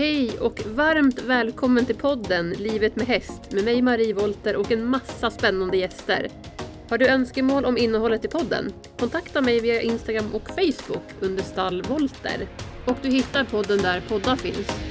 Hej 0.00 0.38
och 0.38 0.60
varmt 0.66 1.22
välkommen 1.22 1.86
till 1.86 1.96
podden 1.96 2.50
Livet 2.50 2.96
med 2.96 3.06
häst 3.06 3.52
med 3.52 3.64
mig 3.64 3.82
Marie 3.82 4.14
Volter 4.14 4.56
och 4.56 4.72
en 4.72 4.86
massa 4.86 5.30
spännande 5.30 5.76
gäster. 5.76 6.28
Har 6.88 6.98
du 6.98 7.08
önskemål 7.08 7.64
om 7.64 7.78
innehållet 7.78 8.24
i 8.24 8.28
podden? 8.28 8.72
Kontakta 8.98 9.40
mig 9.40 9.60
via 9.60 9.82
Instagram 9.82 10.34
och 10.34 10.48
Facebook 10.48 11.04
under 11.20 11.42
Stall 11.42 11.82
Volter. 11.82 12.48
Och 12.84 12.96
du 13.02 13.08
hittar 13.10 13.44
podden 13.44 13.78
där 13.78 14.02
poddar 14.08 14.36
finns. 14.36 14.89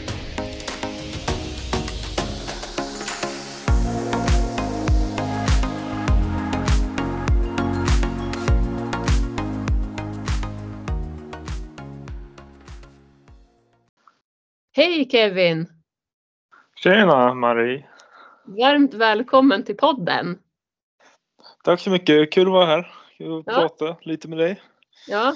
Hej 14.79 15.09
Kevin! 15.09 15.67
Tjena 16.83 17.33
Marie! 17.33 17.85
Varmt 18.45 18.93
välkommen 18.93 19.63
till 19.63 19.77
podden! 19.77 20.39
Tack 21.63 21.79
så 21.79 21.89
mycket, 21.89 22.33
kul 22.33 22.47
att 22.47 22.51
vara 22.53 22.65
här. 22.65 22.91
Kul 23.17 23.39
att 23.39 23.43
Ja. 23.47 23.53
prata 23.53 23.97
lite 24.01 24.27
med 24.27 24.37
dig. 24.37 24.61
Ja, 25.07 25.35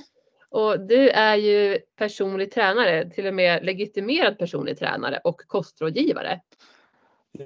och 0.50 0.88
du 0.88 1.10
är 1.10 1.36
ju 1.36 1.80
personlig 1.96 2.52
tränare, 2.52 3.10
till 3.10 3.28
och 3.28 3.34
med 3.34 3.66
legitimerad 3.66 4.38
personlig 4.38 4.80
tränare 4.80 5.20
och 5.24 5.42
kostrådgivare. 5.48 6.42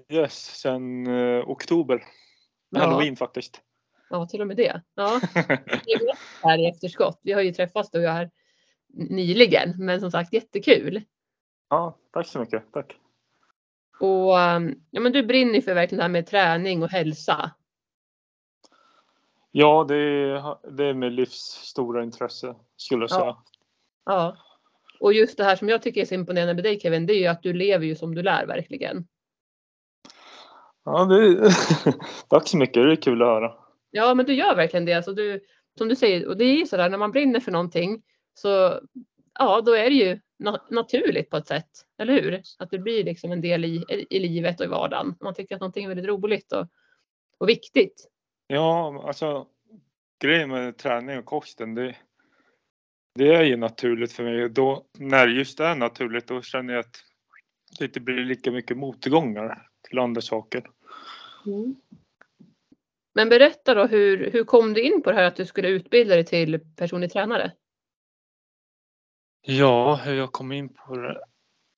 Yes, 0.10 0.60
sen 0.62 1.08
eh, 1.08 1.50
oktober. 1.50 2.04
Ja. 2.70 2.80
Halloween 2.80 3.16
faktiskt. 3.16 3.62
Ja, 4.10 4.26
till 4.26 4.42
och 4.42 4.48
med 4.48 4.58
det. 4.58 4.82
Ja, 4.96 5.22
här 6.44 6.58
i 6.58 6.68
efterskott. 6.70 7.20
Vi 7.24 7.32
har 7.32 7.42
ju 7.42 7.54
träffats 7.54 7.92
du 7.92 7.98
och 7.98 8.04
jag 8.04 8.12
här 8.12 8.32
nyligen, 8.94 9.74
men 9.78 10.00
som 10.00 10.12
sagt 10.12 10.34
jättekul. 10.34 11.02
Ja, 11.70 11.98
tack 12.14 12.28
så 12.28 12.40
mycket. 12.40 12.72
Tack. 12.74 13.00
Och 14.00 14.38
um, 14.38 14.82
ja, 14.92 15.02
men 15.02 15.12
du 15.12 15.24
brinner 15.24 15.54
ju 15.54 15.62
för 15.62 15.74
verkligen 15.74 15.98
det 15.98 16.04
här 16.04 16.10
med 16.10 16.28
träning 16.28 16.84
och 16.84 16.90
hälsa. 16.90 17.52
Ja, 19.52 19.86
det 19.88 19.96
är, 19.96 20.58
det 20.72 20.86
är 20.86 20.94
med 20.94 21.14
livs 21.14 21.42
stora 21.64 22.04
intresse 22.04 22.56
skulle 22.76 23.04
jag 23.04 23.10
Ja. 23.10 23.16
säga. 23.20 23.36
Ja. 24.06 24.38
Och 25.00 25.14
just 25.14 25.38
det 25.38 25.44
här 25.44 25.56
som 25.56 25.70
jag 25.70 25.82
tycker 25.82 26.02
är 26.02 26.06
så 26.06 26.14
imponerande 26.14 26.54
med 26.54 26.64
dig 26.64 26.80
Kevin, 26.80 27.06
det 27.06 27.14
är 27.14 27.20
ju 27.20 27.28
att 27.28 27.44
du 27.44 27.54
lever 27.54 27.86
ju 27.86 27.96
som 27.96 28.16
du 28.16 28.24
lär 28.24 28.46
verkligen. 28.46 29.08
Ja, 30.84 31.06
det 31.06 31.52
tack 32.30 32.48
så 32.48 32.58
mycket, 32.58 32.84
det 32.84 32.92
är 32.92 32.96
kul 32.96 33.22
att 33.22 33.28
höra. 33.28 33.54
Ja, 33.92 34.14
men 34.14 34.26
du 34.26 34.34
gör 34.34 34.56
verkligen 34.56 34.86
det. 34.86 34.94
Alltså 34.94 35.14
du, 35.14 35.42
som 35.78 35.88
du 35.88 35.96
säger, 35.96 36.28
och 36.28 36.38
det 36.38 36.46
är 36.46 36.56
ju 36.58 36.66
sådär 36.66 36.90
när 36.90 36.98
man 36.98 37.12
brinner 37.12 37.40
för 37.40 37.52
någonting 37.52 38.04
så 38.34 38.80
ja, 39.40 39.62
då 39.62 39.74
är 39.74 39.90
det 39.90 39.96
ju 39.96 40.20
na- 40.44 40.62
naturligt 40.70 41.30
på 41.30 41.38
ett 41.38 41.48
sätt, 41.48 41.70
eller 41.98 42.22
hur? 42.22 42.42
Att 42.60 42.70
det 42.70 42.80
blir 42.80 43.04
liksom 43.04 43.32
en 43.32 43.42
del 43.42 43.66
i, 43.66 43.86
i 44.10 44.20
livet 44.20 44.60
och 44.60 44.66
i 44.66 44.70
vardagen. 44.70 45.16
Man 45.22 45.34
tycker 45.34 45.56
att 45.56 45.62
någonting 45.62 45.84
är 45.84 45.88
väldigt 45.88 46.08
roligt 46.08 46.52
och, 46.52 46.68
och 47.38 47.50
viktigt. 47.50 48.10
Ja, 48.48 49.04
alltså 49.08 49.48
grejen 50.22 50.50
med 50.50 50.78
träning 50.78 51.18
och 51.18 51.26
kosten, 51.26 51.76
det, 51.76 51.96
det 53.16 53.36
är 53.36 53.44
ju 53.44 53.58
naturligt 53.58 54.12
för 54.12 54.24
mig. 54.24 54.50
Då, 54.50 54.86
när 54.98 55.28
just 55.28 55.58
det 55.58 55.66
är 55.66 55.76
naturligt, 55.76 56.28
då 56.28 56.42
känner 56.42 56.74
jag 56.74 56.80
att 56.80 56.96
det 57.80 57.86
inte 57.86 58.00
blir 58.00 58.26
lika 58.26 58.52
mycket 58.52 58.78
motgångar 58.78 59.70
till 59.90 60.00
andra 60.00 60.22
saker. 60.22 60.70
Men 63.16 63.30
berätta 63.30 63.74
då, 63.74 63.86
hur, 63.86 64.32
hur 64.32 64.44
kom 64.44 64.74
du 64.74 64.82
in 64.82 65.02
på 65.02 65.12
det 65.12 65.18
här 65.18 65.24
att 65.24 65.36
du 65.36 65.46
skulle 65.46 65.68
utbilda 65.68 66.16
dig 66.16 66.26
till 66.26 66.60
personlig 66.76 67.12
tränare? 67.12 67.52
Ja, 69.50 69.96
hur 69.96 70.14
jag 70.14 70.32
kom 70.32 70.52
in 70.52 70.70
på 70.70 70.98
det. 70.98 71.22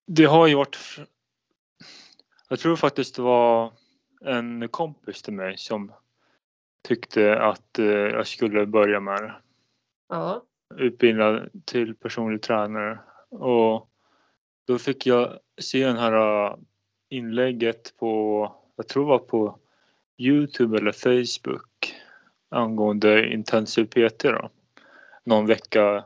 Det 0.08 0.26
har 0.26 0.48
ju 0.48 0.56
varit... 0.56 0.78
Jag 2.50 2.60
tror 2.60 2.76
faktiskt 2.76 3.16
det 3.16 3.22
var 3.22 3.74
en 4.22 4.68
kompis 4.68 5.22
till 5.22 5.34
mig 5.34 5.58
som 5.58 5.92
tyckte 6.88 7.42
att 7.42 7.80
eh, 7.80 7.86
jag 7.86 8.28
skulle 8.28 8.66
börja 8.66 9.00
med 9.00 9.24
det. 9.24 9.36
Ja, 10.10 10.44
Utbilda 10.76 11.46
till 11.66 11.96
personlig 11.96 12.42
tränare. 12.42 13.00
Och 13.30 13.90
då 14.68 14.78
fick 14.78 15.06
jag 15.06 15.40
se 15.62 15.86
den 15.86 15.98
här 15.98 16.46
eh, 16.46 16.56
inlägget 17.10 17.98
på, 17.98 18.56
jag 18.76 18.88
tror 18.88 19.04
det 19.04 19.10
var 19.10 19.20
på 19.20 19.60
Youtube 20.18 20.78
eller 20.78 20.92
Facebook 20.92 21.96
angående 22.50 23.34
intensiv 23.34 23.86
PT 23.86 24.24
då. 24.24 24.50
Någon 25.24 25.46
vecka 25.46 26.04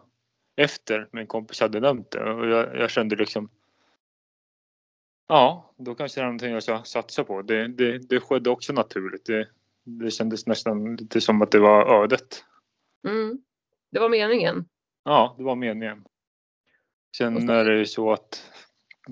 efter 0.55 1.09
min 1.11 1.27
kompis 1.27 1.61
hade 1.61 1.79
nämnt 1.79 2.11
det 2.11 2.33
och 2.33 2.47
jag, 2.47 2.75
jag 2.75 2.89
kände 2.89 3.15
liksom 3.15 3.49
Ja, 5.27 5.73
då 5.77 5.95
kanske 5.95 6.19
det 6.19 6.23
är 6.23 6.25
någonting 6.25 6.51
jag 6.51 6.63
ska 6.63 6.83
satsa 6.83 7.23
på. 7.23 7.41
Det, 7.41 7.67
det, 7.67 7.97
det 7.97 8.19
skedde 8.19 8.49
också 8.49 8.73
naturligt. 8.73 9.25
Det, 9.25 9.47
det 9.83 10.11
kändes 10.11 10.47
nästan 10.47 10.95
lite 10.95 11.21
som 11.21 11.41
att 11.41 11.51
det 11.51 11.59
var 11.59 12.03
ödet. 12.03 12.45
mm. 13.07 13.43
det 13.91 13.99
var 13.99 14.09
meningen. 14.09 14.65
Ja, 15.03 15.35
det 15.37 15.43
var 15.43 15.55
meningen. 15.55 16.03
Sen 17.17 17.49
är 17.49 17.65
det 17.65 17.77
ju 17.77 17.85
så 17.85 18.11
att 18.11 18.51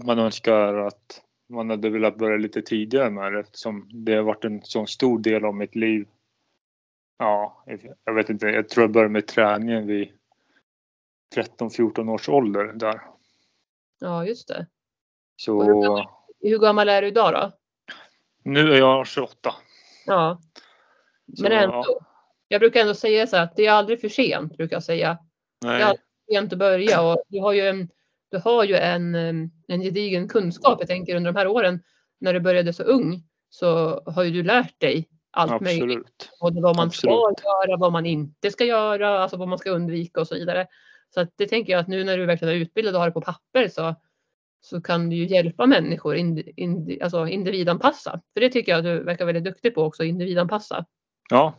man 0.06 0.20
önskar 0.20 0.74
att 0.74 1.22
man 1.50 1.70
hade 1.70 1.90
velat 1.90 2.18
börja 2.18 2.38
lite 2.38 2.62
tidigare 2.62 3.10
med 3.10 3.34
det 3.34 3.40
eftersom 3.40 3.90
det 4.06 4.16
har 4.16 4.24
varit 4.24 4.46
en 4.46 4.62
så 4.64 4.86
stor 4.86 5.20
del 5.20 5.46
av 5.46 5.56
mitt 5.56 5.76
liv. 5.76 6.08
Ja, 7.18 7.66
jag 8.06 8.14
vet 8.14 8.30
inte. 8.30 8.48
Jag 8.48 8.70
tror 8.70 8.84
jag 8.84 8.92
började 8.92 9.14
med 9.14 9.28
träningen 9.28 9.88
vid 9.88 10.12
13-14 11.36 12.10
års 12.10 12.30
ålder 12.30 12.64
där. 12.74 13.02
Ja, 14.00 14.26
just 14.26 14.48
det. 14.48 14.68
Så 15.36 15.58
Och 15.58 15.66
hur 15.66 15.82
gammal- 15.82 16.08
Hur 16.40 16.60
gammal 16.60 16.90
är 16.90 17.02
du 17.02 17.08
idag 17.08 17.34
då? 17.34 17.52
nu 18.44 18.74
är 18.74 18.78
jag 18.78 19.08
28. 19.08 19.54
Ja, 20.06 20.40
Så, 21.38 21.44
men 21.44 21.52
ändå. 21.52 21.84
ja, 21.88 22.00
Jag 22.48 22.60
brukar 22.62 22.82
ändå 22.82 22.94
säga 22.94 23.28
så 23.28 23.36
här 23.36 23.44
att 23.44 23.56
det 23.56 23.66
är 23.66 23.72
aldrig 23.72 24.02
för 24.02 24.10
sent, 24.10 24.58
brukar 24.58 24.76
jag 24.76 24.84
säga. 24.84 25.18
nej, 25.66 25.80
Ja. 25.82 25.96
sent 26.32 26.54
att 26.54 26.60
börja 26.60 27.02
och 27.02 27.24
du 27.28 27.40
har 27.40 27.54
ju 27.54 27.62
en, 27.68 27.90
du 28.30 28.38
har 28.38 28.64
ju 28.64 28.76
en, 28.76 29.16
en 29.68 29.82
gedigen 29.82 30.28
kunskap. 30.30 30.76
Jag 30.80 30.88
tänker 30.88 31.16
under 31.16 31.32
de 31.32 31.38
här 31.40 31.48
åren 31.48 31.84
när 32.20 32.34
du 32.34 32.40
började 32.40 32.74
så 32.74 32.84
ung 32.84 33.24
så 33.50 34.02
har 34.06 34.24
ju 34.24 34.32
du 34.32 34.44
lärt 34.44 34.80
dig 34.80 35.10
allt 35.32 35.62
möjligt. 35.62 35.84
absolut. 35.84 36.30
Både 36.42 36.62
vad 36.62 36.76
man 36.76 36.92
ska 36.92 37.08
Absolut. 37.10 37.44
göra, 37.44 37.78
vad 37.78 37.92
man 37.92 38.06
inte 38.06 38.52
ska 38.52 38.66
göra, 38.66 39.20
alltså 39.20 39.38
vad 39.38 39.48
man 39.48 39.58
ska 39.60 39.70
undvika 39.72 40.22
och 40.22 40.28
så 40.28 40.36
vidare. 40.36 40.68
Så 41.14 41.22
att 41.22 41.30
det 41.36 41.48
tänker 41.48 41.74
jag 41.74 41.80
att 41.80 41.88
nu 41.88 42.04
när 42.04 42.18
du 42.18 42.26
verkligen 42.26 42.54
är 42.56 42.60
utbildad 42.60 42.96
och 42.96 43.00
har 43.02 43.08
det 43.08 43.14
på 43.14 43.22
papper 43.22 43.68
så, 43.68 43.96
så 44.62 44.82
kan 44.82 45.10
du 45.10 45.16
ju 45.16 45.26
hjälpa 45.26 45.66
människor, 45.66 46.16
ind, 46.16 46.44
ind, 46.56 47.02
alltså 47.02 47.28
individanpassa. 47.28 48.22
För 48.34 48.42
det 48.42 48.50
tycker 48.50 48.72
jag 48.72 48.80
att 48.80 48.86
du 48.86 49.04
verkar 49.04 49.26
väldigt 49.26 49.44
duktig 49.44 49.76
på 49.76 49.84
också, 49.84 50.04
individanpassa. 50.04 50.86
Ja. 51.30 51.54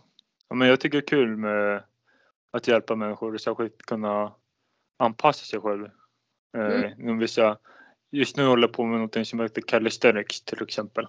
ja, 0.49 0.55
men 0.55 0.69
jag 0.69 0.81
tycker 0.81 0.99
det 0.99 1.05
är 1.05 1.07
kul 1.07 1.37
med 1.37 1.83
att 2.51 2.69
hjälpa 2.69 2.97
människor 2.97 3.35
och 3.35 3.41
särskilt 3.41 3.83
kunna 3.83 4.33
anpassa 4.99 5.45
sig 5.45 5.61
själv. 5.61 5.85
Eh, 6.57 6.67
Mm. 6.67 7.01
inom 7.01 7.19
vissa, 7.19 7.59
just 8.11 8.37
nu 8.37 8.45
håller 8.47 8.69
jag 8.69 8.73
på 8.75 8.85
med 8.85 9.01
något 9.01 9.27
som 9.29 9.41
heter 9.41 9.63
calisthenics 9.63 10.41
till 10.41 10.63
exempel. 10.63 11.07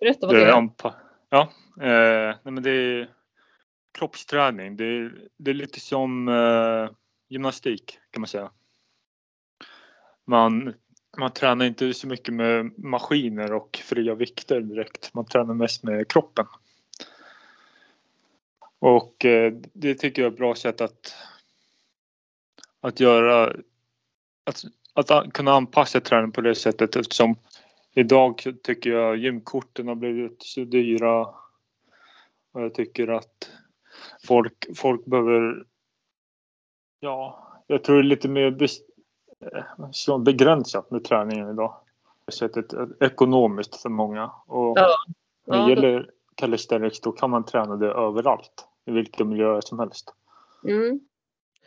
Berätta 0.00 0.26
vad 0.26 0.36
Det 0.36 0.40
det 0.44 0.50
är 0.50 0.52
anpa- 0.52 0.92
ja, 1.28 1.40
eh, 1.80 2.36
nej 2.42 2.52
men 2.52 2.62
det 2.62 2.70
är 2.70 3.10
kroppsträning. 3.98 4.76
Det 4.76 4.84
är, 4.84 5.14
det 5.36 5.50
är 5.50 5.54
lite 5.54 5.80
som 5.80 6.28
eh, 6.28 6.90
gymnastik 7.28 7.98
kan 8.10 8.20
man 8.20 8.28
säga. 8.28 8.50
Man, 10.24 10.74
man 11.18 11.32
tränar 11.32 11.64
inte 11.64 11.94
så 11.94 12.06
mycket 12.06 12.34
med 12.34 12.78
maskiner 12.78 13.52
och 13.52 13.80
fria 13.84 14.14
vikter 14.14 14.60
direkt. 14.60 15.14
Man 15.14 15.26
tränar 15.26 15.54
mest 15.54 15.82
med 15.82 16.08
kroppen. 16.08 16.46
Och 18.78 19.24
eh, 19.24 19.52
det 19.72 19.94
tycker 19.94 20.22
jag 20.22 20.28
är 20.28 20.32
ett 20.32 20.38
bra 20.38 20.54
sätt 20.54 20.80
att, 20.80 21.14
att 22.80 23.00
göra 23.00 23.56
att, 24.44 24.64
att 24.94 25.32
kunna 25.32 25.52
anpassa 25.52 26.00
träningen 26.00 26.32
på 26.32 26.40
det 26.40 26.54
sättet 26.54 26.96
eftersom 26.96 27.36
idag 27.94 28.40
så 28.42 28.52
tycker 28.52 28.90
jag 28.90 29.16
gymkorten 29.16 29.88
har 29.88 29.94
blivit 29.94 30.42
så 30.42 30.64
dyra. 30.64 31.26
Och 32.52 32.62
jag 32.62 32.74
tycker 32.74 33.08
att 33.08 33.50
folk, 34.26 34.66
folk 34.76 35.04
behöver 35.04 35.64
Ja, 37.00 37.48
jag 37.66 37.84
tror 37.84 37.96
det 37.96 38.02
är 38.02 38.08
lite 38.08 38.28
mer 38.28 38.62
eh, 40.08 40.18
begränsat 40.18 40.90
med 40.90 41.04
träningen 41.04 41.50
idag. 41.50 41.76
Sättet 42.32 42.66
ekonomiskt 43.00 43.82
för 43.82 43.88
många. 43.88 44.30
Och 44.46 44.78
Ja, 44.78 44.96
när 45.46 45.64
det 45.64 45.70
gäller 45.70 46.10
calisthenics 46.34 47.00
då 47.00 47.12
kan 47.12 47.30
man 47.30 47.44
träna 47.44 47.76
det 47.76 47.86
överallt. 47.86 48.68
I 48.86 48.90
vilka 48.90 49.24
miljöer 49.24 49.60
som 49.60 49.78
helst. 49.78 50.14
Mm. 50.64 51.00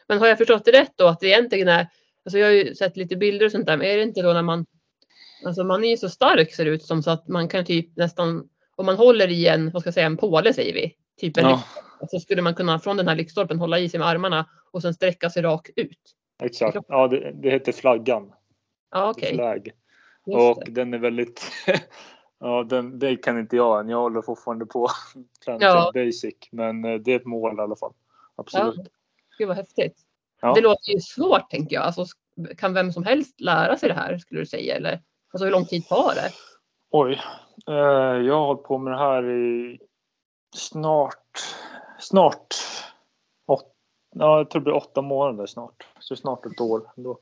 Men 0.08 0.20
har 0.20 0.28
jag 0.28 0.38
förstått 0.38 0.66
det 0.66 0.72
rätt 0.72 0.94
då 0.96 1.08
att 1.08 1.20
det 1.20 1.28
egentligen 1.28 1.68
är, 1.68 1.88
alltså 2.25 2.38
jag 2.38 2.48
har 2.48 2.52
ju 2.52 2.75
sett 2.75 2.98
lite 2.98 3.16
bilder 3.16 3.46
och 3.46 3.52
sånt 3.52 3.66
där, 3.66 3.78
men 3.78 3.88
är 3.88 3.98
det 3.98 4.04
inte 4.04 4.22
då 4.22 4.34
när 4.34 4.42
man, 4.42 4.66
alltså 5.46 5.64
man 5.64 5.84
är 5.84 5.90
ju 5.90 5.98
så 5.98 6.10
stark 6.10 6.54
ser 6.54 6.66
det 6.66 6.72
ut 6.72 6.84
som 6.84 7.04
så 7.04 7.12
att 7.12 7.28
man 7.28 7.50
kan 7.50 7.66
typ 7.66 7.98
nästan, 7.98 8.50
om 8.75 8.86
man 8.86 8.96
håller 8.96 9.28
i 9.28 9.48
en, 9.48 9.72
vad 9.72 9.82
ska 9.82 9.88
jag 9.88 9.94
säga, 9.94 10.06
en 10.06 10.18
påle 10.18 10.54
säger 10.54 10.74
vi, 10.74 10.96
typ 11.19 11.38
en 11.38 11.44
Ja, 11.44 11.63
så 12.12 12.19
skulle 12.19 12.42
man 12.42 12.56
kunna 12.56 12.80
från 12.80 12.98
den 12.98 13.07
här 13.07 13.16
lyktstolpen 13.16 13.60
hålla 13.60 13.80
i 13.80 13.89
sig 13.89 14.00
med 14.00 14.07
armarna 14.10 14.45
och 14.71 14.81
sen 14.81 14.94
sträcka 14.94 15.30
sig 15.30 15.42
rakt 15.44 15.69
ut. 15.75 16.16
exakt. 16.44 16.77
Ja, 16.88 17.07
det, 17.07 17.31
det 17.31 17.50
heter 17.51 17.71
flaggan. 17.71 18.33
Ja, 18.92 19.10
okej. 19.10 19.63
Just 20.25 20.38
Och 20.38 20.63
det. 20.66 20.71
den 20.71 20.94
är 20.94 20.98
väldigt, 20.98 21.42
ja 22.39 22.63
den, 22.63 23.00
det 23.00 23.16
kan 23.16 23.39
inte 23.39 23.56
jag 23.56 23.80
än. 23.80 23.89
Jag 23.89 23.98
håller 24.01 24.21
fortfarande 24.21 24.66
på 24.66 24.88
träna 25.45 25.57
Ja. 25.62 25.92
basic. 25.94 26.36
Men 26.51 26.86
eh, 26.86 26.95
det 26.95 27.12
är 27.12 27.16
ett 27.16 27.25
mål 27.25 27.57
i 27.57 27.62
alla 27.62 27.75
fall. 27.75 27.94
Absolut. 28.36 28.88
Gud 29.38 29.48
vad 29.48 29.57
häftigt. 29.57 29.98
Ja. 30.42 30.54
Det 30.54 30.62
låter 30.62 30.92
ju 30.92 31.00
svårt 31.00 31.50
tänker 31.50 31.75
jag. 31.75 31.83
Alltså, 31.86 32.06
kan 32.57 32.74
vem 32.74 32.92
som 32.92 33.04
helst 33.04 33.42
lära 33.42 33.77
sig 33.77 33.89
det 33.89 33.95
här 33.95 34.18
skulle 34.18 34.39
du 34.42 34.45
säga? 34.45 34.75
Eller 34.75 35.01
alltså, 35.33 35.45
hur 35.45 35.51
lång 35.51 35.65
tid 35.65 35.88
tar 35.88 36.15
det? 36.15 36.30
Oj. 36.92 37.19
Eh, 37.68 37.74
jag 38.27 38.36
har 38.39 38.45
hållit 38.45 38.63
på 38.63 38.77
med 38.77 38.94
det 38.94 38.98
här 38.98 39.30
i 39.30 39.80
snart, 40.56 41.40
snart, 42.00 42.56
åt, 43.46 43.74
ja, 44.16 44.38
jag 44.38 44.50
tror 44.50 44.60
det 44.60 44.63
blir 44.63 44.75
åtta 44.75 45.01
månader 45.01 45.46
snart. 45.46 45.88
Så 46.00 46.16
snart 46.16 46.46
ett 46.46 46.62
år 46.62 46.92
ändå. 46.98 47.19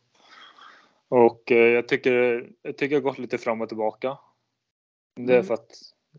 Och 1.09 1.51
eh, 1.51 1.57
jag 1.57 1.88
tycker, 1.88 2.47
jag 2.62 2.77
tycker 2.77 2.95
jag 2.95 3.03
gått 3.03 3.18
lite 3.18 3.38
fram 3.38 3.62
och 3.62 3.68
tillbaka. 3.68 4.18
Det 5.15 5.21
är 5.31 5.35
Mm. 5.35 5.45
för 5.45 5.53
att, 5.53 5.71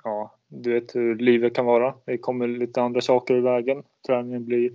ja, 0.04 0.34
du 0.48 0.72
vet 0.72 0.94
hur 0.96 1.16
livet 1.16 1.54
kan 1.54 1.66
vara. 1.66 1.94
Det 2.04 2.18
kommer 2.18 2.48
lite 2.48 2.82
andra 2.82 3.00
saker 3.00 3.34
i 3.36 3.40
vägen. 3.40 3.82
Träningen 4.06 4.44
blir 4.44 4.72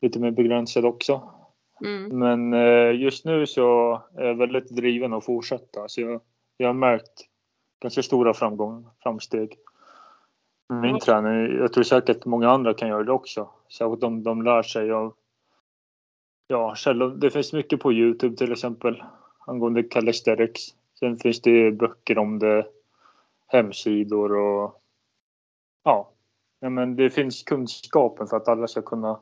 lite 0.00 0.18
mer 0.18 0.30
begränsad 0.30 0.84
också. 0.84 1.30
Mm. 1.84 2.18
Men 2.18 2.52
eh, 2.52 3.00
just 3.00 3.24
nu 3.24 3.46
så 3.46 3.92
är 4.16 4.24
jag 4.24 4.34
väldigt 4.34 4.68
driven 4.70 5.12
att 5.12 5.24
fortsätta. 5.24 5.88
Så 5.88 6.00
jag, 6.00 6.20
jag 6.56 6.66
har 6.68 6.74
märkt 6.74 7.26
ganska 7.82 8.02
stora 8.02 8.34
framgång, 8.34 8.86
framsteg. 9.02 9.56
Min 10.72 10.98
träning, 10.98 11.58
jag 11.58 11.72
tror 11.72 11.84
säkert 11.84 12.24
många 12.24 12.50
andra 12.50 12.74
kan 12.74 12.88
göra 12.88 13.04
det 13.04 13.12
också. 13.12 13.48
Särskilt 13.68 14.04
om 14.04 14.22
de 14.22 14.42
lär 14.42 14.62
sig 14.62 14.92
av 14.92 15.14
ja, 16.46 16.74
källor. 16.74 17.10
Det 17.10 17.30
finns 17.30 17.52
mycket 17.52 17.80
på 17.80 17.92
Youtube 17.92 18.36
till 18.36 18.52
exempel 18.52 19.02
angående 19.38 19.82
calisthenics. 19.82 20.60
Sen 20.98 21.16
finns 21.16 21.40
det 21.40 21.72
böcker 21.72 22.18
om 22.18 22.38
det, 22.38 22.66
hemsidor 23.46 24.36
och 24.36 24.82
ja, 25.84 26.10
ja 26.60 26.70
men 26.70 26.96
det 26.96 27.10
finns 27.10 27.42
kunskapen 27.42 28.26
för 28.26 28.36
att 28.36 28.48
alla 28.48 28.66
ska 28.66 28.82
kunna 28.82 29.20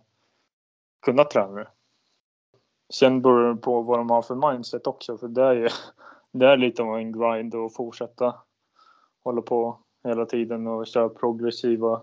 kunna 1.02 1.24
träna. 1.24 1.66
Sen 2.92 3.22
beror 3.22 3.54
det 3.54 3.60
på 3.60 3.82
vad 3.82 3.98
de 3.98 4.10
har 4.10 4.22
för 4.22 4.52
mindset 4.52 4.86
också 4.86 5.18
för 5.18 5.28
det 5.28 5.42
är 5.42 5.54
ju 5.54 5.68
det 6.32 6.46
är 6.46 6.56
lite 6.56 6.82
av 6.82 6.96
en 6.96 7.12
grind 7.12 7.54
att 7.54 7.74
fortsätta 7.74 8.34
hålla 9.24 9.42
på 9.42 9.78
hela 10.08 10.26
tiden 10.26 10.66
och 10.66 10.86
köra 10.86 11.08
progressiva 11.08 12.02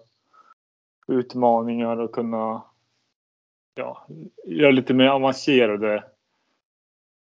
utmaningar 1.07 1.97
och 1.97 2.11
kunna 2.11 2.63
ja, 3.75 4.07
göra 4.45 4.71
lite 4.71 4.93
mer 4.93 5.07
avancerade 5.07 6.03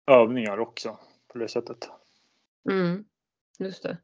övningar 0.07 0.59
också 0.59 0.99
på 1.33 1.39
det 1.39 1.49
sättet. 1.49 1.91
Mm. 2.71 3.05
Just 3.59 3.83
det. 3.83 3.99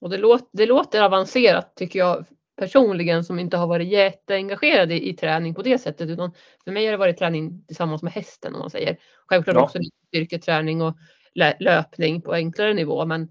Och 0.00 0.10
det, 0.10 0.18
låter, 0.18 0.48
det 0.52 0.66
låter 0.66 1.02
avancerat 1.02 1.74
tycker 1.76 1.98
jag 1.98 2.24
personligen 2.56 3.24
som 3.24 3.38
inte 3.38 3.56
har 3.56 3.66
varit 3.66 3.88
jätteengagerad 3.88 4.92
i, 4.92 5.08
i 5.08 5.14
träning 5.14 5.54
på 5.54 5.62
det 5.62 5.78
sättet. 5.78 6.08
Utan 6.08 6.32
för 6.64 6.72
mig 6.72 6.84
har 6.84 6.92
det 6.92 6.98
varit 6.98 7.18
träning 7.18 7.64
tillsammans 7.66 8.02
med 8.02 8.12
hästen 8.12 8.54
om 8.54 8.60
man 8.60 8.70
säger. 8.70 8.98
Självklart 9.26 9.56
Ja. 9.56 9.62
också 9.64 9.78
styrketräning 10.08 10.82
och 10.82 10.96
lö- 11.34 11.56
löpning 11.60 12.22
på 12.22 12.32
enklare 12.32 12.74
nivå. 12.74 13.06
Men 13.06 13.28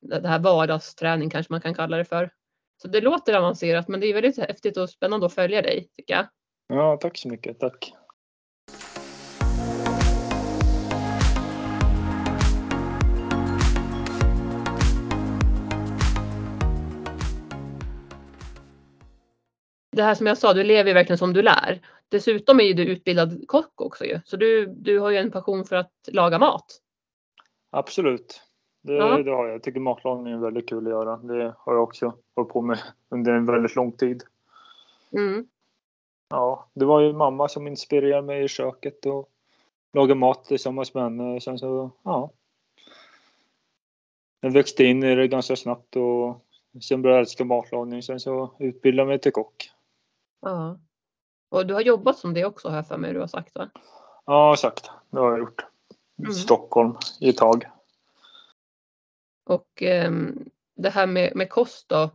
det 0.00 0.28
här 0.28 0.38
vardagsträning 0.38 1.30
kanske 1.30 1.52
man 1.52 1.60
kan 1.60 1.74
kalla 1.74 1.96
det 1.96 2.04
för. 2.04 2.30
Så 2.82 2.88
det 2.88 3.00
låter 3.00 3.34
avancerat 3.34 3.88
men 3.88 4.00
det 4.00 4.06
är 4.06 4.14
väldigt 4.14 4.38
häftigt 4.38 4.76
och 4.76 4.90
spännande 4.90 5.26
att 5.26 5.34
följa 5.34 5.62
dig 5.62 5.88
tycker 5.96 6.14
jag. 6.14 6.26
Ja, 6.68 6.96
tack 7.00 7.18
så 7.18 7.28
mycket. 7.28 7.60
Tack. 7.60 7.92
Det 19.96 20.02
här 20.02 20.14
som 20.14 20.26
jag 20.26 20.38
sa, 20.38 20.54
du 20.54 20.64
lever 20.64 20.90
ju 20.90 20.94
verkligen 20.94 21.18
som 21.18 21.32
du 21.32 21.42
lär. 21.42 21.80
Dessutom 22.08 22.60
är 22.60 22.64
ju 22.64 22.72
du 22.72 22.84
utbildad 22.84 23.44
kock 23.48 23.80
också 23.80 24.04
ju. 24.04 24.20
Så 24.24 24.36
du, 24.36 24.66
du 24.66 24.98
har 24.98 25.10
ju 25.10 25.16
en 25.16 25.30
passion 25.30 25.64
för 25.64 25.76
att 25.76 25.92
laga 26.12 26.38
mat. 26.38 26.80
Absolut. 27.70 28.45
Det, 28.86 28.94
Ja. 28.94 29.22
det 29.22 29.30
har 29.30 29.46
jag. 29.46 29.54
Jag 29.54 29.62
tycker 29.62 29.80
matlagning 29.80 30.32
är 30.32 30.38
väldigt 30.38 30.68
kul 30.68 30.86
att 30.86 30.90
göra. 30.90 31.16
Det 31.16 31.54
har 31.58 31.74
jag 31.74 31.82
också 31.82 32.12
hållit 32.36 32.52
på 32.52 32.62
med 32.62 32.78
under 33.08 33.32
en 33.32 33.46
väldigt 33.46 33.76
lång 33.76 33.92
tid. 33.92 34.22
Mm. 35.12 35.46
Ja, 36.28 36.66
det 36.74 36.84
var 36.84 37.00
ju 37.00 37.12
mamma 37.12 37.48
som 37.48 37.66
inspirerade 37.66 38.22
mig 38.22 38.44
i 38.44 38.48
köket 38.48 39.06
och 39.06 39.28
laga 39.92 40.14
mat 40.14 40.44
tillsammans 40.44 40.94
med 40.94 41.02
henne. 41.02 41.40
Sen 41.40 41.58
så, 41.58 41.90
ja. 42.02 42.30
Jag 44.40 44.50
växte 44.50 44.84
in 44.84 45.02
i 45.02 45.14
det 45.14 45.28
ganska 45.28 45.56
snabbt 45.56 45.96
och 45.96 46.40
sen 46.82 47.02
började 47.02 47.16
jag 47.18 47.20
älska 47.20 47.44
matlagning. 47.44 48.02
Sen 48.02 48.20
så 48.20 48.50
utbildade 48.58 49.02
jag 49.02 49.08
mig 49.08 49.18
till 49.18 49.32
kock. 49.32 49.70
Ja. 50.40 50.78
Och 51.48 51.66
du 51.66 51.74
har 51.74 51.80
jobbat 51.80 52.18
som 52.18 52.34
det 52.34 52.44
också 52.44 52.68
jag 52.70 52.88
för 52.88 52.96
mig 52.98 53.12
du 53.12 53.20
har 53.20 53.26
sagt 53.26 53.54
va? 53.54 53.70
Ja, 54.24 54.56
sagt. 54.58 54.90
Det 55.10 55.18
har 55.18 55.30
jag 55.30 55.38
gjort. 55.38 55.60
I 56.18 56.22
Mm. 56.22 56.32
Stockholm 56.32 56.94
i 57.20 57.28
ett 57.28 57.36
tag. 57.36 57.66
Och 59.46 59.82
ehm, 59.82 60.48
det 60.76 60.90
här 60.90 61.06
med, 61.06 61.32
med 61.36 61.50
kost 61.50 61.88
då. 61.88 62.10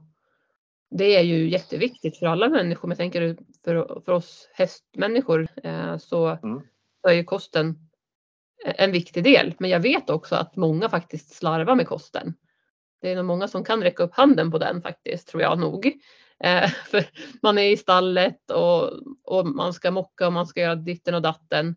Det 0.89 1.15
är 1.15 1.21
ju 1.21 1.49
jätteviktigt 1.49 2.17
för 2.17 2.25
alla 2.25 2.49
människor. 2.49 2.87
Men 2.87 2.91
jag 2.91 2.97
tänker 2.97 3.37
för, 3.63 4.01
för 4.05 4.11
oss 4.11 4.49
hästmänniskor 4.53 5.47
eh, 5.63 5.97
så, 5.97 6.27
Mm. 6.27 6.61
så 7.01 7.07
är 7.07 7.13
ju 7.13 7.23
kosten 7.23 7.75
en 8.65 8.91
viktig 8.91 9.23
del. 9.23 9.53
Men 9.59 9.69
jag 9.69 9.79
vet 9.79 10.09
också 10.09 10.35
att 10.35 10.55
många 10.55 10.89
faktiskt 10.89 11.33
slarvar 11.33 11.75
med 11.75 11.87
kosten. 11.87 12.33
Det 13.01 13.11
är 13.11 13.15
nog 13.15 13.25
många 13.25 13.47
som 13.47 13.63
kan 13.63 13.83
räcka 13.83 14.03
upp 14.03 14.13
handen 14.13 14.51
på 14.51 14.57
den 14.57 14.81
faktiskt, 14.81 15.27
tror 15.27 15.41
jag 15.41 15.59
nog. 15.59 15.91
Eh, 16.43 16.69
för 16.91 17.05
man 17.41 17.57
är 17.57 17.69
i 17.69 17.77
stallet 17.77 18.51
och, 18.51 18.91
och 19.23 19.47
man 19.47 19.73
ska 19.73 19.91
mocka 19.91 20.27
och 20.27 20.33
man 20.33 20.47
ska 20.47 20.61
göra 20.61 20.75
ditten 20.75 21.15
och 21.15 21.21
datten. 21.21 21.75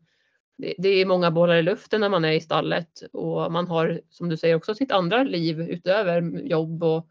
Det, 0.56 0.75
det 0.79 0.89
är 0.89 1.06
många 1.06 1.31
bollar 1.31 1.56
i 1.56 1.62
luften 1.62 2.01
när 2.01 2.09
man 2.09 2.25
är 2.25 2.33
i 2.33 2.41
stallet 2.41 2.89
och 3.12 3.53
man 3.53 3.67
har, 3.67 4.01
som 4.11 4.29
du 4.29 4.37
säger, 4.37 4.55
också 4.55 4.75
sitt 4.75 4.93
andra 4.93 5.23
liv 5.23 5.61
utöver 5.61 6.23
jobb 6.45 6.83
och 6.85 7.09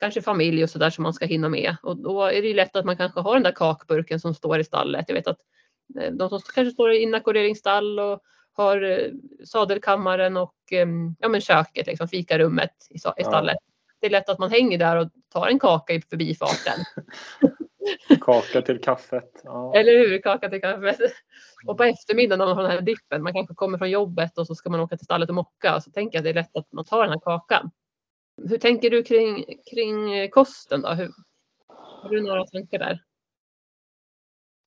kanske 0.00 0.22
familj 0.22 0.62
och 0.62 0.70
sådär 0.70 0.90
som 0.90 1.02
man 1.02 1.12
ska 1.14 1.26
hinna 1.26 1.48
med. 1.48 1.76
Och 1.82 1.96
då 1.96 2.22
är 2.24 2.42
det 2.42 2.48
ju 2.48 2.54
lätt 2.54 2.76
att 2.76 2.84
man 2.84 2.96
kanske 2.96 3.20
har 3.20 3.34
den 3.34 3.42
där 3.42 3.52
kakburken 3.52 4.20
som 4.20 4.34
står 4.34 4.58
i 4.58 4.64
stallet. 4.64 5.04
Jag 5.08 5.14
vet 5.14 5.26
att 5.26 5.40
eh, 6.00 6.12
de 6.12 6.28
som 6.28 6.40
kanske 6.54 6.70
står 6.72 6.92
i 6.92 6.98
inackorderingsstall 7.02 7.98
och 8.00 8.20
har 8.52 8.82
eh, 8.82 8.98
sadelkammaren 9.44 10.36
och 10.36 10.54
eh, 10.72 10.86
ja, 11.18 11.28
men 11.28 11.40
köket, 11.40 11.86
liksom, 11.86 12.08
fikarummet 12.08 12.70
i, 12.90 12.94
i 12.94 13.00
Ja. 13.04 13.24
stallet. 13.24 13.56
Det 14.00 14.06
är 14.06 14.10
lätt 14.10 14.28
att 14.28 14.38
man 14.38 14.50
hänger 14.50 14.78
där 14.78 14.96
och 14.96 15.10
tar 15.32 15.46
en 15.46 15.58
kaka 15.58 15.92
i 15.92 16.02
förbifarten. 16.02 16.84
Kaka 18.20 18.62
till 18.62 18.80
kaffet. 18.80 19.40
Ja. 19.44 19.74
Eller 19.76 19.92
hur? 19.98 20.22
Kaka 20.22 20.48
till 20.48 20.60
kaffet. 20.60 20.98
Och 21.66 21.76
på 21.76 21.84
eftermiddagen 21.84 22.38
när 22.38 22.46
man 22.46 22.56
har 22.56 22.62
den 22.62 22.72
här 22.72 22.80
dippen, 22.80 23.22
man 23.22 23.32
kanske 23.32 23.54
kommer 23.54 23.78
från 23.78 23.90
jobbet 23.90 24.38
och 24.38 24.46
så 24.46 24.54
ska 24.54 24.70
man 24.70 24.80
åka 24.80 24.96
till 24.96 25.04
stallet 25.04 25.28
och 25.28 25.34
mocka. 25.34 25.80
Så 25.80 25.90
tänker 25.90 26.16
jag 26.16 26.20
att 26.20 26.24
det 26.24 26.30
är 26.30 26.42
lätt 26.42 26.56
att 26.56 26.72
man 26.72 26.84
tar 26.84 27.02
den 27.02 27.10
här 27.10 27.20
kakan. 27.20 27.70
Hur 28.48 28.58
tänker 28.58 28.90
du 28.90 29.02
kring, 29.02 29.44
kring 29.70 30.30
kosten 30.30 30.82
då? 30.82 30.88
Hur, 30.88 31.10
har 32.02 32.10
du 32.10 32.22
några 32.22 32.46
tankar 32.46 32.78
där? 32.78 33.02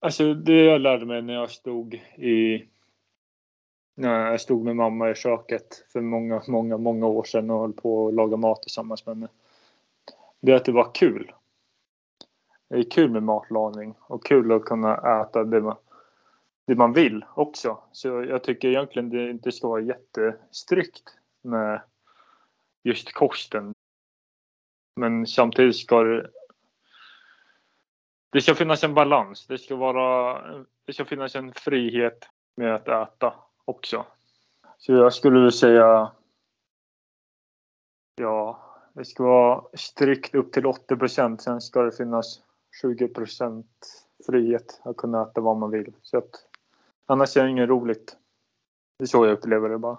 Alltså 0.01 0.33
det 0.33 0.63
jag 0.63 0.81
lärde 0.81 1.05
mig 1.05 1.21
när 1.21 1.33
jag 1.33 1.51
stod 1.51 1.93
i 2.17 2.67
när 3.95 4.31
jag 4.31 4.41
stod 4.41 4.65
med 4.65 4.75
mamma 4.75 5.09
i 5.09 5.15
köket 5.15 5.85
för 5.93 6.01
många, 6.01 6.41
många, 6.47 6.77
många 6.77 7.07
år 7.07 7.23
sedan 7.23 7.49
och 7.49 7.59
höll 7.59 7.73
på 7.73 8.07
att 8.07 8.13
laga 8.13 8.37
mat 8.37 8.61
tillsammans 8.61 9.05
med 9.05 9.15
henne. 9.15 9.27
Det 10.41 10.51
är 10.51 10.55
att 10.55 10.65
det 10.65 10.71
var 10.71 10.91
kul. 10.93 11.31
Det 12.69 12.75
är 12.75 12.91
kul 12.91 13.11
med 13.11 13.23
matlagning 13.23 13.95
och 13.99 14.25
kul 14.25 14.51
att 14.51 14.65
kunna 14.65 15.21
äta 15.21 15.43
det 15.43 15.61
man, 15.61 15.77
det 16.67 16.75
man 16.75 16.93
vill 16.93 17.25
också. 17.33 17.77
Så 17.91 18.07
jag 18.07 18.43
tycker 18.43 18.67
egentligen 18.67 19.09
det 19.09 19.29
inte 19.29 19.51
ska 19.51 19.67
vara 19.67 19.81
jättestrikt 19.81 21.03
med 21.41 21.81
just 22.83 23.13
kosten. 23.13 23.73
Men 24.95 25.27
samtidigt 25.27 25.75
ska 25.77 26.03
det 26.03 26.29
det 28.31 28.41
ska 28.41 28.55
finnas 28.55 28.83
en 28.83 28.93
balans. 28.93 29.47
Det 29.47 29.57
ska, 29.57 29.75
vara, 29.75 30.41
det 30.85 30.93
ska 30.93 31.05
finnas 31.05 31.35
en 31.35 31.53
frihet 31.53 32.29
med 32.55 32.75
att 32.75 32.87
äta 32.87 33.33
också. 33.65 34.05
Så 34.77 34.93
jag 34.93 35.13
skulle 35.13 35.35
vilja 35.35 35.51
säga 35.51 36.11
ja, 38.15 38.59
det 38.93 39.05
ska 39.05 39.23
vara 39.23 39.63
strikt 39.73 40.35
upp 40.35 40.51
till 40.51 40.65
80 40.65 40.95
procent. 40.95 41.41
Sen 41.41 41.61
ska 41.61 41.81
det 41.81 41.91
finnas 41.91 42.41
20 42.81 43.07
procent 43.07 43.67
frihet 44.25 44.81
att 44.83 44.97
kunna 44.97 45.21
äta 45.21 45.41
vad 45.41 45.57
man 45.57 45.71
vill. 45.71 45.93
Så 46.01 46.17
att, 46.17 46.29
annars 47.05 47.37
är 47.37 47.43
det 47.43 47.49
inget 47.49 47.69
roligt. 47.69 48.15
Det 48.97 49.03
är 49.05 49.07
så 49.07 49.25
jag 49.25 49.33
upplever 49.33 49.69
det 49.69 49.77
bara. 49.77 49.97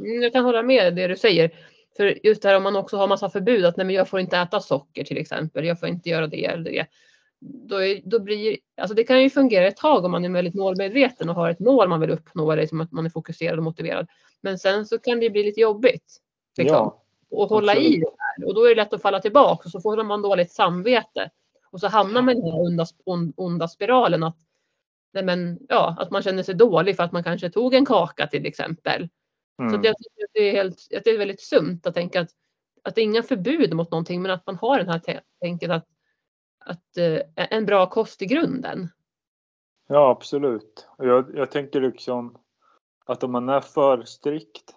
Mm, 0.00 0.22
Jag 0.22 0.32
kan 0.32 0.44
hålla 0.44 0.62
med 0.62 0.96
det 0.96 1.06
du 1.06 1.16
säger. 1.16 1.50
För 1.96 2.26
just 2.26 2.42
det 2.42 2.48
här 2.48 2.56
om 2.56 2.62
man 2.62 2.76
också 2.76 2.96
har 2.96 3.08
massa 3.08 3.30
förbud 3.30 3.64
att 3.64 3.76
nej 3.76 3.86
men 3.86 3.94
jag 3.94 4.08
får 4.08 4.20
inte 4.20 4.38
äta 4.38 4.60
socker 4.60 5.04
till 5.04 5.18
exempel. 5.18 5.64
Jag 5.64 5.80
får 5.80 5.88
inte 5.88 6.08
göra 6.08 6.26
det 6.26 6.44
eller 6.44 6.64
det. 6.70 6.86
då, 7.40 7.82
är, 7.82 8.00
då 8.04 8.20
blir, 8.20 8.56
alltså 8.80 8.94
det 8.94 9.04
kan 9.04 9.22
ju 9.22 9.30
fungera 9.30 9.66
ett 9.66 9.76
tag 9.76 10.04
om 10.04 10.10
man 10.10 10.24
är 10.24 10.30
väldigt 10.30 10.54
målmedveten 10.54 11.28
och 11.28 11.34
har 11.34 11.50
ett 11.50 11.58
mål 11.60 11.88
man 11.88 12.00
vill 12.00 12.10
uppnå, 12.10 12.52
eller 12.52 12.62
liksom 12.62 12.80
att 12.80 12.92
man 12.92 13.06
är 13.06 13.10
fokuserad 13.10 13.58
och 13.58 13.64
motiverad. 13.64 14.06
Men 14.40 14.58
sen 14.58 14.86
så 14.86 14.98
kan 14.98 15.20
det 15.20 15.30
bli 15.30 15.42
lite 15.42 15.60
jobbigt. 15.60 16.16
Liksom, 16.58 16.76
Ja, 16.76 17.02
och 17.30 17.48
hålla 17.48 17.74
i 17.74 17.78
absolut. 17.78 18.00
det 18.00 18.16
här. 18.18 18.48
Och 18.48 18.54
då 18.54 18.64
är 18.64 18.68
det 18.68 18.74
lätt 18.74 18.92
att 18.92 19.02
falla 19.02 19.20
tillbaka 19.20 19.62
och 19.64 19.70
så 19.70 19.80
får 19.80 20.02
man 20.02 20.22
dåligt 20.22 20.52
samvete. 20.52 21.30
Och 21.70 21.80
så 21.80 21.88
hamnar 21.88 22.22
man 22.22 22.36
i 22.36 22.40
den 22.40 22.52
här 22.52 22.60
onda, 22.60 22.86
on- 23.04 23.32
onda 23.36 23.68
spiralen 23.68 24.22
att, 24.22 24.38
nej 25.12 25.24
men, 25.24 25.58
ja, 25.68 25.96
att 25.98 26.10
man 26.10 26.22
känner 26.22 26.42
sig 26.42 26.54
dålig 26.54 26.96
för 26.96 27.02
att 27.02 27.12
man 27.12 27.24
kanske 27.24 27.50
tog 27.50 27.74
en 27.74 27.86
kaka 27.86 28.26
till 28.26 28.46
exempel. 28.46 29.08
Så 29.56 29.62
mm. 29.62 29.74
tycker 29.74 29.90
att 29.90 29.96
det 30.32 30.40
är, 30.40 30.52
helt, 30.52 30.86
det 30.90 31.10
är 31.10 31.18
väldigt 31.18 31.40
sunt 31.40 31.86
att 31.86 31.94
tänka 31.94 32.20
att, 32.20 32.30
att 32.82 32.94
det 32.94 33.00
är 33.00 33.04
inga 33.04 33.22
förbud 33.22 33.74
mot 33.74 33.90
någonting 33.90 34.22
men 34.22 34.30
att 34.30 34.46
man 34.46 34.56
har 34.56 34.78
den 34.78 34.88
här 34.88 34.98
tä- 34.98 35.20
tänket 35.40 35.70
att, 35.70 35.86
att 36.58 36.96
eh, 36.96 37.20
en 37.34 37.66
bra 37.66 37.86
kost 37.86 38.22
i 38.22 38.26
grunden. 38.26 38.88
Ja, 39.88 40.10
absolut. 40.10 40.88
Jag, 40.98 41.30
jag 41.34 41.50
tänker 41.50 41.80
liksom 41.80 42.38
att 43.04 43.22
om 43.22 43.32
man 43.32 43.48
är 43.48 43.60
för 43.60 44.02
strikt, 44.02 44.74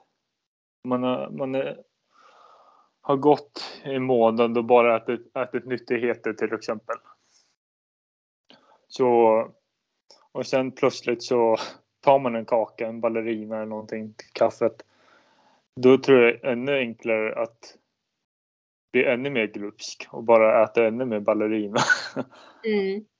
man, 0.84 1.04
är, 1.04 1.30
man 1.30 1.56
är, 1.56 1.82
har 3.02 3.18
gått 3.18 3.82
i 3.84 4.00
månaden 4.00 4.58
och 4.58 4.66
bara 4.66 4.98
ätit, 4.98 5.38
ätit 5.38 5.66
nyttigheter 5.66 6.34
till 6.34 6.54
exempel. 6.54 6.96
Så, 8.88 9.48
och 10.32 10.46
sen 10.46 10.72
plötsligt 10.72 11.24
så 11.24 11.58
tar 12.02 12.20
man 12.20 12.36
en 12.36 12.46
kaka, 12.46 12.88
en 12.88 13.02
ballerina 13.02 13.56
eller 13.56 13.66
någonting 13.66 14.14
till 14.14 14.28
kaffet. 14.34 14.86
Då 15.82 15.98
tror 15.98 16.22
jag 16.22 16.52
ännu 16.52 16.78
enklare 16.78 17.42
att 17.42 17.78
bli 18.92 19.06
ännu 19.06 19.30
mer 19.30 19.48
glupsk 19.48 20.08
och 20.12 20.24
bara 20.24 20.64
äta 20.64 20.86
ännu 20.86 21.06
mer 21.06 21.20
ballerina 21.20 21.80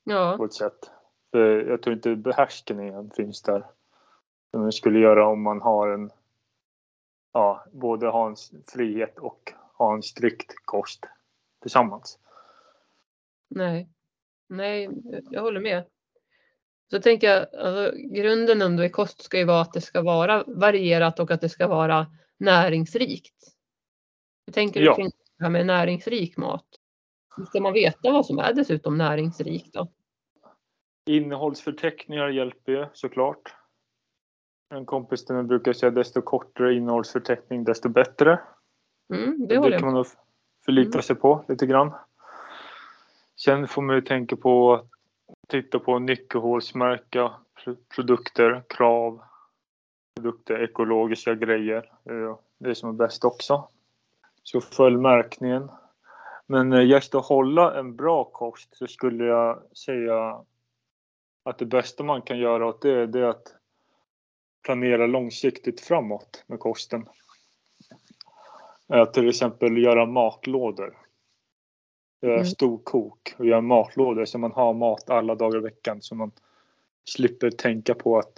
Ja, 0.04 0.34
på 0.38 0.46
ett 0.46 0.54
sätt. 0.54 0.92
För 1.32 1.70
jag 1.70 1.82
tror 1.82 1.96
inte 1.96 2.16
behärskningen 2.16 3.12
finns 3.16 3.42
där. 3.42 3.66
Som 4.52 4.66
det 4.66 4.72
skulle 4.72 5.00
göra 5.00 5.28
om 5.28 5.42
man 5.42 5.62
har 5.62 5.88
en, 5.88 6.12
ja, 7.34 7.66
både 7.72 8.08
har 8.08 8.28
en 8.28 8.36
frihet 8.74 9.20
och 9.20 9.54
har 9.86 9.96
en 9.96 10.04
strikt 10.04 10.54
kost 10.66 11.06
tillsammans. 11.62 12.20
nej. 13.48 13.90
Nej, 14.48 14.90
jag 15.30 15.42
håller 15.42 15.60
med. 15.60 15.84
Så 16.92 17.02
tänker 17.02 17.28
jag, 17.30 17.56
alltså, 17.56 17.98
grunden 17.98 18.62
ändå 18.62 18.84
i 18.84 18.90
kost 18.90 19.22
ska 19.24 19.38
ju 19.38 19.46
vara 19.46 19.62
att 19.62 19.74
det 19.74 19.82
ska 19.82 20.02
vara 20.02 20.44
varierat 20.48 21.20
och 21.20 21.32
att 21.32 21.42
det 21.42 21.50
ska 21.50 21.68
vara 21.68 22.08
näringsrikt. 22.38 23.36
Hur 24.46 24.54
tänker 24.54 24.80
du 24.80 24.86
Ja. 24.86 24.96
kring 24.96 25.10
det 25.38 25.44
här 25.44 25.50
med 25.50 25.66
näringsrik 25.66 26.38
mat? 26.38 26.66
Hur 27.38 27.46
ska 27.46 27.62
man 27.62 27.74
veta 27.74 28.12
vad 28.12 28.26
som 28.26 28.40
är 28.40 28.54
dessutom 28.54 28.98
näringsrikt 28.98 29.74
då? 29.74 29.88
Innehållsförteckningar 31.06 32.30
hjälper 32.30 32.72
ju 32.72 32.86
såklart. 32.94 33.56
En 34.70 34.86
kompis 34.86 35.26
till 35.26 35.36
mig 35.36 35.44
brukar 35.44 35.74
säga 35.74 35.90
desto 35.92 36.22
kortare 36.22 36.74
innehållsförteckning 36.74 37.64
desto 37.64 37.90
bättre. 37.90 38.40
Mm, 39.12 39.48
det 39.48 39.60
Det, 39.60 39.80
kan 39.80 39.94
man 39.94 40.06
förlita 40.66 40.90
Mm. 40.98 41.02
sig 41.04 41.16
på 41.16 41.46
lite 41.48 41.66
grann. 41.66 41.92
Sen 43.36 43.68
får 43.68 43.82
man 43.82 43.96
ju 43.96 44.02
tänka 44.02 44.36
på 44.36 44.74
att 44.74 44.88
titta 45.48 45.80
på 45.80 46.00
nyckelhålsmärka 46.00 47.32
pro- 47.64 47.76
produkter, 47.96 48.64
krav, 48.70 49.22
produkter, 50.16 50.64
ekologiska 50.64 51.36
grejer. 51.36 51.92
Det 52.58 52.70
är 52.70 52.74
som 52.74 52.90
är 52.90 52.94
bäst 52.94 53.26
också. 53.26 53.68
Så 54.44 54.62
följ 54.62 54.98
märkningen. 54.98 55.70
Men 56.48 56.74
eh, 56.74 56.86
just 56.86 57.16
att 57.16 57.26
hålla 57.26 57.80
en 57.80 57.96
bra 57.96 58.24
kost 58.24 58.78
så 58.78 58.88
skulle 58.88 59.26
jag 59.26 59.78
säga 59.78 60.42
att 61.44 61.58
det 61.58 61.66
bästa 61.66 62.04
man 62.04 62.22
kan 62.22 62.40
göra 62.40 62.66
åt 62.68 62.82
det, 62.82 63.08
det 63.08 63.20
är 63.20 63.24
att 63.24 63.56
planera 64.64 65.08
långsiktigt 65.08 65.82
framåt 65.82 66.44
med 66.48 66.60
kosten. 66.60 67.06
Att 68.92 69.14
till 69.14 69.30
exempel 69.30 69.78
göra 69.78 70.06
matlådor. 70.06 70.98
Göra 72.22 72.34
Mm. 72.34 72.46
storkok 72.46 73.34
och 73.38 73.46
göra 73.46 73.62
matlådor 73.62 74.26
så 74.26 74.38
man 74.38 74.52
har 74.52 74.74
mat 74.74 75.10
alla 75.10 75.36
dagar 75.36 75.58
i 75.58 75.62
veckan 75.62 76.02
så 76.02 76.16
man 76.16 76.32
slipper 77.06 77.50
tänka 77.52 77.94
på 77.94 78.18
att 78.18 78.34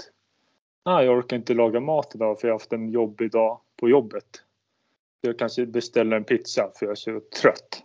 ah, 0.83 1.01
jag 1.01 1.17
orkar 1.17 1.37
inte 1.37 1.53
laga 1.53 1.79
mat 1.79 2.15
idag 2.15 2.39
för 2.39 2.47
jag 2.47 2.53
har 2.53 2.59
haft 2.59 2.73
en 2.73 2.89
jobbig 2.89 3.31
dag 3.31 3.59
på 3.79 3.89
jobbet. 3.89 4.25
Jag 5.21 5.39
kanske 5.39 5.65
beställer 5.65 6.17
en 6.17 6.23
pizza 6.23 6.71
för 6.75 6.85
jag 6.85 6.91
är 6.91 6.95
så 6.95 7.21
trött. 7.41 7.83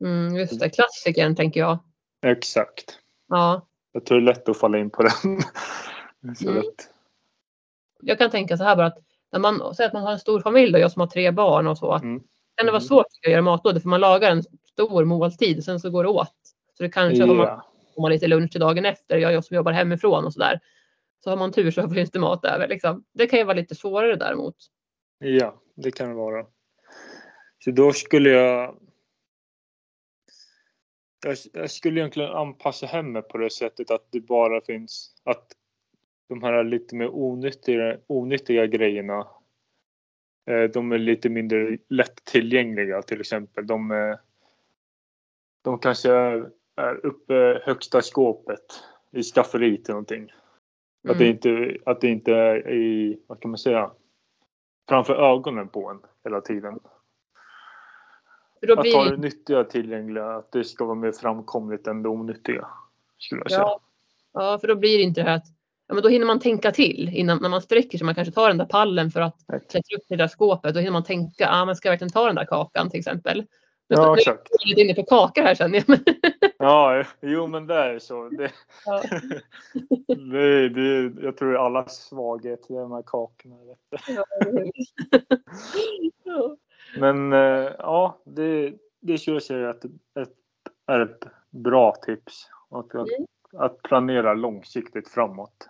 Mm, 0.00 0.36
just 0.36 0.60
det, 0.60 0.70
klassikern 0.70 1.36
tänker 1.36 1.60
jag. 1.60 1.78
Exakt. 2.22 2.98
Ja, 3.28 3.66
Jag 3.92 4.04
tror 4.04 4.20
det 4.20 4.24
är 4.24 4.34
lätt 4.34 4.48
att 4.48 4.58
falla 4.58 4.78
in 4.78 4.90
på 4.90 5.02
den. 5.02 5.38
Mm. 6.46 6.62
jag 8.00 8.18
kan 8.18 8.30
tänka 8.30 8.56
så 8.56 8.64
här 8.64 8.76
bara 8.76 8.86
att 8.86 8.98
när 9.32 9.38
man 9.38 9.74
säger 9.74 9.88
att 9.88 9.94
man 9.94 10.02
har 10.02 10.12
en 10.12 10.18
stor 10.18 10.40
familj 10.40 10.74
och 10.74 10.80
jag 10.80 10.92
som 10.92 11.00
har 11.00 11.06
tre 11.06 11.30
barn 11.30 11.66
och 11.66 11.78
så. 11.78 11.92
Mm. 11.94 12.20
Kan 12.54 12.66
det 12.66 12.72
vara 12.72 12.80
svårt 12.80 13.06
att 13.26 13.30
göra 13.30 13.42
matlådor 13.42 13.80
för 13.80 13.88
man 13.88 14.00
lagar 14.00 14.30
en 14.30 14.42
stor 14.72 15.04
måltid 15.04 15.64
sen 15.64 15.80
så 15.80 15.90
går 15.90 16.04
det 16.04 16.10
åt. 16.10 16.34
Så 16.76 16.82
det 16.82 16.88
kanske 16.88 17.24
har 17.24 17.34
man, 17.34 17.60
får 17.94 18.02
man 18.02 18.10
lite 18.10 18.26
lunch 18.26 18.52
till 18.52 18.60
dagen 18.60 18.84
efter. 18.84 19.16
Jag, 19.16 19.32
jag 19.32 19.44
som 19.44 19.56
jobbar 19.56 19.72
hemifrån 19.72 20.24
och 20.24 20.32
så 20.32 20.38
där. 20.38 20.60
Så 21.24 21.30
har 21.30 21.36
man 21.36 21.52
tur 21.52 21.70
så 21.70 21.88
finns 21.88 22.10
det 22.10 22.18
mat 22.18 22.44
över. 22.44 22.68
Liksom. 22.68 23.04
Det 23.14 23.26
kan 23.26 23.38
ju 23.38 23.44
vara 23.44 23.56
lite 23.56 23.74
svårare 23.74 24.16
däremot. 24.16 24.56
Ja, 25.18 25.62
det 25.74 25.90
kan 25.90 26.08
det 26.08 26.14
vara. 26.14 26.46
Så 27.64 27.70
då 27.70 27.92
skulle 27.92 28.30
jag... 28.30 28.78
Jag, 31.24 31.36
jag 31.52 31.70
skulle 31.70 32.00
egentligen 32.00 32.30
anpassa 32.30 32.86
hemmet 32.86 33.28
på 33.28 33.38
det 33.38 33.50
sättet 33.50 33.90
att 33.90 34.06
det 34.10 34.20
bara 34.20 34.60
finns 34.60 35.14
att 35.24 35.46
de 36.28 36.42
här 36.42 36.64
lite 36.64 36.96
mer 36.96 37.08
onyttiga, 37.08 37.98
onyttiga 38.06 38.66
grejerna 38.66 39.26
eh, 40.46 40.62
de 40.62 40.92
är 40.92 40.98
lite 40.98 41.28
mindre 41.28 41.78
lättillgängliga 41.88 43.02
till 43.02 43.20
exempel. 43.20 43.66
De, 43.66 44.16
de 45.62 45.78
kanske 45.78 46.12
är, 46.12 47.06
uppe 47.06 47.62
högsta 47.64 48.02
skåpet 48.02 48.82
i 49.10 49.22
skafferiet 49.22 49.88
eller 49.88 49.94
någonting. 49.94 50.32
Att, 51.08 51.18
det 51.18 51.24
Mm. 51.24 51.34
inte, 51.34 51.76
att 51.90 52.00
det 52.00 52.08
inte 52.08 52.34
är 52.34 52.70
i, 52.72 53.20
vad 53.26 53.40
kan 53.40 53.50
man 53.50 53.58
säga, 53.58 53.90
framför 54.88 55.14
ögonen 55.14 55.68
på 55.68 55.90
en 55.90 56.00
hela 56.24 56.40
tiden. 56.40 56.80
Att 58.68 58.92
ha 58.92 59.04
det 59.10 59.16
nyttiga 59.16 59.64
tillgängliga, 59.64 60.26
att 60.26 60.52
det 60.52 60.64
ska 60.64 60.84
vara 60.84 60.94
mer 60.94 61.12
framkomligt 61.12 61.86
än 61.86 62.02
det 62.02 62.08
onyttiga. 62.08 62.68
Skulle 63.18 63.40
jag 63.40 63.50
säga. 63.50 63.60
Ja, 63.60 63.80
ja, 64.32 64.58
för 64.60 64.68
då 64.68 64.74
blir 64.74 64.98
det 64.98 65.04
inte 65.04 65.20
det 65.20 65.28
här 65.28 65.36
att 65.36 65.57
ja, 65.88 65.94
men 65.94 66.02
då 66.02 66.08
hinner 66.08 66.26
man 66.26 66.40
tänka 66.40 66.70
till 66.72 67.10
innan 67.14 67.38
när 67.42 67.48
man 67.48 67.62
sträcker 67.62 67.98
sig. 67.98 68.04
Man 68.04 68.14
kanske 68.14 68.34
tar 68.34 68.48
den 68.48 68.58
där 68.58 68.64
pallen 68.66 69.10
för 69.10 69.20
att 69.20 69.36
Exakt. 69.40 69.70
klättra 69.70 69.96
upp 69.96 70.04
det 70.08 70.16
där 70.16 70.28
skåpet. 70.28 70.74
Då 70.74 70.80
hinner 70.80 70.92
man 70.92 71.04
tänka, 71.04 71.48
ah, 71.50 71.64
men 71.64 71.76
ska 71.76 71.88
jag 71.88 71.92
verkligen 71.92 72.12
ta 72.12 72.26
den 72.26 72.34
där 72.36 72.44
kakan 72.44 72.90
till 72.90 72.98
exempel? 72.98 73.38
Nu 73.90 73.96
Ja, 73.96 74.02
nu 74.06 74.12
är 74.12 74.16
exakt. 74.16 74.48
jag 74.64 74.78
inne 74.78 74.94
på 74.94 75.02
kakor 75.02 75.42
här 75.42 75.54
känner 75.54 75.84
jag. 75.86 75.98
Ja, 76.58 77.04
jo 77.20 77.46
men 77.46 77.66
det 77.66 77.74
är 77.74 77.98
så. 77.98 78.28
Det, 78.28 78.50
Ja. 78.86 79.02
det, 80.32 80.68
det, 80.68 81.22
jag 81.22 81.36
tror 81.36 81.52
det 81.52 81.58
är 81.58 81.62
allas 81.66 81.96
svaghet, 82.08 82.70
är 82.70 82.74
de 82.80 82.92
här 82.92 83.02
kakorna. 83.02 83.56
Ja. 86.24 86.56
Men 86.98 87.32
eh, 87.32 87.72
ja, 87.78 88.18
det, 88.24 88.72
det 89.00 89.18
skulle 89.18 89.36
jag 89.36 89.42
säga 89.42 89.70
att 89.70 89.84
ett, 89.84 90.32
är 90.86 91.00
ett 91.00 91.24
bra 91.50 91.94
tips. 92.02 92.48
Att, 92.70 92.94
att, 92.94 93.08
Mm. 93.08 93.26
att 93.56 93.82
planera 93.82 94.34
långsiktigt 94.34 95.08
framåt. 95.08 95.68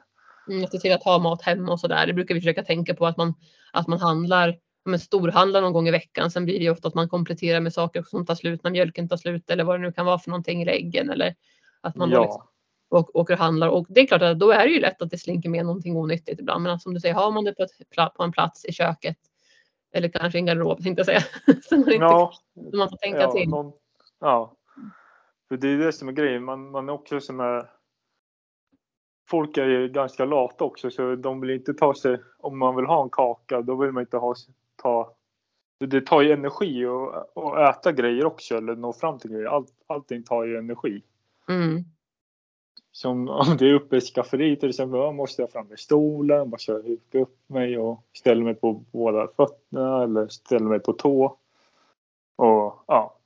Mm, 0.49 0.67
se 0.67 0.79
till 0.79 0.93
att 0.93 1.05
ha 1.05 1.19
mat 1.19 1.43
hemma 1.43 1.73
och 1.73 1.81
sådär. 1.81 2.07
Det 2.07 2.13
brukar 2.13 2.35
vi 2.35 2.41
försöka 2.41 2.65
tänka 2.65 2.95
på 2.95 3.07
att 3.07 3.17
man, 3.17 3.35
att 3.73 3.87
man 3.87 4.01
handlar, 4.01 4.59
men 4.85 4.99
storhandlar 4.99 5.61
någon 5.61 5.73
gång 5.73 5.89
i 5.89 5.91
veckan. 5.91 6.31
Sen 6.31 6.45
blir 6.45 6.59
det 6.59 6.65
ju 6.65 6.71
ofta 6.71 6.89
att 6.89 6.95
man 6.95 7.09
kompletterar 7.09 7.61
med 7.61 7.73
saker 7.73 8.03
som 8.03 8.27
tar 8.27 8.35
slut 8.35 8.65
när 8.65 8.71
mjölken 8.71 9.09
tar 9.09 9.17
slut 9.17 9.51
eller 9.51 9.65
vad 9.65 9.81
det 9.81 9.87
nu 9.87 9.93
kan 9.93 10.07
vara 10.07 10.19
för 10.19 10.31
någonting 10.31 10.63
eller 10.63 10.73
äggen 10.73 11.11
eller 11.11 11.35
att 11.81 11.97
man 11.97 12.11
liksom 12.11 12.25
Ja, 12.27 12.99
och, 12.99 13.17
åker 13.17 13.35
och 13.35 13.41
handlar. 13.41 13.69
Och 13.69 13.87
det 13.89 14.01
är 14.01 14.07
klart 14.07 14.23
att 14.23 14.39
då 14.39 14.51
är 14.51 14.67
det 14.67 14.73
ju 14.73 14.81
lätt 14.81 15.03
att 15.03 15.11
det 15.11 15.19
slinker 15.19 15.49
med 15.49 15.67
någonting 15.67 15.97
onyttigt 15.97 16.41
ibland. 16.41 16.63
Men 16.63 16.81
som 16.81 16.95
du 16.95 17.01
säger, 17.01 17.15
har 17.15 17.31
man 17.31 17.45
det 17.45 17.53
på, 17.53 17.63
ett, 17.63 18.15
på 18.17 18.23
en 18.23 18.33
plats 18.33 18.65
i 18.65 18.73
köket 18.73 19.17
eller 19.93 20.09
kanske 20.09 20.39
i 20.39 20.41
en 20.41 20.47
garderob, 20.47 20.83
tänkte 20.83 21.01
jag 21.01 21.07
säga. 21.07 21.21
så 21.63 21.77
man, 21.77 21.93
inte, 21.93 22.05
ja, 22.05 22.33
man 22.73 22.89
får 22.89 22.97
tänka 22.97 23.21
ja, 23.21 23.33
till. 23.33 23.49
någon, 23.49 23.73
ja. 24.21 24.55
För 25.49 25.57
det 25.57 25.69
är 25.69 25.79
det 25.79 25.93
som 25.93 26.09
är 26.09 26.13
grejen. 26.13 26.45
Man, 26.45 26.71
man 26.71 26.89
är 26.89 26.93
också 26.93 27.21
som 27.21 27.41
är 27.41 27.71
Folk 29.31 29.57
är 29.57 29.67
ju 29.67 29.89
ganska 29.89 30.25
lata 30.25 30.65
också 30.65 30.91
så 30.91 31.15
de 31.15 31.41
vill 31.41 31.51
inte 31.51 31.75
ta 31.75 31.95
sig, 31.95 32.19
om 32.39 32.59
man 32.59 32.77
vill 32.77 32.85
ha 32.85 33.03
en 33.03 33.11
kaka 33.11 33.63
då 33.63 33.77
vill 33.77 33.93
man 33.93 34.01
inte 34.01 34.17
ha, 34.17 34.35
ta 34.83 35.15
det 35.87 36.01
tar 36.01 36.23
ju 36.23 36.33
energi 36.33 36.87
att 36.87 37.77
äta 37.77 37.93
grejer 37.93 38.25
också 38.25 38.57
eller 38.57 38.77
nå 38.77 38.93
fram 38.93 39.19
till 39.19 39.31
grejer. 39.31 39.47
Allt, 39.47 39.69
allting 39.87 40.23
tar 40.23 40.45
ju 40.45 40.59
energi. 40.59 41.03
Mm. 41.49 41.85
Som 42.93 43.29
om 43.29 43.57
det 43.59 43.69
är 43.69 43.75
uppe 43.75 43.97
i 43.97 44.01
skafferiet 44.01 44.61
till 44.61 44.69
exempel, 44.69 45.01
då 45.01 45.13
måste 45.13 45.43
jag 45.43 45.53
fram 45.53 45.67
med 45.67 45.79
stolen, 45.79 46.51
måste 46.51 46.73
jag 46.73 46.83
huka 46.83 47.19
upp 47.19 47.39
mig 47.47 47.79
och 47.79 48.05
ställa 48.13 48.45
mig 48.45 48.55
på 48.55 48.73
båda 48.73 49.29
fötterna 49.37 50.03
eller 50.03 50.29
ställa 50.29 50.69
mig 50.69 50.81
på 50.81 50.93
tå. 50.93 51.37
Och 52.37 52.85
ja, 52.87 53.19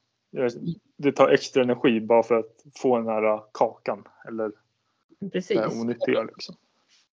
Det 0.96 1.12
tar 1.12 1.28
extra 1.28 1.62
energi 1.62 2.00
bara 2.00 2.22
för 2.22 2.34
att 2.34 2.64
få 2.76 2.98
den 2.98 3.06
här 3.06 3.42
kakan 3.52 4.04
eller 4.28 4.52
Precis. 5.30 5.60
det 5.60 5.66
onyttiga 5.66 6.22
liksom. 6.22 6.56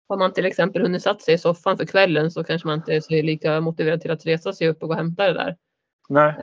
Har 0.08 0.16
man 0.16 0.32
till 0.32 0.46
exempel 0.46 0.82
hunnit 0.82 1.02
satt 1.02 1.22
sig 1.22 1.34
i 1.34 1.38
soffan 1.38 1.76
för 1.76 1.84
kvällen 1.84 2.30
så 2.30 2.44
kanske 2.44 2.68
man 2.68 2.78
inte 2.78 2.94
är 2.94 3.00
så 3.00 3.12
lika 3.12 3.60
motiverad 3.60 4.00
till 4.00 4.10
att 4.10 4.26
resa 4.26 4.52
sig 4.52 4.68
upp 4.68 4.82
och 4.82 4.88
gå 4.88 4.94
och 4.94 4.98
hämta 4.98 5.26
det 5.26 5.32
där. 5.32 5.56
Nej, 6.08 6.40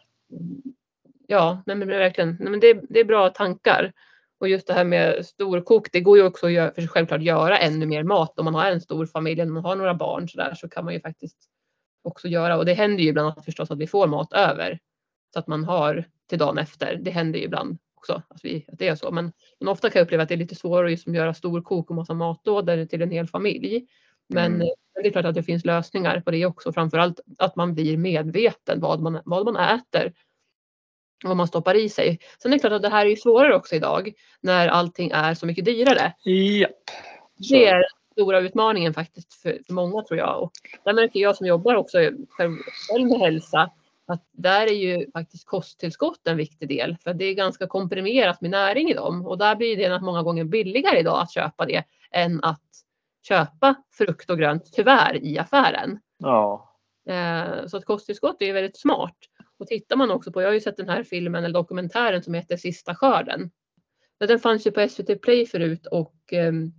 Ja, 1.28 1.64
nej 1.66 1.76
men 1.76 1.90
är 1.90 2.00
verkligen, 2.00 2.38
nej 2.40 2.52
men 2.52 2.60
det, 2.60 2.74
det 2.90 3.00
är 3.00 3.06
bra 3.06 3.30
tankar. 3.30 3.94
Och 4.40 4.50
just 4.50 4.68
det 4.68 4.74
här 4.74 4.84
med 4.84 5.26
storkok, 5.26 5.92
det 5.92 6.02
går 6.02 6.18
ju 6.18 6.24
också 6.24 6.46
att 6.46 6.52
göra, 6.52 6.72
för 6.74 6.88
självklart 6.88 7.22
göra 7.22 7.58
ännu 7.58 7.86
mer 7.86 8.04
mat 8.04 8.40
om 8.40 8.46
man 8.46 8.56
har 8.56 8.72
en 8.72 8.82
stor 8.82 9.06
familj, 9.06 9.42
om 9.42 9.54
man 9.54 9.64
har 9.64 9.76
några 9.76 9.94
barn 9.94 10.30
så 10.30 10.38
där 10.38 10.54
så 10.54 10.70
kan 10.70 10.86
man 10.86 10.94
ju 10.94 11.00
faktiskt 11.00 11.38
också 12.04 12.28
göra 12.28 12.58
och 12.58 12.66
det 12.66 12.74
händer 12.74 13.04
ju 13.04 13.10
ibland 13.10 13.46
förstås 13.46 13.72
att 13.72 13.78
vi 13.78 13.88
får 13.88 14.08
mat 14.08 14.34
över 14.34 14.80
så 15.34 15.40
att 15.40 15.48
man 15.48 15.64
har 15.64 16.06
till 16.30 16.40
dagen 16.40 16.58
efter. 16.58 16.96
Det 16.96 17.12
händer 17.12 17.40
ju 17.40 17.46
ibland 17.46 17.78
också 18.04 18.22
att, 18.30 18.46
vi, 18.46 18.66
att 18.68 18.80
det 18.80 18.88
är 18.88 18.96
så, 18.96 19.12
men, 19.12 19.32
men 19.60 19.68
ofta 19.68 19.90
kan 19.90 20.00
jag 20.00 20.06
uppleva 20.06 20.24
att 20.24 20.30
det 20.30 20.36
är 20.36 20.38
lite 20.38 20.56
svårare 20.56 20.86
att 20.86 20.92
liksom 20.92 21.16
göra 21.16 21.34
storkok 21.34 21.90
och 21.90 21.96
massa 21.96 22.14
matlådor 22.14 22.86
till 22.86 23.02
en 23.02 23.12
hel 23.12 23.28
familj. 23.28 23.86
Men 24.30 24.56
Mm. 24.56 24.68
det 25.02 25.08
är 25.08 25.12
klart 25.12 25.26
att 25.26 25.36
det 25.36 25.44
finns 25.44 25.66
lösningar 25.66 26.22
på 26.22 26.32
det 26.32 26.46
också, 26.46 26.74
framförallt 26.74 27.20
att 27.38 27.56
man 27.56 27.74
blir 27.74 27.98
medveten 27.98 28.80
vad 28.80 29.02
man, 29.02 29.22
vad 29.26 29.46
man 29.46 29.56
äter 29.56 30.14
vad 31.24 31.38
man 31.38 31.48
stoppar 31.48 31.76
i 31.76 31.90
sig. 31.90 32.20
Sen 32.42 32.52
är 32.54 32.56
det 32.56 32.60
klart 32.60 32.74
att 32.74 32.82
det 32.82 32.90
här 32.90 33.06
är 33.06 33.16
svårare 33.16 33.56
också 33.56 33.76
idag 33.76 34.14
när 34.42 34.68
allting 34.68 35.12
är 35.14 35.34
så 35.34 35.46
mycket 35.46 35.66
dyrare. 35.66 36.14
japp. 36.24 36.72
Så. 37.40 37.54
Det 37.54 37.68
är 37.68 37.76
den 37.76 37.84
stora 38.12 38.40
utmaningen 38.40 38.94
faktiskt 38.94 39.34
för, 39.34 39.60
många 39.70 40.02
tror 40.02 40.20
jag. 40.20 40.44
Och 40.44 40.52
där 40.84 40.94
märker 40.94 41.20
jag 41.20 41.36
som 41.36 41.48
jobbar 41.48 41.76
också 41.76 41.98
själv 42.30 42.52
med 43.10 43.20
hälsa 43.20 43.72
att 44.08 44.28
där 44.32 44.68
är 44.68 44.74
ju 44.74 45.12
faktiskt 45.12 45.46
kosttillskott 45.48 46.28
en 46.28 46.38
viktig 46.38 46.70
del 46.70 46.98
för 47.04 47.14
det 47.14 47.26
är 47.26 47.34
ganska 47.34 47.68
komprimerat 47.68 48.42
med 48.42 48.52
näring 48.52 48.90
i 48.90 48.94
dem 48.94 49.26
och 49.26 49.38
där 49.38 49.56
blir 49.56 49.78
det 49.78 50.02
många 50.02 50.24
gånger 50.24 50.44
billigare 50.44 51.00
idag 51.00 51.22
att 51.22 51.34
köpa 51.34 51.66
det 51.66 51.84
än 52.12 52.44
att 52.44 52.62
köpa 53.28 53.76
frukt 53.92 54.30
och 54.30 54.38
grönt 54.38 54.74
tyvärr 54.74 55.24
i 55.24 55.40
affären. 55.40 56.00
Ja. 56.18 56.70
Eh, 57.10 57.66
Så 57.68 57.78
att 57.78 57.86
kosttillskott 57.86 58.42
är 58.42 58.54
väldigt 58.54 58.78
smart. 58.80 59.18
Och 59.58 59.68
tittar 59.68 59.96
man 59.96 60.12
också 60.12 60.32
på, 60.32 60.42
jag 60.42 60.48
har 60.48 60.54
ju 60.54 60.62
sett 60.62 60.78
den 60.78 60.90
här 60.90 61.04
filmen 61.04 61.44
eller 61.44 61.54
dokumentären 61.54 62.24
som 62.24 62.34
heter 62.34 62.58
Sista 62.58 62.96
skörden. 62.96 63.52
Den 64.20 64.40
fanns 64.40 64.68
ju 64.68 64.72
på 64.72 64.90
SVT 64.90 65.22
Play 65.22 65.46
förut 65.46 65.88
och 65.88 66.16
ehm, 66.32 66.74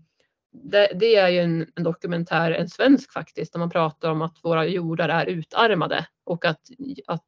det, 0.55 0.89
det 0.95 1.17
är 1.17 1.29
ju 1.29 1.39
en, 1.39 1.67
en 1.75 1.83
dokumentär, 1.83 2.51
en 2.51 2.69
svensk 2.69 3.13
faktiskt, 3.13 3.53
där 3.53 3.61
man 3.61 3.71
pratar 3.71 4.11
om 4.11 4.23
att 4.23 4.39
våra 4.43 4.67
jordar 4.67 5.09
är 5.09 5.27
utarmade 5.27 6.07
och 6.25 6.45
att, 6.45 6.61
att 7.07 7.25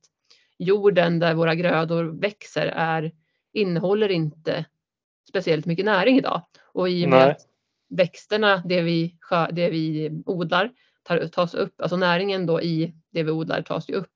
jorden 0.58 1.18
där 1.18 1.34
våra 1.34 1.54
grödor 1.54 2.04
växer 2.04 2.66
är, 2.66 3.12
innehåller 3.52 4.08
inte 4.08 4.64
speciellt 5.28 5.66
mycket 5.66 5.84
näring 5.84 6.18
idag. 6.18 6.42
Och 6.72 6.88
i 6.88 7.06
och 7.06 7.10
med 7.10 7.18
Nej. 7.18 7.30
att 7.30 7.40
växterna, 7.88 8.62
det 8.66 8.82
vi, 8.82 9.16
det 9.50 9.70
vi 9.70 10.10
odlar, 10.26 10.72
tar, 11.02 11.26
tas 11.26 11.54
upp, 11.54 11.80
alltså 11.80 11.96
näringen 11.96 12.46
då 12.46 12.60
i 12.62 12.94
det 13.10 13.22
vi 13.22 13.30
odlar 13.30 13.62
tas 13.62 13.90
ju 13.90 13.94
upp 13.94 14.12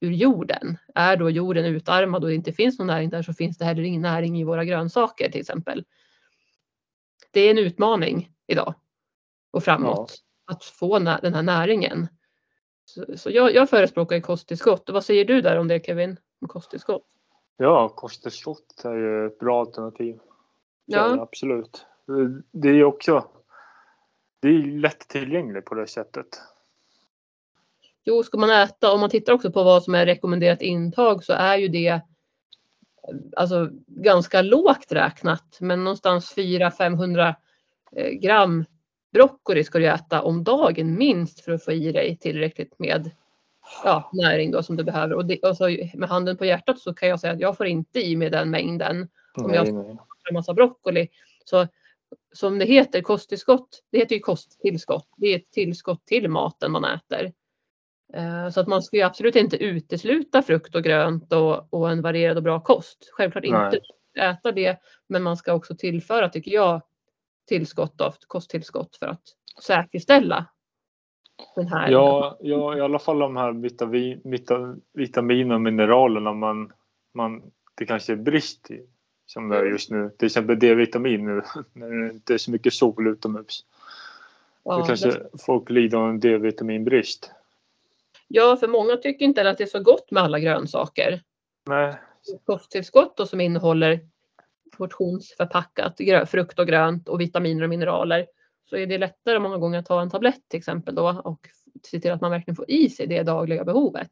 ur 0.00 0.10
jorden. 0.10 0.78
Är 0.94 1.16
då 1.16 1.30
jorden 1.30 1.64
utarmad 1.64 2.24
och 2.24 2.28
det 2.28 2.34
inte 2.34 2.52
finns 2.52 2.78
någon 2.78 2.86
näring 2.86 3.10
där 3.10 3.22
så 3.22 3.32
finns 3.32 3.58
det 3.58 3.64
heller 3.64 3.82
ingen 3.82 4.02
näring 4.02 4.40
i 4.40 4.44
våra 4.44 4.64
grönsaker 4.64 5.30
till 5.30 5.40
exempel. 5.40 5.84
Det 7.32 7.40
är 7.40 7.50
en 7.50 7.58
utmaning 7.58 8.35
idag 8.46 8.74
och 9.50 9.64
framåt 9.64 10.16
att 10.46 10.64
få 10.64 10.98
den 10.98 11.34
här 11.34 11.42
näringen. 11.42 12.08
Så, 12.84 13.04
så 13.16 13.30
jag, 13.30 13.54
jag 13.54 13.70
förespråkar 13.70 14.20
kosttillskott. 14.20 14.88
Och 14.88 14.94
vad 14.94 15.04
säger 15.04 15.24
du 15.24 15.40
där 15.40 15.58
om 15.58 15.68
det 15.68 15.86
Kevin? 15.86 16.16
Om 16.40 16.48
kosttillskott? 16.48 17.06
Ja, 17.56 17.88
kosttillskott 17.88 18.84
är 18.84 18.94
ju 18.94 19.26
ett 19.26 19.38
bra 19.38 19.60
alternativ. 19.60 20.18
Ja, 20.84 21.20
absolut. 21.20 21.86
Det 22.52 22.68
är 22.68 22.74
ju 22.74 22.84
också 22.84 23.28
det 24.40 24.48
är 24.48 24.62
lättillgängligt 24.62 25.64
på 25.64 25.74
det 25.74 25.86
sättet. 25.86 26.26
jo, 28.04 28.22
ska 28.22 28.38
man 28.38 28.50
äta, 28.50 28.92
om 28.92 29.00
man 29.00 29.10
tittar 29.10 29.32
också 29.32 29.52
på 29.52 29.62
vad 29.62 29.82
som 29.82 29.94
är 29.94 30.06
rekommenderat 30.06 30.62
intag 30.62 31.24
så 31.24 31.32
är 31.32 31.56
ju 31.56 31.68
det 31.68 32.00
alltså 33.36 33.68
ganska 33.86 34.42
lågt 34.42 34.92
räknat, 34.92 35.58
men 35.60 35.84
någonstans 35.84 36.36
400-500 36.36 37.28
eh, 37.28 37.34
gram 38.12 38.64
broccoli 39.12 39.64
ska 39.64 39.78
du 39.78 39.86
äta 39.86 40.22
om 40.22 40.44
dagen 40.44 40.98
minst 40.98 41.40
för 41.40 41.52
att 41.52 41.64
få 41.64 41.72
i 41.72 41.92
dig 41.92 42.16
tillräckligt 42.16 42.78
med 42.78 43.10
ja, 43.84 44.10
näring 44.12 44.50
då 44.50 44.62
som 44.62 44.76
du 44.76 44.84
behöver. 44.84 45.14
Och, 45.14 45.26
det, 45.26 45.38
och 45.38 45.56
så 45.56 45.68
med 45.94 46.08
handen 46.08 46.36
på 46.36 46.44
hjärtat 46.44 46.78
så 46.78 46.94
kan 46.94 47.08
jag 47.08 47.20
säga 47.20 47.32
att 47.32 47.40
jag 47.40 47.56
får 47.56 47.66
inte 47.66 48.00
i 48.06 48.16
mig 48.16 48.30
den 48.30 48.50
mängden 48.50 49.08
Om 49.34 49.54
jag- 49.54 49.72
Nej, 49.72 49.82
nej. 49.84 49.96
en 50.28 50.34
massa 50.34 50.54
broccoli. 50.54 51.08
Så 51.44 51.66
som 52.32 52.58
det 52.58 52.64
heter, 52.64 53.00
kosttillskott, 53.02 53.82
det 53.92 53.98
heter 53.98 54.14
ju 54.14 54.20
kosttillskott. 54.20 55.08
Det 55.16 55.26
är 55.26 55.36
ett 55.36 55.50
tillskott 55.50 56.06
till 56.06 56.28
maten 56.30 56.72
man 56.72 56.84
äter. 56.84 57.32
Eh, 58.14 58.48
Så 58.50 58.60
att 58.60 58.66
man 58.66 58.82
ska 58.82 58.96
ju 58.96 59.02
absolut 59.02 59.36
inte 59.36 59.56
utesluta 59.56 60.42
frukt 60.42 60.74
och 60.74 60.82
grönt 60.84 61.32
och, 61.32 61.74
och 61.74 61.90
en 61.90 62.02
varierad 62.02 62.36
och 62.36 62.42
bra 62.42 62.60
kost. 62.60 63.10
Självklart 63.12 63.44
Nej. 63.48 63.64
inte 63.66 63.80
äta 64.20 64.52
det, 64.52 64.78
men 65.08 65.22
man 65.22 65.36
ska 65.36 65.52
också 65.54 65.76
tillföra, 65.76 66.28
tycker 66.28 66.50
jag, 66.50 66.82
tillskott 67.46 68.00
av 68.00 68.14
kosttillskott 68.26 68.96
för 68.96 69.06
att 69.06 69.22
säkerställa 69.62 70.46
den 71.54 71.68
här. 71.68 71.90
Ja, 71.90 72.38
ja, 72.40 72.76
i 72.76 72.80
alla 72.80 72.98
fall 72.98 73.18
de 73.18 73.36
här 73.36 73.52
vitamin, 73.52 74.20
vita, 74.24 74.76
vitaminer 74.92 75.54
och 75.54 75.60
mineralerna 75.60 76.32
man, 76.32 76.72
man, 77.14 77.42
det 77.74 77.86
kanske 77.86 78.12
är 78.12 78.16
brist 78.16 78.70
i. 78.70 78.86
Som 79.26 79.48
det 79.48 79.58
är 79.58 79.64
just 79.64 79.90
nu. 79.90 80.10
Till 80.18 80.26
exempel 80.26 80.58
D-vitamin 80.58 81.24
nu 81.24 81.42
när 81.72 81.90
det 81.90 82.12
inte 82.12 82.34
är 82.34 82.38
så 82.38 82.50
mycket 82.50 82.72
sol 82.74 83.06
utomhus. 83.06 83.64
Ja, 84.64 84.78
Då 84.78 84.84
kanske 84.84 85.22
folk 85.46 85.70
lider 85.70 85.98
av 85.98 86.10
en 86.10 86.20
D-vitaminbrist. 86.20 87.30
ja, 88.28 88.56
för 88.56 88.68
många 88.68 88.96
tycker 88.96 89.24
inte 89.24 89.50
att 89.50 89.58
det 89.58 89.64
är 89.64 89.68
så 89.68 89.82
gott 89.82 90.10
med 90.10 90.22
alla 90.22 90.38
grönsaker. 90.38 91.22
Nej, 91.66 91.94
kosttillskott 92.44 93.16
då, 93.16 93.26
som 93.26 93.40
innehåller 93.40 94.00
portionsförpackat 94.76 96.00
frukt 96.26 96.58
och 96.58 96.66
grönt 96.66 97.08
och 97.08 97.20
vitaminer 97.20 97.62
och 97.62 97.68
mineraler 97.68 98.26
så 98.70 98.76
är 98.76 98.86
det 98.86 98.98
lättare 98.98 99.38
många 99.38 99.58
gånger 99.58 99.78
att 99.78 99.86
ta 99.86 100.02
en 100.02 100.10
tablett 100.10 100.48
till 100.48 100.58
exempel 100.58 100.94
då 100.94 101.22
och 101.24 101.48
se 101.82 102.00
till 102.00 102.12
att 102.12 102.20
man 102.20 102.30
verkligen 102.30 102.56
får 102.56 102.70
i 102.70 102.90
sig 102.90 103.06
det 103.06 103.22
dagliga 103.22 103.64
behovet. 103.64 104.10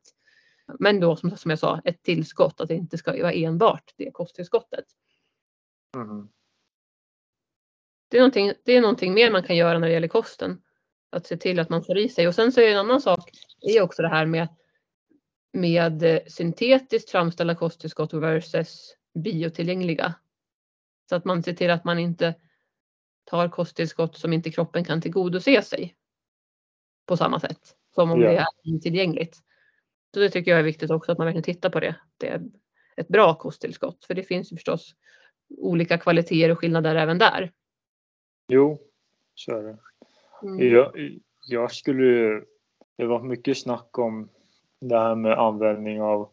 Men 0.79 1.01
då 1.01 1.17
som, 1.17 1.37
som 1.37 1.51
jag 1.51 1.59
sa 1.59 1.81
ett 1.85 2.03
tillskott, 2.03 2.61
att 2.61 2.69
det 2.69 2.75
inte 2.75 2.99
ska 2.99 3.13
vara 3.13 3.33
enbart 3.33 3.95
det 3.97 4.11
kosttillskottet. 4.11 4.85
Mhm. 5.97 6.29
Det 8.09 8.17
är, 8.17 8.21
någonting, 8.21 8.53
det 8.65 8.73
är 8.73 8.81
någonting 8.81 9.15
mer 9.15 9.31
man 9.31 9.43
kan 9.43 9.57
göra 9.57 9.79
när 9.79 9.87
det 9.87 9.93
gäller 9.93 10.09
kosten. 10.09 10.63
Att 11.11 11.27
se 11.27 11.37
till 11.37 11.59
att 11.61 11.69
man 11.69 11.85
får 11.85 11.99
i 11.99 12.09
sig. 12.09 12.29
Och 12.29 12.35
sen 12.35 12.53
så 12.53 12.61
är 12.61 12.73
en 12.73 12.79
annan 12.79 13.01
sak, 13.01 13.31
är 13.61 13.83
också 13.83 14.03
det 14.03 14.09
här 14.09 14.27
med, 14.27 14.49
med 15.53 16.23
syntetiskt 16.27 17.11
framställda 17.11 17.55
kosttillskott 17.55 18.15
versus 18.15 18.97
biotillgängliga. 19.15 20.15
Så 21.09 21.17
att 21.17 21.25
man 21.25 21.43
ser 21.43 21.53
till 21.53 21.71
att 21.71 21.85
man 21.85 21.99
inte 21.99 22.35
tar 23.25 23.49
kosttillskott 23.49 24.17
som 24.17 24.33
inte 24.33 24.51
kroppen 24.51 24.85
kan 24.85 25.01
tillgodose 25.01 25.63
sig 25.63 25.97
på 27.07 27.17
samma 27.17 27.41
sätt 27.41 27.77
som 27.95 28.11
om 28.11 28.21
Ja. 28.21 28.31
det 28.31 28.37
är 28.37 28.79
tillgängligt. 28.81 29.43
Så 30.15 30.21
det 30.21 30.31
tycker 30.31 30.51
jag 30.51 30.61
är 30.61 30.65
viktigt 30.65 30.91
också 30.91 31.13
att 31.13 31.19
man 31.19 31.27
verkligen 31.27 31.43
tittar 31.43 31.71
på 31.71 31.81
det. 31.81 31.97
Det 32.17 32.29
är 32.29 32.43
ett 32.97 33.09
bra 33.09 33.35
kosttillskott 33.35 34.05
för 34.05 34.15
det 34.15 34.23
finns 34.23 34.53
ju 34.53 34.57
förstås 34.57 34.95
olika 35.59 35.99
kvaliteter 35.99 36.51
och 36.51 36.59
skillnader 36.59 36.95
även 36.95 37.19
där. 37.19 37.53
Jo, 38.49 38.79
så 39.35 39.57
är 39.57 39.63
det. 39.63 39.79
Mm. 40.43 40.73
Jag, 40.73 41.19
jag 41.49 41.73
skulle... 41.73 42.43
Det 42.97 43.07
var 43.07 43.23
mycket 43.23 43.59
snack 43.59 43.99
om 43.99 44.29
det 44.81 44.99
här 44.99 45.15
med 45.15 45.39
användning 45.39 46.03
av 46.03 46.31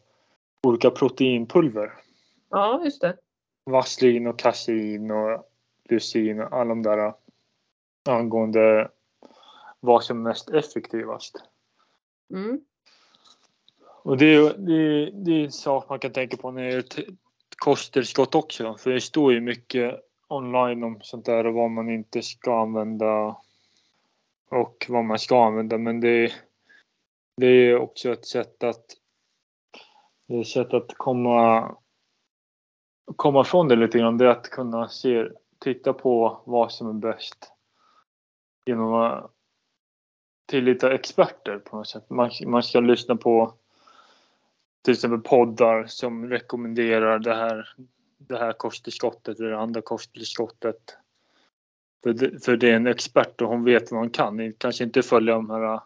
olika 0.62 0.90
proteinpulver. 0.90 1.92
Ja, 2.50 2.84
just 2.84 3.00
det. 3.00 3.16
Vaselin 3.64 4.26
och 4.26 4.38
kasein 4.38 5.10
och 5.10 5.48
lysin 5.88 6.40
och 6.40 6.52
alla 6.52 6.68
de 6.68 6.82
där 6.82 7.14
angående 8.08 8.90
vad 9.80 10.04
som 10.04 10.18
är 10.18 10.30
mest 10.30 10.50
effektivast. 10.50 11.36
Mm. 12.34 12.60
Och 14.02 14.18
det 14.18 14.34
är, 14.34 14.54
det, 14.58 14.74
är, 14.74 15.10
det 15.10 15.30
är 15.30 15.44
en 15.44 15.52
sak 15.52 15.88
man 15.88 15.98
kan 15.98 16.12
tänka 16.12 16.36
på 16.36 16.50
när 16.50 16.62
det 16.62 16.72
är 16.72 16.78
ett 16.78 16.98
kosttillskott 17.56 18.34
också. 18.34 18.76
För 18.78 18.90
det 18.90 19.00
står 19.00 19.32
ju 19.32 19.40
mycket 19.40 20.00
online 20.28 20.82
om 20.82 21.00
sånt 21.02 21.26
där 21.26 21.46
och 21.46 21.54
vad 21.54 21.70
man 21.70 21.90
inte 21.90 22.22
ska 22.22 22.60
använda 22.60 23.36
och 24.50 24.86
vad 24.88 25.04
man 25.04 25.18
ska 25.18 25.44
använda. 25.46 25.78
Men 25.78 26.00
det, 26.00 26.32
det 27.36 27.46
är 27.46 27.78
också 27.78 28.12
ett 28.12 28.26
sätt 28.26 28.64
att 28.64 28.84
det 30.28 30.36
är 30.36 30.40
ett 30.40 30.48
sätt 30.48 30.74
att 30.74 30.94
komma 30.96 31.68
komma 33.16 33.40
ifrån 33.40 33.68
det 33.68 33.76
lite 33.76 33.98
grann. 33.98 34.18
Det 34.18 34.24
är 34.24 34.28
att 34.28 34.50
kunna 34.50 34.88
se, 34.88 35.28
titta 35.58 35.92
på 35.92 36.40
vad 36.44 36.72
som 36.72 36.88
är 36.88 36.92
bäst 36.92 37.52
genom 38.66 38.94
att 38.94 39.30
tillita 40.46 40.94
experter 40.94 41.58
på 41.58 41.76
något 41.76 41.88
sätt. 41.88 42.10
Man, 42.10 42.30
man 42.46 42.62
ska 42.62 42.80
lyssna 42.80 43.16
på 43.16 43.54
till 44.82 44.92
exempel 44.92 45.20
poddar 45.20 45.86
som 45.86 46.28
rekommenderar 46.28 47.18
det 47.18 47.34
här, 47.34 47.68
det 48.18 48.38
här 48.38 48.52
kosttillskottet 48.52 49.40
eller 49.40 49.50
det 49.50 49.58
andra 49.58 49.82
kosttillskottet. 49.82 50.96
För 52.02 52.12
det, 52.12 52.44
för 52.44 52.56
det 52.56 52.70
är 52.70 52.76
en 52.76 52.86
expert 52.86 53.40
och 53.40 53.48
hon 53.48 53.64
vet 53.64 53.90
vad 53.90 54.00
hon 54.00 54.10
kan. 54.10 54.52
Kanske 54.52 54.84
inte 54.84 55.02
följa 55.02 55.34
de 55.34 55.50
här 55.50 55.80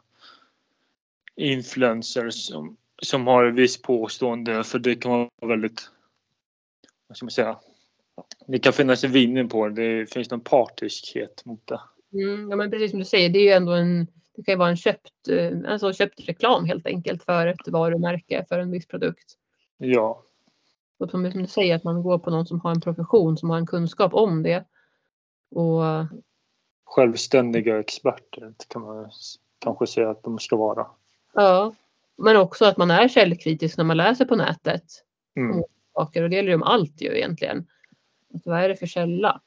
influencers 1.37 2.35
som, 2.35 2.76
som 3.02 3.26
har 3.26 3.44
ett 3.44 3.55
visst 3.55 3.83
påstående 3.83 4.64
för 4.64 4.79
det 4.79 4.94
kan 4.94 5.11
vara 5.12 5.29
väldigt, 5.40 5.90
vad 7.07 7.16
ska 7.16 7.27
man 7.27 7.31
säga, 7.31 7.59
det 8.47 8.59
kan 8.59 8.73
finnas 8.73 9.05
en 9.05 9.12
vinning 9.12 9.49
på 9.49 9.69
det. 9.69 10.01
Det 10.01 10.07
finns 10.07 10.31
någon 10.31 10.40
partiskhet 10.40 11.45
mot 11.45 11.66
det. 11.66 11.81
Mm, 12.12 12.51
ja 12.51 12.57
men 12.57 12.71
precis 12.71 12.90
som 12.90 12.99
du 12.99 13.05
säger, 13.05 13.29
det 13.29 13.38
är 13.38 13.42
ju 13.42 13.51
ändå 13.51 13.73
en, 13.73 14.07
det 14.37 14.42
kan 14.42 14.53
ju 14.53 14.59
vara 14.59 14.69
en 14.69 14.77
köpt, 14.77 15.29
eh, 15.29 15.73
alltså 15.73 15.92
köpt 15.92 16.29
reklam 16.29 16.64
helt 16.64 16.87
enkelt 16.87 17.25
för 17.25 17.47
ett 17.47 17.69
varumärke 17.69 18.45
för 18.49 18.59
en 18.59 18.71
viss 18.71 18.87
produkt. 18.87 19.35
Ja. 19.77 20.23
Och 20.99 21.11
som 21.11 21.23
du 21.23 21.47
säger 21.47 21.77
att 21.77 21.85
man 21.85 22.03
går 22.03 22.19
på 22.19 22.31
någon 22.31 22.47
som 22.47 22.61
har 22.61 22.71
en 22.71 22.81
profession, 22.81 23.37
som 23.37 23.51
har 23.51 23.59
en 23.59 23.66
kunskap 23.66 24.14
om 24.14 24.42
det. 24.42 24.64
Och 25.51 25.83
självständiga 26.85 27.81
experter 27.81 28.55
kan 28.69 28.83
man 28.83 29.11
kanske 29.59 29.87
säga 29.87 30.11
att 30.11 30.23
de 30.23 30.38
ska 30.38 30.57
vara. 30.57 30.87
Ja, 31.35 31.75
men 32.16 32.37
också 32.37 32.64
att 32.64 32.77
man 32.77 32.90
är 32.90 33.09
källkritisk 33.09 33.77
när 33.77 33.85
man 33.85 33.97
läser 33.97 34.25
på 34.25 34.37
nätet. 34.37 34.83
Mm. 35.37 35.62
Saker, 35.97 36.23
och 36.23 36.31
det 36.31 36.37
gäller 36.37 36.49
ju 36.49 36.55
om 36.55 36.63
allt 36.63 37.01
ju 37.01 37.17
egentligen. 37.17 37.67
Att 38.35 38.47
vad 38.47 38.61
är 38.61 38.69
det 38.69 38.77
för 38.77 38.87
källa? 38.87 39.41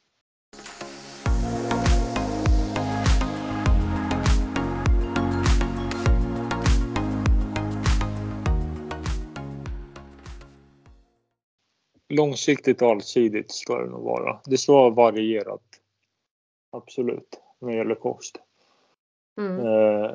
Långsiktigt 12.09 12.81
och 12.81 12.89
allsidigt 12.89 13.51
ska 13.51 13.79
det 13.79 13.89
nog 13.89 14.03
vara. 14.03 14.41
Det 14.45 14.57
ska 14.57 14.73
vara 14.73 14.89
varierat. 14.89 15.61
Absolut, 16.71 17.41
när 17.59 17.69
det 17.71 17.77
gäller 17.77 17.95
kost. 17.95 18.37
Mm. 19.37 19.59
Eh, 19.59 20.11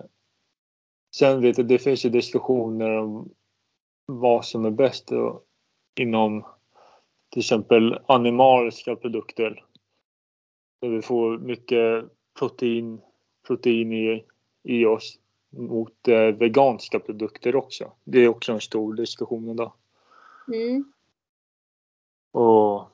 sen 1.16 1.40
vet 1.40 1.58
jag, 1.58 1.66
det 1.66 1.78
finns 1.78 2.04
ju 2.04 2.10
diskussioner 2.10 2.90
om 2.90 3.30
vad 4.06 4.44
som 4.44 4.64
är 4.64 4.70
bäst 4.70 5.12
inom 5.94 6.44
till 7.30 7.40
exempel 7.40 7.98
animaliska 8.06 8.96
produkter. 8.96 9.64
Där 10.80 10.88
vi 10.88 11.02
får 11.02 11.38
mycket 11.38 12.04
protein, 12.38 13.00
protein 13.46 13.92
i, 13.92 14.24
i 14.62 14.86
oss 14.86 15.18
mot 15.50 16.08
eh, 16.08 16.26
veganska 16.26 17.00
produkter 17.00 17.56
också. 17.56 17.92
Det 18.04 18.18
är 18.18 18.28
också 18.28 18.52
en 18.52 18.60
stor 18.60 18.94
diskussion 18.94 19.48
idag. 19.48 19.72
Mm. 20.48 20.92
Och 22.32 22.90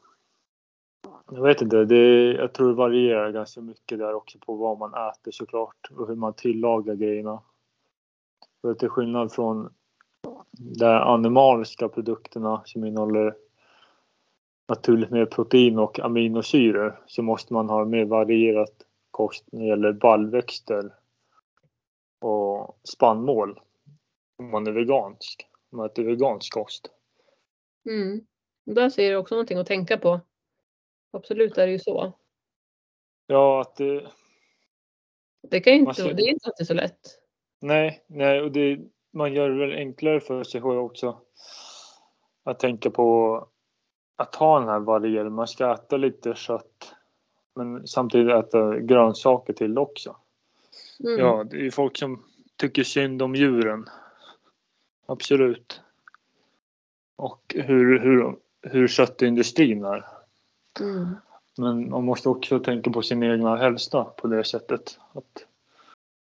jag 1.31 1.43
vet 1.43 1.63
inte, 1.63 1.85
det, 1.85 2.33
jag 2.33 2.53
tror 2.53 2.69
det 2.69 2.75
varierar 2.75 3.33
ganska 3.33 3.61
mycket 3.61 3.99
där 3.99 4.15
också 4.15 4.39
på 4.39 4.55
vad 4.55 4.79
man 4.79 4.95
äter 5.09 5.31
såklart 5.31 5.91
och 5.97 6.09
hur 6.09 6.15
man 6.15 6.35
tillagar 6.35 6.95
grejerna. 6.95 7.43
För 8.61 8.75
till 8.75 8.89
skillnad 8.89 9.33
från 9.33 9.75
de 10.61 10.85
animaliska 10.85 11.89
produkterna 11.89 12.63
som 12.65 12.85
innehåller 12.85 13.37
naturligt 14.69 15.11
mer 15.11 15.27
protein 15.27 15.79
och 15.79 16.01
aminosyror 16.01 17.03
så 17.07 17.23
måste 17.23 17.53
man 17.53 17.69
ha 17.69 17.85
mer 17.85 18.05
varierat 18.05 18.75
kost 19.11 19.45
när 19.53 19.61
det 19.61 19.67
gäller 19.67 19.93
baljväxter 19.93 20.95
och 22.21 22.79
spannmål 22.85 23.61
om 24.39 24.51
man 24.51 24.67
är 24.67 24.73
vegansk. 24.73 25.47
Om 25.71 25.77
man 25.77 25.87
äter 25.87 26.05
vegansk 26.05 26.53
kost. 26.53 26.91
Mm. 27.87 28.27
Där 28.65 28.91
ser 28.91 29.11
du 29.11 29.17
också 29.17 29.35
någonting 29.35 29.59
att 29.59 29.67
tänka 29.67 29.99
på. 29.99 30.21
Absolut 31.13 31.59
är 31.59 31.67
det 31.67 31.73
ju 31.73 31.79
så. 31.79 32.13
Ja, 33.27 33.61
att 33.61 33.77
det... 33.77 34.11
Det, 35.43 35.61
kan 35.61 35.73
ju 35.73 35.79
inte, 35.79 35.95
Ska... 35.95 36.13
det 36.13 36.23
är 36.23 36.29
inte 36.29 36.47
alltid 36.47 36.67
så 36.67 36.75
lätt. 36.75 37.01
Nej, 37.61 38.05
nej 38.07 38.41
och 38.41 38.53
det, 38.53 38.79
man 39.11 39.33
gör 39.33 39.51
det 39.51 39.67
väl 39.67 39.79
enklare 39.79 40.21
för 40.21 40.45
sig 40.45 40.61
själv 40.61 40.79
också. 40.79 41.17
Att 42.45 42.59
tänka 42.59 42.91
på 42.91 43.49
att 44.17 44.35
ha 44.35 44.59
den 44.59 44.69
här 44.69 44.81
varieringen. 44.81 45.33
Man 45.33 45.49
ska 45.49 45.75
äta 45.75 45.97
lite 45.97 46.35
kött 46.35 46.95
men 47.55 47.87
samtidigt 47.87 48.35
äta 48.35 48.79
grönsaker 48.79 49.53
till 49.53 49.79
också. 49.79 50.17
Mm. 51.05 51.19
Ja, 51.19 51.45
det 51.51 51.57
är 51.57 51.61
ju 51.61 51.71
folk 51.71 51.97
som 51.97 52.23
tycker 52.57 52.85
synd 52.85 53.23
om 53.23 53.35
djuren. 53.35 53.87
Absolut. 55.07 55.81
Och 57.17 57.55
hur, 57.55 57.99
hur, 57.99 58.37
hur 58.63 58.89
köttindustrin 58.89 59.85
är. 59.85 60.07
Mm. 60.81 61.17
Men 61.57 61.91
man 61.91 62.05
måste 62.05 62.29
också 62.29 62.59
tänka 62.59 62.91
på 62.91 63.03
sin 63.03 63.23
egna 63.23 63.57
hälsa 63.57 64.05
på 64.05 64.27
det 64.27 64.45
sättet. 64.45 64.99
Att, 65.13 65.47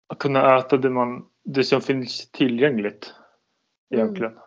att 0.06 0.18
kunna 0.18 0.58
äta 0.58 0.76
det, 0.76 0.90
man, 0.90 1.26
det 1.46 1.64
som 1.64 1.80
finns 1.80 2.30
tillgängligt 2.30 3.14
egentligen. 3.94 4.32
Mm. 4.32 4.42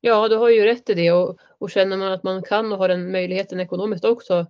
Ja, 0.00 0.28
du 0.28 0.36
har 0.36 0.48
ju 0.48 0.64
rätt 0.64 0.90
i 0.90 0.94
det 0.94 1.12
och, 1.12 1.38
och 1.58 1.70
känner 1.70 1.96
man 1.96 2.12
att 2.12 2.22
man 2.22 2.42
kan 2.42 2.72
och 2.72 2.78
har 2.78 2.88
den 2.88 3.12
möjligheten 3.12 3.60
ekonomiskt 3.60 4.04
också 4.04 4.46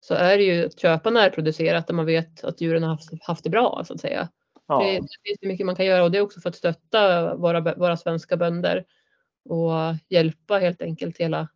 så 0.00 0.14
är 0.14 0.38
det 0.38 0.44
ju 0.44 0.66
att 0.66 0.80
köpa 0.80 1.10
närproducerat 1.10 1.86
där 1.86 1.94
man 1.94 2.06
vet 2.06 2.44
att 2.44 2.60
djuren 2.60 2.82
har 2.82 2.90
haft, 2.90 3.24
haft 3.24 3.44
det 3.44 3.50
bra 3.50 3.82
så 3.84 3.94
att 3.94 4.00
säga. 4.00 4.28
Ja. 4.66 4.78
Det, 4.78 4.92
det 4.92 5.08
finns 5.24 5.42
mycket 5.42 5.66
man 5.66 5.76
kan 5.76 5.86
göra 5.86 6.04
och 6.04 6.10
det 6.10 6.18
är 6.18 6.22
också 6.22 6.40
för 6.40 6.48
att 6.48 6.56
stötta 6.56 7.34
våra, 7.36 7.74
våra 7.74 7.96
svenska 7.96 8.36
bönder 8.36 8.84
och 9.44 9.72
hjälpa 10.08 10.58
helt 10.58 10.82
enkelt 10.82 11.18
hela 11.18 11.48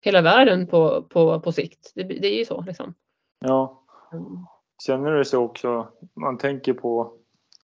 hela 0.00 0.20
världen 0.20 0.66
på, 0.66 1.02
på, 1.02 1.40
på 1.40 1.52
sikt. 1.52 1.92
Det, 1.94 2.02
det 2.02 2.26
är 2.26 2.38
ju 2.38 2.44
så 2.44 2.60
liksom. 2.62 2.94
Ja. 3.38 3.84
Känner 4.86 5.10
du 5.10 5.24
så 5.24 5.44
också, 5.44 5.88
man 6.14 6.38
tänker 6.38 6.72
på 6.72 7.18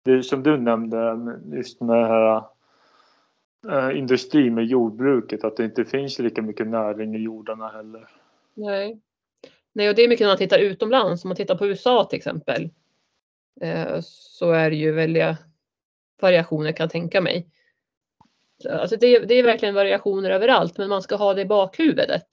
det 0.04 0.24
som 0.24 0.44
du 0.44 0.58
nämnde, 0.58 1.18
just 1.58 1.82
med 1.82 1.98
det 1.98 2.08
här 2.08 2.44
eh, 3.68 3.88
äh, 3.88 3.98
industrin 3.98 4.56
med 4.56 4.66
jordbruket, 4.66 5.44
att 5.44 5.58
det 5.58 5.66
inte 5.66 5.86
finns 5.86 6.20
lika 6.20 6.42
mycket 6.42 6.68
näring 6.68 7.16
i 7.16 7.20
jordarna 7.20 7.68
heller. 7.68 8.08
Nej. 8.54 9.00
Nej, 9.74 9.90
och 9.90 9.96
det 9.96 10.02
är 10.02 10.08
mycket 10.08 10.26
när 10.26 10.32
man 10.32 10.38
tittar 10.38 10.60
utomlands, 10.60 11.24
om 11.24 11.28
man 11.28 11.36
tittar 11.36 11.56
på 11.56 11.68
USA 11.68 12.04
till 12.04 12.18
exempel, 12.18 12.70
eh, 13.62 13.98
så 14.02 14.52
är 14.52 14.70
det 14.70 14.76
ju 14.76 14.92
väldiga 14.92 15.38
variationer 16.22 16.72
kan 16.72 16.84
jag 16.84 16.92
tänka 16.92 17.22
mig. 17.22 17.48
Alltså 18.70 18.98
det, 18.98 19.20
det 19.20 19.34
är 19.34 19.44
verkligen 19.44 19.76
variationer 19.76 20.30
överallt, 20.30 20.78
men 20.78 20.90
man 20.90 21.02
ska 21.02 21.16
ha 21.16 21.34
det 21.34 21.42
i 21.42 21.46
bakhuvudet. 21.46 22.26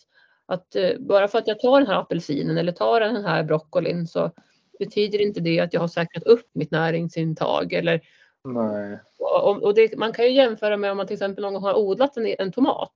Att 0.46 0.76
eh, 0.76 0.90
bara 0.98 1.28
för 1.28 1.38
att 1.38 1.48
jag 1.48 1.60
tar 1.60 1.80
den 1.80 1.88
här 1.88 2.00
apelsinen 2.00 2.58
eller 2.58 2.72
tar 2.72 3.00
den 3.00 3.24
här 3.24 3.42
broccolin 3.42 4.06
så 4.06 4.30
betyder 4.80 5.20
inte 5.20 5.40
det 5.40 5.60
att 5.60 5.72
jag 5.74 5.80
har 5.80 5.88
säkrat 5.88 6.22
upp 6.22 6.50
mitt 6.52 6.70
näringsintag. 6.70 7.72
Eller, 7.72 8.00
Nej. 8.44 8.98
Och, 9.18 9.62
och 9.62 9.74
det, 9.74 9.98
man 9.98 10.12
kan 10.12 10.24
ju 10.24 10.32
jämföra 10.32 10.76
med 10.76 10.90
om 10.90 10.96
man 10.96 11.06
till 11.06 11.14
exempel 11.14 11.42
någon 11.42 11.54
gång 11.54 11.62
har 11.62 11.74
odlat 11.74 12.16
en, 12.16 12.26
en 12.38 12.52
tomat 12.52 12.94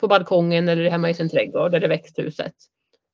på 0.00 0.08
balkongen 0.08 0.68
eller 0.68 0.90
hemma 0.90 1.10
i 1.10 1.14
sin 1.14 1.28
trädgård 1.28 1.74
eller 1.74 1.88
växthuset. 1.88 2.54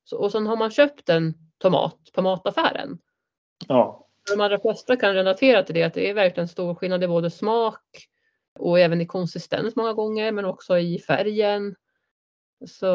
Så, 0.05 0.19
och 0.19 0.33
sen 0.33 0.47
har 0.47 0.57
man 0.57 0.71
köpt 0.71 1.09
en 1.09 1.35
tomat 1.59 1.99
på 2.13 2.23
mataffären. 2.23 2.99
Ja. 3.69 4.07
De 4.31 4.41
allra 4.41 4.59
flesta 4.59 4.97
kan 4.97 5.15
relatera 5.15 5.63
till 5.63 5.75
det, 5.75 5.83
att 5.83 5.95
det 5.95 6.11
är 6.11 6.15
verkligen 6.15 6.49
stor 6.49 6.75
skillnad 6.75 7.05
i 7.05 7.09
både 7.09 7.31
smak, 7.31 8.09
och 8.59 8.81
även 8.81 9.01
i 9.01 9.07
konsistens 9.07 9.77
många 9.77 9.93
gånger 9.93 10.33
men 10.33 10.45
också 10.45 10.79
i 10.79 10.99
färgen. 10.99 11.75
Så 12.67 12.87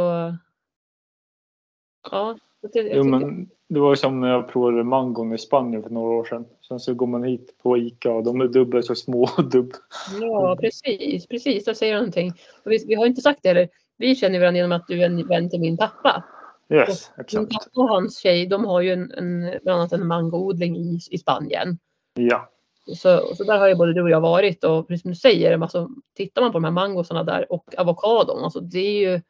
ja. 2.12 2.38
Jo, 2.74 3.04
men 3.04 3.50
det 3.70 3.80
var 3.80 3.96
som 3.96 4.20
när 4.20 4.30
jag 4.30 4.48
provade 4.48 4.84
mangon 4.84 5.34
i 5.34 5.38
Spanien 5.38 5.84
för 5.84 5.90
några 5.90 6.16
år 6.16 6.26
sedan. 6.26 6.46
Sen 6.68 6.80
så 6.80 6.94
går 6.94 7.08
man 7.08 7.24
hit 7.24 7.56
på 7.64 7.78
Ica 7.78 8.12
och 8.12 8.24
de 8.24 8.42
är 8.42 8.48
dubbelt 8.48 8.86
så 8.86 8.96
små. 8.96 9.30
Dubb. 9.52 9.74
Ja 10.22 10.58
precis, 10.62 11.28
precis. 11.28 11.68
Jag 11.68 11.78
säger 11.78 11.96
någonting. 11.96 12.30
Och 12.66 12.72
vi, 12.72 12.86
vi 12.88 12.96
har 12.96 13.06
inte 13.06 13.22
sagt 13.22 13.40
det 13.44 13.50
eller 13.50 13.70
vi 13.98 14.16
känner 14.16 14.40
varandra 14.40 14.58
genom 14.58 14.72
att 14.72 14.88
du 14.88 15.02
är 15.02 15.06
en 15.06 15.28
vän 15.28 15.50
till 15.50 15.60
min 15.60 15.78
pappa. 15.78 16.24
Yes, 16.70 16.90
exakt. 16.90 17.34
Min 17.34 17.48
pappa 17.48 17.82
och 17.82 17.90
hans 17.90 18.20
tjej 18.20 18.48
de 18.48 18.66
har 18.66 18.82
ju 18.82 18.94
en, 18.94 19.12
en, 19.12 19.60
bland 19.64 19.80
annat 19.80 19.94
en 19.94 20.08
mangoodling 20.08 20.78
i, 20.78 21.00
i 21.12 21.18
Spanien. 21.18 21.78
Ja. 22.14 22.50
Så, 22.86 23.36
så 23.36 23.44
där 23.44 23.60
har 23.60 23.68
ju 23.68 23.76
både 23.76 23.94
du 23.94 24.02
och 24.02 24.10
jag 24.10 24.22
varit 24.22 24.64
och 24.64 24.88
precis 24.88 25.02
som 25.02 25.12
du 25.12 25.16
säger, 25.16 25.62
alltså, 25.62 25.90
tittar 26.16 26.42
man 26.42 26.52
på 26.52 26.58
de 26.58 26.64
här 26.64 26.72
mangosarna 26.72 27.24
där 27.24 27.52
och 27.52 27.76
avokadon, 27.78 28.44
alltså 28.44 28.60
det 28.60 28.80
är 28.80 29.12
ju 29.12 29.22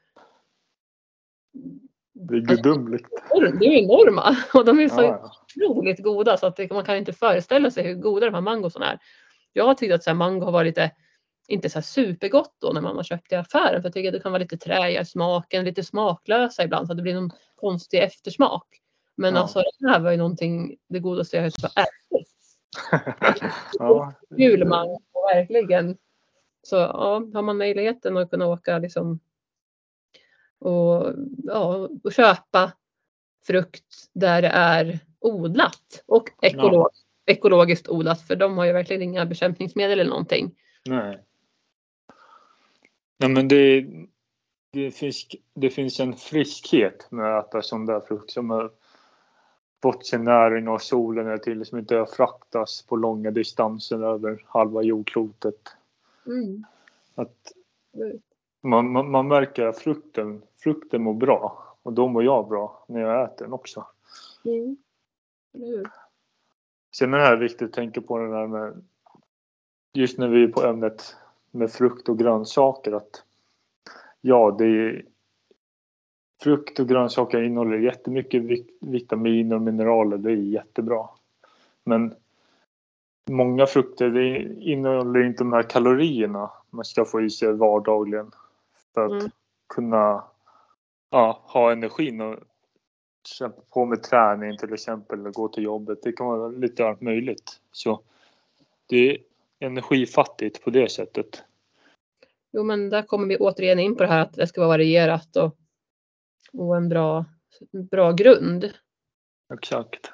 det 2.14 2.36
är 2.36 2.40
gudomligt. 2.40 3.08
Alltså, 3.32 3.58
det 3.58 3.66
är 3.66 3.84
enorma 3.84 4.38
och 4.54 4.66
de 4.66 4.80
är 4.80 4.90
så 4.90 5.02
ja, 5.02 5.32
otroligt 5.58 6.04
goda 6.04 6.38
så 6.38 6.48
att 6.48 6.60
man 6.70 6.86
kan 6.86 6.98
inte 6.98 7.14
föreställa 7.14 7.72
sig 7.72 7.84
hur 7.84 7.96
goda 7.96 8.26
de 8.26 8.34
här 8.34 8.42
mangosarna 8.42 8.92
är. 8.92 9.00
Jag 9.54 9.66
har 9.66 9.74
tyckt 9.74 9.94
att 9.94 10.04
så 10.04 10.10
här, 10.10 10.16
mango 10.16 10.46
har 10.46 10.52
varit 10.52 10.68
lite, 10.68 10.92
inte 11.48 11.70
så 11.70 11.82
supergott 11.82 12.56
då 12.62 12.72
när 12.72 12.82
man 12.82 12.96
har 12.96 13.04
köpt 13.04 13.32
i 13.32 13.36
affären 13.36 13.82
för 13.82 13.88
jag 13.88 13.94
tycker 13.94 14.10
att 14.10 14.14
det 14.14 14.20
kan 14.20 14.32
vara 14.32 14.42
lite 14.42 14.58
träiga 14.58 15.02
i 15.02 15.06
smaken, 15.06 15.66
lite 15.66 15.84
smaklösa 15.84 16.64
ibland 16.64 16.88
så 16.88 16.94
att 16.94 16.98
det 16.98 17.04
blir 17.04 17.14
någon 17.14 17.32
konstig 17.56 18.04
eftersmak. 18.04 18.68
Men 19.16 19.36
ja. 19.36 19.42
alltså 19.42 19.64
det 19.80 19.90
här 19.90 20.00
var 20.00 20.12
ju 20.12 20.18
någonting, 20.18 20.78
det 20.90 21.00
godaste 21.00 21.38
jag 21.38 21.44
har 21.44 21.48
ätit 21.48 22.30
ja. 23.80 24.14
Julmango, 24.38 25.02
verkligen. 25.34 25.98
Så 26.64 26.76
ja, 26.76 27.14
har 27.34 27.42
man 27.42 27.58
möjligheten 27.58 28.18
att 28.18 28.30
kunna 28.30 28.48
åka 28.48 28.78
liksom 28.78 29.20
och, 30.64 31.14
ja, 31.44 31.90
och 32.04 32.14
köpa 32.14 32.72
frukt 33.48 34.10
där 34.14 34.42
det 34.42 34.48
är 34.48 35.00
odlat 35.20 36.04
och 36.06 36.30
ekolog, 36.42 36.90
ja. 37.26 37.34
ekologiskt 37.34 37.90
odlat 37.90 38.22
för 38.22 38.36
de 38.36 38.58
har 38.58 38.66
ju 38.66 38.74
verkligen 38.74 39.02
inga 39.02 39.26
bekämpningsmedel 39.26 40.00
eller 40.00 40.10
någonting. 40.10 40.56
Nej. 40.86 41.20
Nej 43.18 43.30
men 43.30 43.48
det, 43.48 43.86
det, 44.72 44.92
finns, 44.92 45.28
det 45.54 45.70
finns 45.70 46.00
en 46.00 46.14
friskhet 46.14 47.08
med 47.12 47.38
att 47.38 47.48
äta 47.48 47.62
sån 47.62 47.86
där 47.86 48.00
frukt 48.00 48.32
som 48.32 48.50
har 48.50 48.72
fått 49.82 50.06
sin 50.06 50.24
näring 50.24 50.68
av 50.68 50.78
solen 50.78 51.28
eller 51.28 51.38
till 51.38 51.66
som 51.66 51.80
inte 51.80 51.96
har 51.96 52.06
fraktats 52.06 52.82
på 52.82 52.96
långa 52.96 53.32
distanser 53.32 54.04
över 54.04 54.46
halva 54.48 54.82
jordklotet. 54.82 55.70
Mm. 56.26 56.66
Att 57.16 57.52
man, 58.64 58.92
man, 58.92 59.12
man, 59.12 59.28
märker 59.28 59.66
att 59.66 59.80
frukten, 59.80 60.42
frukten 60.58 61.04
mår 61.04 61.14
bra 61.14 61.64
och 61.84 61.94
då 61.94 62.08
mår 62.08 62.24
jag 62.24 62.48
bra 62.48 62.86
när 62.88 63.02
jag 63.02 63.24
äter 63.24 63.46
den 63.46 63.54
också. 63.54 63.86
Mm. 64.46 64.78
Mm. 65.54 65.86
Sen 66.96 67.14
är 67.14 67.18
det 67.18 67.26
här 67.26 67.38
viktigt 67.38 67.68
att 67.68 67.74
tänka 67.74 68.02
på 68.02 68.18
det 68.18 68.32
där 68.32 68.48
med 68.48 68.84
just 69.94 70.18
när 70.18 70.28
vi 70.28 70.44
är 70.44 70.48
på 70.48 70.64
ämnet 70.64 71.16
med 71.52 71.72
frukt 71.72 72.10
och 72.10 72.20
grönsaker 72.20 72.92
att 72.92 73.24
ja, 74.22 74.56
det 74.58 74.66
är 74.66 75.06
frukt 76.44 76.80
och 76.80 76.88
grönsaker 76.88 77.42
innehåller 77.42 77.78
jättemycket 77.78 78.44
vitaminer 78.80 79.56
och 79.56 79.62
mineraler. 79.62 80.18
Det 80.18 80.32
är 80.32 80.36
jättebra. 80.36 81.10
Men 81.84 82.16
många 83.30 83.66
frukter 83.66 84.10
det 84.10 84.38
innehåller 84.64 85.24
inte 85.24 85.44
de 85.44 85.54
här 85.54 85.64
kalorierna 85.64 86.52
man 86.70 86.86
ska 86.86 87.06
få 87.06 87.22
i 87.22 87.30
sig 87.30 87.54
vardagligen 87.54 88.32
för 88.94 89.06
att 89.06 89.22
mm. 89.22 89.32
kunna 89.74 90.24
ja, 91.10 91.42
ha 91.44 91.72
energin 91.72 92.22
och 92.22 92.40
kämpa 93.28 93.62
på 93.70 93.86
med 93.86 94.04
träning 94.04 94.58
till 94.58 94.74
exempel 94.74 95.20
eller 95.20 95.32
gå 95.32 95.48
till 95.48 95.64
jobbet. 95.64 96.00
Det 96.04 96.12
kan 96.12 96.28
vara 96.28 96.48
lite 96.48 96.88
allt 96.88 97.02
möjligt. 97.02 97.60
Så 97.72 98.02
det 98.90 99.12
är 99.12 99.18
energifattigt 99.60 100.64
på 100.64 100.70
det 100.70 100.92
sättet. 100.92 101.44
Jo 102.52 102.64
men 102.64 102.90
där 102.90 103.02
kommer 103.02 103.28
vi 103.28 103.38
återigen 103.38 103.80
in 103.80 103.96
på 103.96 104.04
det 104.04 104.10
här 104.10 104.22
att 104.22 104.34
det 104.34 104.48
ska 104.48 104.62
vara 104.62 104.70
varierat 104.70 105.36
och, 105.36 105.56
och 106.54 106.78
en 106.78 106.90
bra, 106.90 107.26
bra 107.72 108.12
grund. 108.12 108.74
Exakt. 109.54 110.12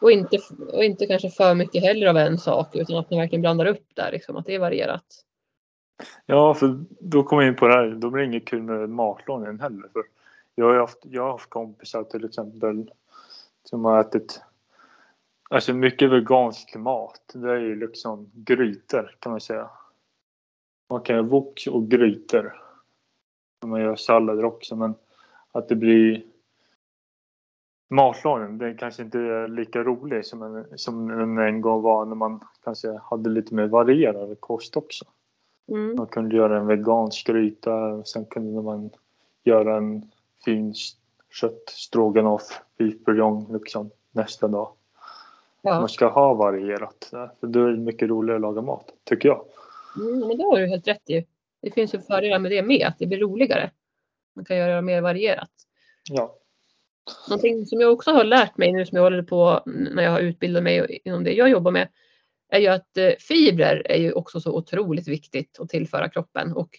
Och 0.00 0.10
inte, 0.10 0.38
och 0.72 0.84
inte 0.84 1.06
kanske 1.06 1.30
för 1.30 1.54
mycket 1.54 1.82
heller 1.82 2.06
av 2.06 2.16
en 2.16 2.38
sak 2.38 2.76
utan 2.76 2.96
att 2.96 3.10
man 3.10 3.20
verkligen 3.20 3.40
blandar 3.40 3.66
upp 3.66 3.86
där, 3.94 4.12
liksom, 4.12 4.36
att 4.36 4.46
det 4.46 4.54
är 4.54 4.58
varierat. 4.58 5.24
Ja, 6.26 6.54
för 6.54 6.84
då 7.00 7.22
kommer 7.22 7.42
jag 7.42 7.50
in 7.50 7.56
på 7.56 7.68
det 7.68 7.74
här, 7.74 7.86
då 7.90 8.10
blir 8.10 8.22
det 8.22 8.28
inget 8.28 8.48
kul 8.48 8.62
med 8.62 8.90
matlagningen 8.90 9.60
heller. 9.60 9.88
För 9.92 10.02
jag 10.54 10.66
har 10.66 10.74
haft, 10.74 10.98
jag 11.02 11.22
har 11.22 11.30
haft 11.30 11.50
kompisar 11.50 12.04
till 12.04 12.24
exempel 12.24 12.90
som 13.64 13.84
har 13.84 14.00
ätit 14.00 14.42
alltså 15.50 15.74
mycket 15.74 16.10
vegansk 16.10 16.76
mat. 16.76 17.20
Det 17.34 17.50
är 17.50 17.60
ju 17.60 17.76
liksom 17.76 18.30
grytor 18.34 19.16
kan 19.18 19.32
man 19.32 19.40
säga. 19.40 19.70
Man 20.90 21.00
kan 21.00 21.16
göra 21.16 21.26
wok 21.26 21.64
och 21.70 21.88
grytor. 21.88 22.60
Man 23.66 23.80
gör 23.80 23.96
sallader 23.96 24.44
också 24.44 24.76
men 24.76 24.94
att 25.52 25.68
det 25.68 25.76
blir 25.76 26.24
matlagning, 27.90 28.58
den 28.58 28.76
kanske 28.76 29.02
inte 29.02 29.18
är 29.18 29.48
lika 29.48 29.82
rolig 29.82 30.26
som, 30.26 30.42
en, 30.42 30.78
som 30.78 31.08
den 31.08 31.38
en 31.38 31.60
gång 31.60 31.82
var 31.82 32.04
när 32.04 32.14
man 32.14 32.40
kanske 32.64 33.00
hade 33.02 33.30
lite 33.30 33.54
mer 33.54 33.66
varierad 33.66 34.40
kost 34.40 34.76
också. 34.76 35.04
Mm. 35.68 35.96
Man 35.96 36.06
kunde 36.06 36.36
göra 36.36 36.58
en 36.58 36.66
vegansk 36.66 37.26
gryta 37.26 38.04
sen 38.04 38.24
kunde 38.24 38.62
man 38.62 38.90
göra 39.44 39.76
en 39.76 40.10
fin 40.44 40.74
kött 41.30 41.68
stroganoff, 41.68 42.60
beef 42.78 42.94
bourguignon 43.04 43.52
liksom 43.52 43.90
nästa 44.12 44.48
dag. 44.48 44.72
Ja. 45.62 45.80
Man 45.80 45.88
ska 45.88 46.08
ha 46.08 46.34
varierat, 46.34 47.08
för 47.40 47.46
då 47.46 47.64
är 47.64 47.70
det 47.70 47.78
mycket 47.78 48.08
roligare 48.08 48.36
att 48.36 48.42
laga 48.42 48.62
mat, 48.62 48.92
tycker 49.04 49.28
jag. 49.28 49.44
Mm, 49.96 50.28
men 50.28 50.36
det 50.38 50.44
har 50.44 50.58
du 50.58 50.66
helt 50.66 50.88
rätt 50.88 51.10
i. 51.10 51.26
Det 51.62 51.70
finns 51.70 51.94
ju 51.94 52.00
fördelar 52.00 52.38
med 52.38 52.50
det 52.50 52.62
med, 52.62 52.86
att 52.86 52.98
det 52.98 53.06
blir 53.06 53.18
roligare. 53.18 53.70
Man 54.34 54.44
kan 54.44 54.56
göra 54.56 54.74
det 54.74 54.82
mer 54.82 55.00
varierat. 55.00 55.50
Ja. 56.10 56.34
Någonting 57.28 57.66
som 57.66 57.80
jag 57.80 57.92
också 57.92 58.10
har 58.10 58.24
lärt 58.24 58.56
mig 58.56 58.72
nu 58.72 58.86
som 58.86 58.96
jag 58.96 59.02
håller 59.02 59.22
på 59.22 59.62
när 59.66 60.02
jag 60.02 60.10
har 60.10 60.20
utbildat 60.20 60.62
mig 60.62 61.00
inom 61.04 61.24
det 61.24 61.32
jag 61.32 61.48
jobbar 61.48 61.70
med 61.70 61.88
är 62.48 62.58
ju 62.58 62.66
att 62.66 62.96
eh, 62.96 63.10
fibrer 63.18 63.82
är 63.84 63.98
ju 63.98 64.12
också 64.12 64.40
så 64.40 64.56
otroligt 64.56 65.08
viktigt 65.08 65.60
att 65.60 65.68
tillföra 65.68 66.08
kroppen 66.08 66.52
och 66.52 66.70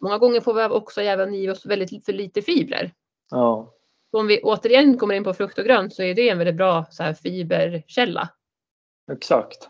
många 0.00 0.18
gånger 0.18 0.40
får 0.40 0.54
vi 0.54 0.64
också 0.64 1.00
även 1.00 1.34
i 1.34 1.50
oss 1.50 1.66
väldigt 1.66 2.04
för 2.04 2.12
lite 2.12 2.42
fibrer. 2.42 2.92
Ja. 3.30 3.74
Så 4.10 4.20
om 4.20 4.26
vi 4.26 4.40
återigen 4.42 4.98
kommer 4.98 5.14
in 5.14 5.24
på 5.24 5.34
frukt 5.34 5.58
och 5.58 5.64
grönt 5.64 5.94
så 5.94 6.02
är 6.02 6.14
det 6.14 6.28
en 6.28 6.38
väldigt 6.38 6.56
bra 6.56 6.86
så 6.90 7.02
här, 7.02 7.14
fiberkälla. 7.14 8.28
Exakt. 9.12 9.68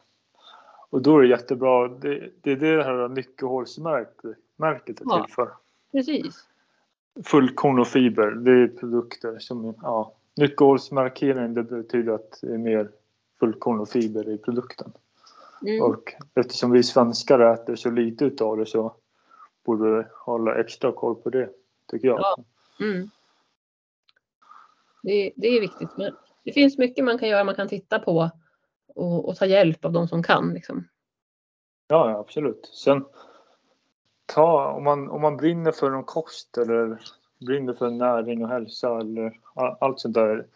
Och 0.90 1.03
då 1.03 1.18
är 1.18 1.22
det 1.22 1.29
jättebra. 1.29 1.88
Det, 1.88 2.31
det 2.40 2.53
är 2.53 2.57
det 2.57 2.85
här 2.85 3.09
nyckelhålsmärket 3.09 4.24
är 5.01 5.24
till 5.24 5.35
för. 5.35 5.53
Precis. 5.92 6.44
Fullkorn 7.24 7.79
och 7.79 7.88
fiber, 7.88 8.31
det 8.31 8.51
är 8.51 8.68
produkter 8.68 9.38
som, 9.38 9.74
ja. 9.83 10.14
Nyckelhålsmarkering 10.37 11.55
det 11.55 11.62
betyder 11.62 12.12
att 12.12 12.38
det 12.42 12.55
är 12.55 12.59
mer 12.59 12.90
fullkorn 13.40 13.81
och 13.81 13.88
fiber 13.88 14.29
i 14.29 14.38
produkten. 14.38 14.92
Mm. 15.62 15.83
Och 15.83 16.14
eftersom 16.35 16.71
vi 16.71 16.83
svenskar 16.83 17.40
äter 17.40 17.77
så 17.77 17.90
lite 17.90 18.25
utav 18.25 18.57
det 18.57 18.66
så 18.66 18.94
borde 19.64 19.99
vi 19.99 20.05
hålla 20.25 20.61
extra 20.61 20.92
koll 20.92 21.14
på 21.14 21.31
det, 21.31 21.51
tycker 21.90 22.09
jag. 22.09 22.21
Ja. 22.21 22.37
Mm. 22.81 23.11
Det, 25.03 25.33
det, 25.37 25.49
är 25.49 25.61
viktigt. 25.61 25.97
Men 25.97 26.12
det 26.44 26.53
finns 26.53 26.79
mycket 26.79 27.05
man 27.05 27.18
kan 27.18 27.29
göra, 27.29 27.44
man 27.44 27.55
kan 27.55 27.68
titta 27.68 27.99
på 27.99 28.31
och, 28.94 29.29
och 29.29 29.37
ta 29.37 29.47
hjälp 29.47 29.85
av 29.85 29.92
de 29.92 30.09
som 30.09 30.23
kan. 30.23 30.55
Liksom. 30.55 30.88
Ja, 31.88 32.18
absolut. 32.18 32.71
Sen 32.73 33.05
ta, 34.27 34.73
om, 34.73 34.85
man, 34.85 35.11
om 35.11 35.21
man 35.21 35.37
brinner 35.37 35.73
för 35.73 35.90
någon 35.90 36.05
kost 36.05 36.59
eller 36.59 37.01
brinner 37.47 37.75
för 37.75 37.90
näring 37.90 38.44
och 38.44 38.51
hälsa 38.51 38.99
eller 38.99 39.40
allt 39.55 40.01
sånt 40.01 40.14
där. 40.14 40.47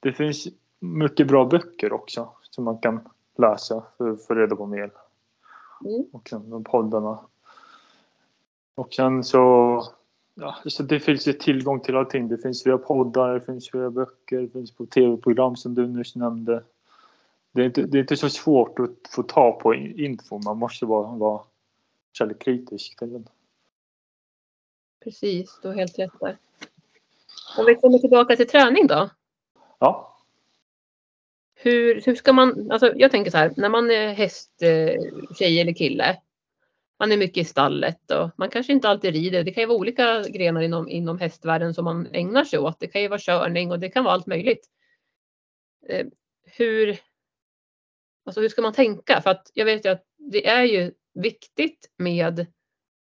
Det 0.00 0.12
finns 0.12 0.48
mycket 0.78 1.28
bra 1.28 1.44
böcker 1.44 1.92
också 1.92 2.32
som 2.42 2.64
man 2.64 2.78
kan 2.78 3.08
läsa 3.38 3.84
för 3.98 4.10
att 4.10 4.26
få 4.26 4.34
reda 4.34 4.56
på 4.56 4.66
mer. 4.66 4.90
Mm. 5.84 6.04
Och 6.12 6.28
sen 6.28 6.50
de 6.50 6.64
poddarna. 6.64 7.18
Och 8.74 8.94
sen 8.94 9.24
så, 9.24 9.84
ja, 10.34 10.56
så 10.66 10.82
det 10.82 11.00
finns 11.00 11.28
ju 11.28 11.32
tillgång 11.32 11.80
till 11.80 11.96
allting. 11.96 12.28
Det 12.28 12.38
finns 12.38 12.66
via 12.66 12.78
poddar, 12.78 13.34
det 13.34 13.40
finns 13.40 13.74
via 13.74 13.90
böcker, 13.90 14.40
det 14.40 14.48
finns 14.48 14.70
på 14.70 14.86
tv-program 14.86 15.56
som 15.56 15.74
du 15.74 15.86
nyss 15.86 16.16
nämnde. 16.16 16.64
Det 17.52 17.60
är, 17.62 17.66
inte, 17.66 17.82
det 17.82 17.98
är 17.98 18.00
inte 18.00 18.16
så 18.16 18.28
svårt 18.28 18.78
att 18.78 19.10
få 19.10 19.22
ta 19.22 19.52
på 19.52 19.74
info. 19.74 20.38
Man 20.38 20.58
måste 20.58 20.86
bara 20.86 21.16
vara 21.16 21.42
källkritisk 22.12 22.98
till 22.98 23.12
den. 23.12 23.28
Precis, 25.04 25.58
du 25.62 25.68
har 25.68 25.74
helt 25.74 25.98
rätt 25.98 26.20
där. 26.20 26.38
Om 27.58 27.66
vi 27.66 27.74
kommer 27.74 27.98
tillbaka 27.98 28.36
till 28.36 28.48
träning 28.48 28.86
då? 28.86 29.10
Ja. 29.78 30.17
Hur, 31.60 32.02
hur 32.06 32.14
ska 32.14 32.32
man, 32.32 32.70
alltså 32.70 32.92
jag 32.96 33.10
tänker 33.10 33.30
så 33.30 33.36
här, 33.36 33.52
när 33.56 33.68
man 33.68 33.90
är 33.90 34.12
hästtjej 34.12 35.60
eller 35.60 35.74
kille, 35.74 36.16
man 36.98 37.12
är 37.12 37.16
mycket 37.16 37.36
i 37.36 37.44
stallet 37.44 38.10
och 38.10 38.30
man 38.36 38.50
kanske 38.50 38.72
inte 38.72 38.88
alltid 38.88 39.14
rider. 39.14 39.44
Det 39.44 39.50
kan 39.50 39.62
ju 39.62 39.66
vara 39.66 39.78
olika 39.78 40.22
grenar 40.22 40.60
inom, 40.60 40.88
inom 40.88 41.18
hästvärlden 41.18 41.74
som 41.74 41.84
man 41.84 42.06
ägnar 42.12 42.44
sig 42.44 42.58
åt. 42.58 42.80
Det 42.80 42.86
kan 42.86 43.02
ju 43.02 43.08
vara 43.08 43.20
körning 43.20 43.70
och 43.70 43.78
det 43.78 43.88
kan 43.88 44.04
vara 44.04 44.14
allt 44.14 44.26
möjligt. 44.26 44.66
Eh, 45.88 46.06
hur, 46.44 46.98
alltså 48.26 48.40
hur 48.40 48.48
ska 48.48 48.62
man 48.62 48.72
tänka? 48.72 49.20
För 49.20 49.30
att 49.30 49.50
jag 49.54 49.64
vet 49.64 49.84
ju 49.84 49.88
att 49.88 50.04
det 50.16 50.46
är 50.46 50.64
ju 50.64 50.92
viktigt 51.14 51.90
med 51.96 52.46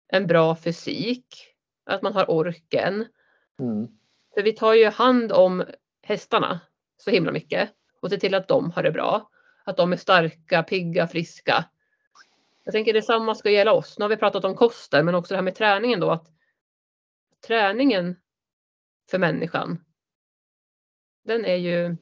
en 0.07 0.27
bra 0.27 0.55
fysik, 0.55 1.25
att 1.85 2.01
man 2.01 2.13
har 2.13 2.31
orken. 2.31 3.05
Mm. 3.59 3.87
För 4.33 4.43
vi 4.43 4.53
tar 4.53 4.73
ju 4.73 4.85
hand 4.85 5.31
om 5.31 5.63
hästarna 6.03 6.59
så 6.97 7.11
himla 7.11 7.31
mycket 7.31 7.69
och 8.01 8.09
ser 8.09 8.17
till 8.17 8.35
att 8.35 8.47
de 8.47 8.71
har 8.71 8.83
det 8.83 8.91
bra. 8.91 9.29
Att 9.63 9.77
de 9.77 9.93
är 9.93 9.97
starka, 9.97 10.63
pigga, 10.63 11.07
friska. 11.07 11.65
Jag 12.63 12.71
tänker 12.71 12.93
detsamma 12.93 13.35
ska 13.35 13.49
gälla 13.49 13.73
oss. 13.73 13.99
Nu 13.99 14.03
har 14.03 14.09
vi 14.09 14.17
pratat 14.17 14.45
om 14.45 14.55
kosten 14.55 15.05
men 15.05 15.15
också 15.15 15.33
det 15.33 15.37
här 15.37 15.43
med 15.43 15.55
träningen 15.55 15.99
då. 15.99 16.11
att 16.11 16.27
Träningen 17.47 18.15
för 19.11 19.19
människan. 19.19 19.83
Den 21.23 21.45
är 21.45 21.55
ju 21.55 21.97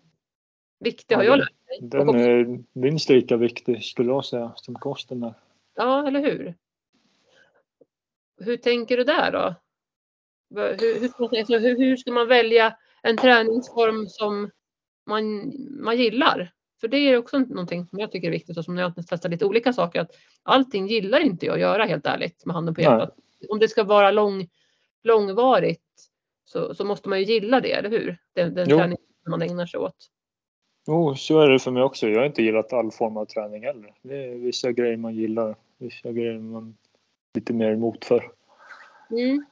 viktig 0.80 1.16
har 1.16 1.24
jag 1.24 1.40
lärt 1.40 1.54
mig. 1.68 1.90
Den 1.90 2.10
är 2.10 2.64
minst 2.74 3.10
lika 3.10 3.38
viktig 3.38 3.84
skulle 3.84 4.10
jag 4.10 4.26
säga 4.26 4.54
som 4.56 4.76
kosten 4.76 5.24
är. 5.24 5.34
Ja, 5.76 6.08
eller 6.08 6.20
hur? 6.20 6.56
Hur 8.38 8.58
tänker 8.58 8.98
du 8.98 9.04
där 9.04 9.32
då? 9.32 9.56
Hur, 10.56 10.78
hur, 10.80 11.60
hur, 11.60 11.78
hur 11.78 11.98
ska 11.98 12.12
man 12.12 12.28
välja 12.28 12.78
en 13.02 13.18
träningsform 13.18 14.08
som 14.08 14.52
man, 15.10 15.54
man 15.84 15.98
gillar? 15.98 16.54
För 16.82 16.88
det 16.88 16.98
är 16.98 17.18
också 17.18 17.40
någonting 17.40 17.86
som 17.86 18.00
jag 18.00 18.12
tycker 18.12 18.28
är 18.28 18.32
viktigt 18.32 18.58
och 18.58 18.66
som 18.66 18.78
jag 18.78 18.94
testar 19.10 19.30
lite 19.30 19.46
olika 19.46 19.74
saker 19.74 20.02
att 20.02 20.12
allting 20.44 20.88
gillar 20.88 21.20
inte 21.20 21.46
jag 21.46 21.54
att 21.54 21.60
göra 21.60 21.86
helt 21.86 22.06
ärligt 22.06 22.46
med 22.46 22.56
handen 22.56 22.76
på 22.76 22.82
hjärtat. 22.82 23.16
Om 23.50 23.60
det 23.60 23.68
ska 23.68 23.84
vara 23.84 24.12
lång, 24.12 24.48
långvarigt 25.04 25.82
så, 26.46 26.76
så 26.76 26.86
måste 26.86 27.10
man 27.10 27.20
ju 27.20 27.26
gilla 27.26 27.62
det, 27.62 27.72
eller 27.72 27.90
hur? 27.90 28.18
Den, 28.34 28.54
den 28.54 28.70
träning 28.70 28.98
man 29.28 29.42
ägnar 29.42 29.66
sig 29.66 29.80
åt. 29.80 29.96
Jo, 30.88 31.16
så 31.16 31.40
är 31.40 31.50
det 31.50 31.60
för 31.60 31.72
mig 31.72 31.84
också. 31.84 32.08
Jag 32.08 32.20
har 32.20 32.26
inte 32.26 32.44
gillat 32.44 32.74
all 32.74 32.92
form 32.92 33.18
av 33.18 33.26
träning 33.26 33.64
heller. 33.64 33.94
Det 34.02 34.26
är 34.26 34.36
vissa 34.36 34.72
grejer 34.72 34.98
man 34.98 35.16
gillar, 35.16 35.56
vissa 35.78 36.12
grejer 36.12 36.40
man 36.40 36.78
lite 37.34 37.54
mer 37.54 37.72
emot 37.72 38.06
för. 38.06 38.32
Mm. 39.12 39.46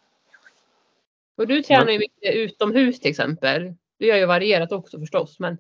Och 1.38 1.48
du 1.48 1.62
tränar 1.62 1.91
ju 1.91 2.00
mycket 2.00 2.36
utomhus 2.36 3.00
till 3.00 3.10
exempel. 3.10 3.74
Du 3.97 4.05
gör 4.05 4.17
ju 4.17 4.25
varierat 4.25 4.71
också 4.71 4.99
förstås, 4.99 5.39
men 5.39 5.57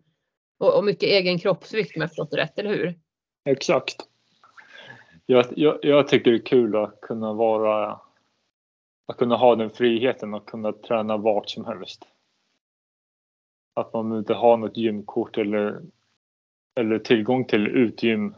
och, 0.57 0.77
och 0.77 0.83
mycket 0.83 1.09
egen 1.09 1.39
kroppsvikt 1.39 1.95
om 1.95 2.01
jag 2.01 2.09
förstått 2.09 2.31
det 2.31 2.37
rätt, 2.37 2.59
eller 2.59 2.69
hur? 2.69 2.99
Exakt. 3.45 3.95
Jag, 5.25 5.45
jag, 5.55 5.79
jag 5.81 6.07
tycker 6.07 6.31
det 6.31 6.37
är 6.37 6.45
kul 6.45 6.75
att 6.75 7.01
kunna 7.01 7.33
vara 7.33 7.99
att 9.05 9.17
kunna 9.17 9.35
ha 9.35 9.55
den 9.55 9.69
friheten 9.69 10.33
att 10.33 10.45
kunna 10.45 10.71
träna 10.73 11.17
vart 11.17 11.49
som 11.49 11.65
helst. 11.65 12.05
Att 13.73 13.93
man 13.93 14.17
inte 14.17 14.33
har 14.33 14.57
något 14.57 14.77
gymkort 14.77 15.37
eller, 15.37 15.81
eller 16.75 16.99
tillgång 16.99 17.45
till 17.45 17.67
utgym 17.67 18.35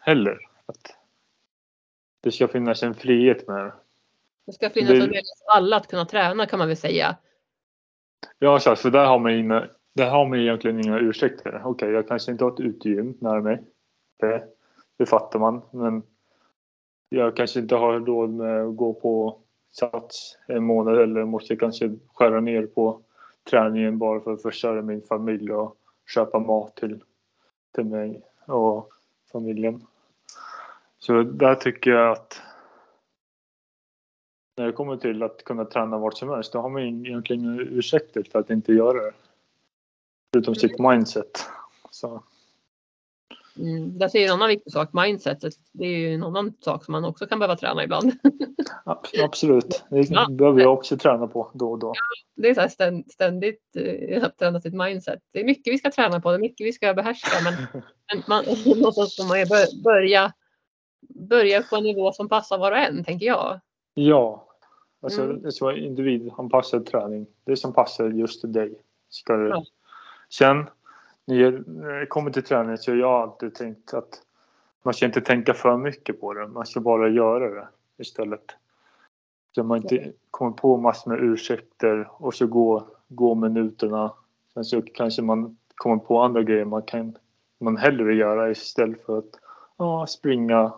heller. 0.00 0.38
Att 0.66 0.96
det 2.22 2.32
ska 2.32 2.48
finnas 2.48 2.82
en 2.82 2.94
frihet 2.94 3.48
med 3.48 3.64
det. 3.64 3.72
Det 4.46 4.52
ska 4.52 4.70
finnas 4.70 4.88
Det- 4.88 4.94
en 4.94 5.00
möjlighet 5.00 5.24
för 5.38 5.56
alla 5.56 5.76
att 5.76 5.86
kunna 5.86 6.04
träna 6.04 6.46
kan 6.46 6.58
man 6.58 6.68
väl 6.68 6.76
säga. 6.76 7.16
Ja, 8.38 8.60
så, 8.60 8.76
för 8.76 8.90
där 8.90 9.06
har 9.06 9.18
man, 9.18 9.32
inga, 9.32 9.68
där 9.94 10.10
har 10.10 10.26
man 10.26 10.38
egentligen 10.38 10.80
inga 10.80 10.98
ursäkter. 10.98 11.62
Okej, 11.64 11.90
jag 11.90 12.08
kanske 12.08 12.32
inte 12.32 12.44
har 12.44 12.52
ett 12.52 12.60
utegym 12.60 13.14
nära 13.20 13.40
mig. 13.40 13.62
Det, 14.20 14.44
det 14.98 15.06
fattar 15.06 15.38
man. 15.38 15.62
Men 15.70 16.02
jag 17.08 17.36
kanske 17.36 17.60
inte 17.60 17.74
har 17.74 18.00
råd 18.00 18.30
med 18.30 18.62
att 18.62 18.76
gå 18.76 18.94
på 18.94 19.38
Sats 19.72 20.38
en 20.46 20.64
månad 20.64 20.98
eller 20.98 21.24
måste 21.24 21.56
kanske 21.56 21.96
skära 22.14 22.40
ner 22.40 22.66
på 22.66 23.00
träningen 23.50 23.98
bara 23.98 24.20
för 24.20 24.32
att 24.32 24.42
försörja 24.42 24.82
min 24.82 25.02
familj 25.02 25.52
och 25.52 25.76
köpa 26.14 26.38
mat 26.38 26.76
till, 26.76 27.02
till 27.74 27.84
mig 27.84 28.22
och 28.46 28.92
familjen. 29.32 29.82
Så 30.98 31.22
där 31.22 31.54
tycker 31.54 31.90
jag 31.90 32.12
att 32.12 32.42
när 34.56 34.66
det 34.66 34.72
kommer 34.72 34.96
till 34.96 35.22
att 35.22 35.44
kunna 35.44 35.64
träna 35.64 35.98
vart 35.98 36.18
som 36.18 36.28
helst, 36.28 36.52
då 36.52 36.60
har 36.60 36.68
man 36.68 36.82
egentligen 36.82 37.60
ursäkter 37.60 38.22
för 38.32 38.38
att 38.38 38.50
inte 38.50 38.72
göra 38.72 39.02
det. 39.02 39.12
Förutom 40.32 40.54
sitt 40.54 40.78
mindset. 40.78 41.40
Så, 41.90 42.22
Mm. 43.58 43.98
Där 43.98 44.08
ser 44.08 44.18
jag 44.18 44.26
en 44.28 44.32
annan 44.34 44.48
viktig 44.48 44.72
sak, 44.72 44.88
mindsetet. 44.92 45.54
Det 45.72 45.84
är 45.84 45.98
ju 45.98 46.14
en 46.14 46.22
annan 46.24 46.52
sak 46.60 46.84
som 46.84 46.92
man 46.92 47.04
också 47.04 47.26
kan 47.26 47.38
behöva 47.38 47.56
träna 47.56 47.84
ibland. 47.84 48.12
ab- 48.84 49.06
absolut, 49.22 49.84
det 49.90 50.10
Ja. 50.10 50.26
behöver 50.30 50.60
jag 50.60 50.72
också 50.72 50.96
träna 50.96 51.26
på 51.26 51.50
då 51.54 51.70
och 51.70 51.78
då. 51.78 51.92
Det 52.36 52.48
är 52.48 52.54
så 52.54 52.60
här 52.60 52.68
ständ, 52.68 53.10
ständigt 53.12 53.62
eh, 53.76 54.24
att 54.24 54.38
träna 54.38 54.60
sitt 54.60 54.74
mindset. 54.74 55.18
Det 55.32 55.40
är 55.40 55.44
mycket 55.44 55.72
vi 55.72 55.78
ska 55.78 55.90
träna 55.90 56.20
på, 56.20 56.30
det 56.30 56.36
är 56.36 56.40
mycket 56.40 56.66
vi 56.66 56.72
ska 56.72 56.94
behärska. 56.94 57.30
Men, 57.44 57.54
men 58.14 58.22
man, 58.28 58.44
någonstans 58.76 59.16
får 59.16 59.24
man 59.24 59.82
börja, 59.84 60.32
börja 61.28 61.62
på 61.62 61.76
en 61.76 61.84
nivå 61.84 62.12
som 62.12 62.28
passar 62.28 62.58
var 62.58 62.72
och 62.72 62.78
en, 62.78 63.04
tänker 63.04 63.26
jag. 63.26 63.60
Ja, 63.94 64.45
alltså 65.06 65.22
Mm. 65.22 65.50
vara 65.60 65.76
individanpassad 65.76 66.86
träning. 66.86 67.26
Det 67.44 67.56
som 67.56 67.72
passar 67.72 68.10
just 68.10 68.52
dig. 68.52 68.74
Ska 69.08 69.36
det. 69.36 69.48
Ja. 69.48 69.64
Sen 70.28 70.66
när 71.24 72.00
det 72.00 72.06
kommer 72.06 72.30
till 72.30 72.42
träning 72.42 72.78
så 72.78 72.90
har 72.90 72.96
jag 72.98 73.10
alltid 73.10 73.54
tänkt 73.54 73.94
att 73.94 74.22
man 74.82 74.94
ska 74.94 75.06
inte 75.06 75.20
tänka 75.20 75.54
för 75.54 75.76
mycket 75.76 76.20
på 76.20 76.34
det. 76.34 76.46
Man 76.46 76.66
ska 76.66 76.80
bara 76.80 77.08
göra 77.08 77.54
det 77.54 77.68
istället. 77.98 78.44
Så 79.54 79.62
man 79.62 79.78
inte 79.78 80.12
kommer 80.30 80.52
på 80.52 80.76
massor 80.76 81.10
med 81.10 81.22
ursäkter 81.22 82.08
och 82.12 82.34
så 82.34 82.46
går, 82.46 82.82
går 83.08 83.34
minuterna. 83.34 84.12
Sen 84.54 84.64
så 84.64 84.82
kanske 84.82 85.22
man 85.22 85.56
kommer 85.74 85.96
på 85.96 86.20
andra 86.20 86.42
grejer 86.42 86.64
man 86.64 86.82
kan 86.82 87.16
man 87.58 87.76
hellre 87.76 88.14
göra 88.14 88.50
istället 88.50 89.06
för 89.06 89.18
att 89.18 89.30
ja, 89.76 90.06
springa 90.06 90.72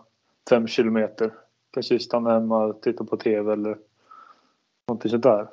fem 0.49 0.67
kilometer 0.67 1.33
kanske 1.71 1.99
stanna 1.99 2.33
hemma 2.33 2.65
och 2.65 2.81
titta 2.81 3.03
på 3.03 3.17
TV 3.17 3.53
eller 3.53 3.77
någonting 4.89 5.11
sådär. 5.11 5.47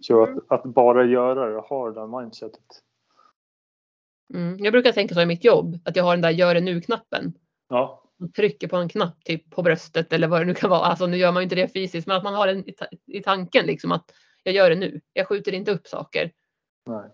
Så 0.00 0.24
Mm. 0.26 0.38
att, 0.48 0.52
att 0.66 0.74
bara 0.74 1.04
göra 1.04 1.46
det, 1.50 1.60
ha 1.60 1.88
det 1.90 1.94
där 2.00 2.20
mindsetet. 2.20 2.64
Mm. 4.34 4.56
Jag 4.64 4.72
brukar 4.72 4.92
tänka 4.92 5.14
så 5.14 5.20
i 5.20 5.26
mitt 5.26 5.44
jobb, 5.44 5.78
att 5.84 5.96
jag 5.96 6.04
har 6.04 6.12
den 6.12 6.20
där 6.22 6.30
gör 6.30 6.54
det 6.54 6.60
nu-knappen. 6.60 7.32
Ja, 7.68 8.02
Man 8.16 8.32
trycker 8.32 8.68
på 8.68 8.76
en 8.76 8.88
knapp 8.88 9.24
typ 9.24 9.50
på 9.50 9.62
bröstet 9.62 10.12
eller 10.12 10.28
vad 10.28 10.40
det 10.40 10.44
nu 10.44 10.54
kan 10.54 10.70
vara. 10.70 10.80
Alltså 10.80 11.06
nu 11.06 11.16
gör 11.16 11.32
man 11.32 11.42
ju 11.42 11.44
inte 11.44 11.54
det 11.56 11.68
fysiskt, 11.72 12.06
men 12.06 12.16
att 12.16 12.24
man 12.24 12.34
har 12.34 12.46
den 12.46 12.68
i, 12.68 12.72
ta- 12.72 12.86
i 13.06 13.22
tanken 13.22 13.66
liksom 13.66 13.92
att 13.92 14.10
jag 14.42 14.54
gör 14.54 14.70
det 14.70 14.76
nu. 14.76 15.00
Jag 15.12 15.28
skjuter 15.28 15.52
inte 15.54 15.70
upp 15.72 15.86
saker. 15.86 16.32
nej. 16.86 17.10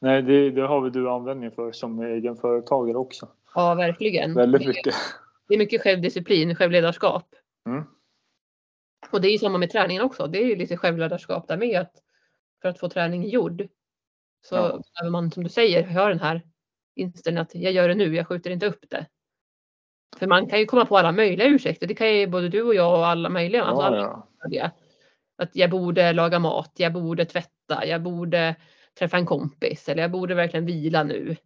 Nej, 0.00 0.22
det, 0.22 0.50
det 0.50 0.62
har 0.66 0.80
väl 0.80 0.92
du 0.92 1.10
användning 1.10 1.50
för 1.50 1.72
som 1.72 2.00
egen 2.00 2.36
företagare 2.36 2.96
också. 2.98 3.28
Ja, 3.54 3.74
verkligen. 3.74 4.34
Väldigt 4.34 4.66
mycket. 4.66 4.94
Det 5.48 5.54
är 5.54 5.58
mycket 5.58 5.82
självdisciplin, 5.82 6.54
självledarskap. 6.54 7.24
Mm. 7.66 7.84
Och 9.10 9.20
det 9.20 9.28
är 9.28 9.32
ju 9.32 9.38
samma 9.38 9.58
med 9.58 9.70
träningen 9.70 10.02
också. 10.02 10.26
Det 10.26 10.38
är 10.38 10.46
ju 10.46 10.56
lite 10.56 10.76
självledarskap 10.76 11.48
där 11.48 11.56
med. 11.56 11.80
Att 11.80 11.92
för 12.62 12.68
att 12.68 12.78
få 12.78 12.88
träningen 12.88 13.28
gjord 13.30 13.68
så 14.46 14.54
Ja. 14.54 14.80
behöver 14.94 15.10
man 15.10 15.30
som 15.30 15.42
du 15.44 15.50
säger 15.50 15.86
ha 15.86 16.08
den 16.08 16.20
här 16.20 16.42
inställningen 16.94 17.42
att 17.42 17.54
jag 17.54 17.72
gör 17.72 17.88
det 17.88 17.94
nu, 17.94 18.14
jag 18.14 18.28
skjuter 18.28 18.50
inte 18.50 18.66
upp 18.66 18.84
det. 18.90 19.06
För 20.18 20.26
man 20.26 20.46
kan 20.46 20.58
ju 20.58 20.66
komma 20.66 20.84
på 20.86 20.98
alla 20.98 21.12
möjliga 21.12 21.46
ursäkter. 21.48 21.86
Det 21.86 21.94
kan 21.94 22.14
ju 22.16 22.26
både 22.26 22.48
du 22.48 22.62
och 22.62 22.74
jag 22.74 22.98
och 22.98 23.06
alla 23.06 23.28
möjliga. 23.28 23.64
Alltså 23.64 23.82
Ja, 23.82 23.86
alla 24.38 24.54
ja. 24.54 24.70
Att 25.36 25.56
jag 25.56 25.70
borde 25.70 26.12
laga 26.12 26.38
mat, 26.38 26.72
jag 26.76 26.92
borde 26.92 27.24
tvätta, 27.24 27.86
jag 27.86 28.02
borde 28.02 28.56
träffa 28.98 29.16
en 29.16 29.26
kompis 29.26 29.88
eller 29.88 30.02
jag 30.02 30.10
borde 30.10 30.34
verkligen 30.34 30.66
vila 30.66 31.02
nu. 31.04 31.36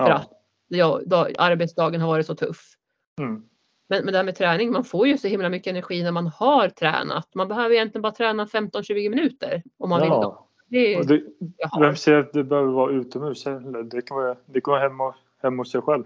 För 0.00 0.10
att 0.10 0.32
jag, 0.68 1.08
dag, 1.08 1.34
arbetsdagen 1.38 2.00
har 2.00 2.08
varit 2.08 2.26
så 2.26 2.34
tuff. 2.34 2.74
Mm. 3.20 3.48
Men, 3.88 4.04
men 4.04 4.12
det 4.12 4.18
här 4.18 4.24
med 4.24 4.36
träning, 4.36 4.72
man 4.72 4.84
får 4.84 5.08
ju 5.08 5.18
så 5.18 5.28
himla 5.28 5.48
mycket 5.48 5.70
energi 5.70 6.02
när 6.02 6.12
man 6.12 6.26
har 6.26 6.68
tränat. 6.68 7.34
Man 7.34 7.48
behöver 7.48 7.74
egentligen 7.74 8.02
bara 8.02 8.12
träna 8.12 8.44
15-20 8.46 9.10
minuter 9.10 9.62
om 9.78 9.88
man 9.90 10.00
vill. 10.00 10.08
ja. 10.10 10.42
Det 10.68 10.94
är, 10.94 10.98
Och 10.98 11.06
det, 11.06 11.22
har. 11.70 11.80
vem 11.84 11.96
säger 11.96 12.18
att 12.18 12.32
det 12.32 12.44
behöver 12.44 12.72
vara 12.72 12.92
utomhus 12.92 13.44
heller? 13.44 13.82
Det 13.82 14.02
kan 14.02 14.16
vara, 14.16 14.36
det 14.46 14.60
kan 14.60 14.72
vara 14.72 14.80
hemma, 14.80 15.14
hemma 15.42 15.60
hos 15.60 15.70
sig 15.70 15.80
själv 15.82 16.04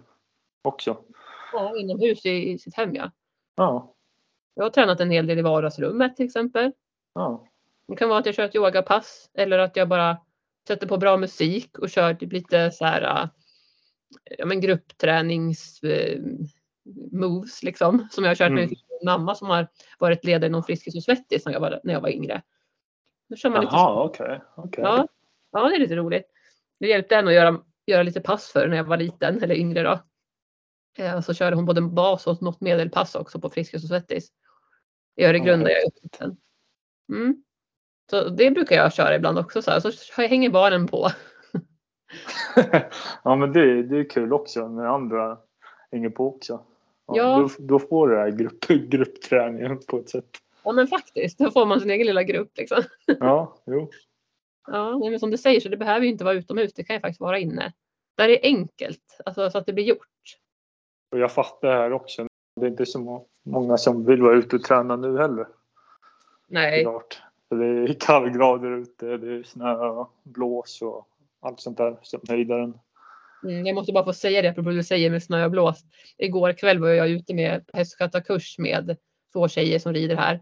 också. 0.62 0.96
Ja, 1.52 1.76
inomhus 1.76 2.26
i, 2.26 2.50
i 2.50 2.58
sitt 2.58 2.74
hem 2.74 2.94
ja. 2.94 3.10
Ja, 3.56 3.94
Jag 4.54 4.62
har 4.64 4.70
tränat 4.70 5.00
en 5.00 5.10
hel 5.10 5.26
del 5.26 5.38
i 5.38 5.42
vardagsrummet 5.42 6.16
till 6.16 6.26
exempel. 6.26 6.72
ja. 7.14 7.46
Det 7.88 7.96
kan 7.96 8.08
vara 8.08 8.18
att 8.18 8.26
jag 8.26 8.34
kör 8.34 8.44
ett 8.44 8.54
yogapass 8.54 9.30
eller 9.34 9.58
att 9.58 9.76
jag 9.76 9.88
bara 9.88 10.16
sätter 10.68 10.86
på 10.86 10.96
bra 10.96 11.16
musik 11.16 11.78
och 11.78 11.90
kör 11.90 12.14
typ 12.14 12.32
lite 12.32 12.70
så 12.70 12.84
här 12.84 13.02
äh, 13.02 13.28
ja, 14.38 14.46
men 14.46 14.60
grupptränings 14.60 15.82
eh, 15.82 16.18
moves 17.12 17.62
liksom 17.62 18.08
som 18.10 18.24
jag 18.24 18.30
har 18.30 18.34
kört 18.34 18.52
med 18.52 18.64
Mm. 18.64 18.70
min 18.70 19.04
mamma 19.04 19.34
som 19.34 19.48
har 19.48 19.68
varit 19.98 20.24
ledare 20.24 20.46
inom 20.48 20.62
Friskis 20.62 20.96
och 20.96 21.02
Svettis 21.02 21.46
när 21.46 21.52
jag 21.52 21.60
var, 21.60 21.80
när 21.84 21.94
jag 21.94 22.00
var 22.00 22.08
yngre. 22.08 22.42
Då 23.28 23.36
kör 23.36 23.50
man 23.50 23.60
lite 23.60 23.74
Jaha, 23.76 24.04
okej. 24.04 24.40
okej. 24.56 24.84
Ja, 24.84 25.06
ja, 25.52 25.68
det 25.68 25.74
är 25.76 25.80
lite 25.80 25.96
roligt. 25.96 26.26
Det 26.80 26.88
hjälpte 26.88 27.14
henne 27.14 27.28
att 27.28 27.34
göra, 27.34 27.60
göra 27.86 28.02
lite 28.02 28.20
pass 28.20 28.48
för 28.52 28.68
när 28.68 28.76
jag 28.76 28.84
var 28.84 28.96
liten 28.96 29.42
eller 29.42 29.54
yngre 29.54 29.82
då. 29.82 30.00
Eh, 30.98 31.20
så 31.20 31.34
körde 31.34 31.56
hon 31.56 31.66
både 31.66 31.80
bas 31.82 32.26
och 32.26 32.42
något 32.42 32.60
medelpass 32.60 33.14
också 33.14 33.40
på 33.40 33.50
Friskis 33.50 33.82
och 33.82 33.88
Svettis. 33.88 34.28
I 35.16 35.24
Öregrund 35.24 35.64
där 35.64 35.70
jag 35.70 35.82
är 35.82 35.86
uppvuxen. 35.86 36.36
Mm. 37.12 37.44
Så 38.10 38.28
det 38.28 38.50
brukar 38.50 38.76
jag 38.76 38.92
köra 38.92 39.14
ibland 39.16 39.38
också 39.38 39.62
så 39.62 39.70
här. 39.70 39.80
Så 39.80 40.22
hänger 40.22 40.50
barnen 40.50 40.86
på. 40.86 41.10
ja, 43.24 43.36
men 43.36 43.52
det, 43.52 43.82
det 43.82 43.98
är 43.98 44.10
kul 44.10 44.32
också 44.32 44.68
när 44.68 44.84
andra 44.84 45.38
hänger 45.90 46.10
på 46.10 46.36
också. 46.36 46.64
Ja. 47.14 47.38
Då, 47.38 47.48
då 47.58 47.78
får 47.78 48.08
du 48.08 48.14
den 48.14 48.22
här 48.24 48.30
grupp, 48.30 48.66
gruppträningen 48.90 49.78
på 49.88 49.98
ett 49.98 50.08
sätt. 50.08 50.30
Ja 50.64 50.72
men 50.72 50.86
faktiskt, 50.86 51.38
då 51.38 51.50
får 51.50 51.66
man 51.66 51.80
sin 51.80 51.90
egen 51.90 52.06
lilla 52.06 52.22
grupp 52.22 52.50
liksom. 52.56 52.82
Ja, 53.20 53.56
jo. 53.66 53.90
Ja, 54.66 54.98
men 54.98 55.20
som 55.20 55.30
du 55.30 55.38
säger 55.38 55.60
så 55.60 55.68
det 55.68 55.76
behöver 55.76 56.00
ju 56.00 56.12
inte 56.12 56.24
vara 56.24 56.34
utomhus. 56.34 56.72
Det 56.74 56.84
kan 56.84 56.96
ju 56.96 57.00
faktiskt 57.00 57.20
vara 57.20 57.38
inne. 57.38 57.72
Där 58.16 58.28
är 58.28 58.38
enkelt, 58.42 59.20
alltså 59.24 59.50
så 59.50 59.58
att 59.58 59.66
det 59.66 59.72
blir 59.72 59.84
gjort. 59.84 60.06
Och 61.12 61.18
jag 61.18 61.32
fattar 61.32 61.68
det 61.68 61.74
här 61.74 61.92
också. 61.92 62.26
Det 62.60 62.66
är 62.66 62.70
inte 62.70 62.86
så 62.86 62.98
må- 63.00 63.26
många 63.42 63.76
som 63.76 64.04
vill 64.06 64.22
vara 64.22 64.36
ute 64.36 64.56
och 64.56 64.62
träna 64.62 64.96
nu 64.96 65.18
heller. 65.18 65.46
Nej, 66.48 66.82
Klart. 66.82 67.22
Det 67.48 67.66
är 67.66 67.94
kallgrader 68.00 68.70
ute, 68.70 69.16
det 69.16 69.34
är 69.34 69.42
snö 69.42 70.04
blås 70.22 70.82
och 70.82 71.08
allt 71.40 71.60
sånt 71.60 71.78
där 71.78 71.98
som 72.02 72.20
höjdar 72.28 72.58
den. 72.58 72.78
Mm, 73.44 73.66
jag 73.66 73.74
måste 73.74 73.92
bara 73.92 74.04
få 74.04 74.12
säga 74.12 74.42
det 74.42 74.48
apropå 74.48 74.70
det 74.70 74.76
du 74.76 74.82
säger 74.82 75.10
med 75.10 75.22
snö 75.22 75.44
och 75.44 75.50
blås. 75.50 75.84
Igår 76.18 76.52
kväll 76.52 76.78
var 76.78 76.88
jag 76.88 77.10
ute 77.10 77.34
med 77.34 77.64
hästskötarkurs 77.72 78.58
med 78.58 78.96
två 79.32 79.48
tjejer 79.48 79.78
som 79.78 79.92
rider 79.92 80.16
här. 80.16 80.40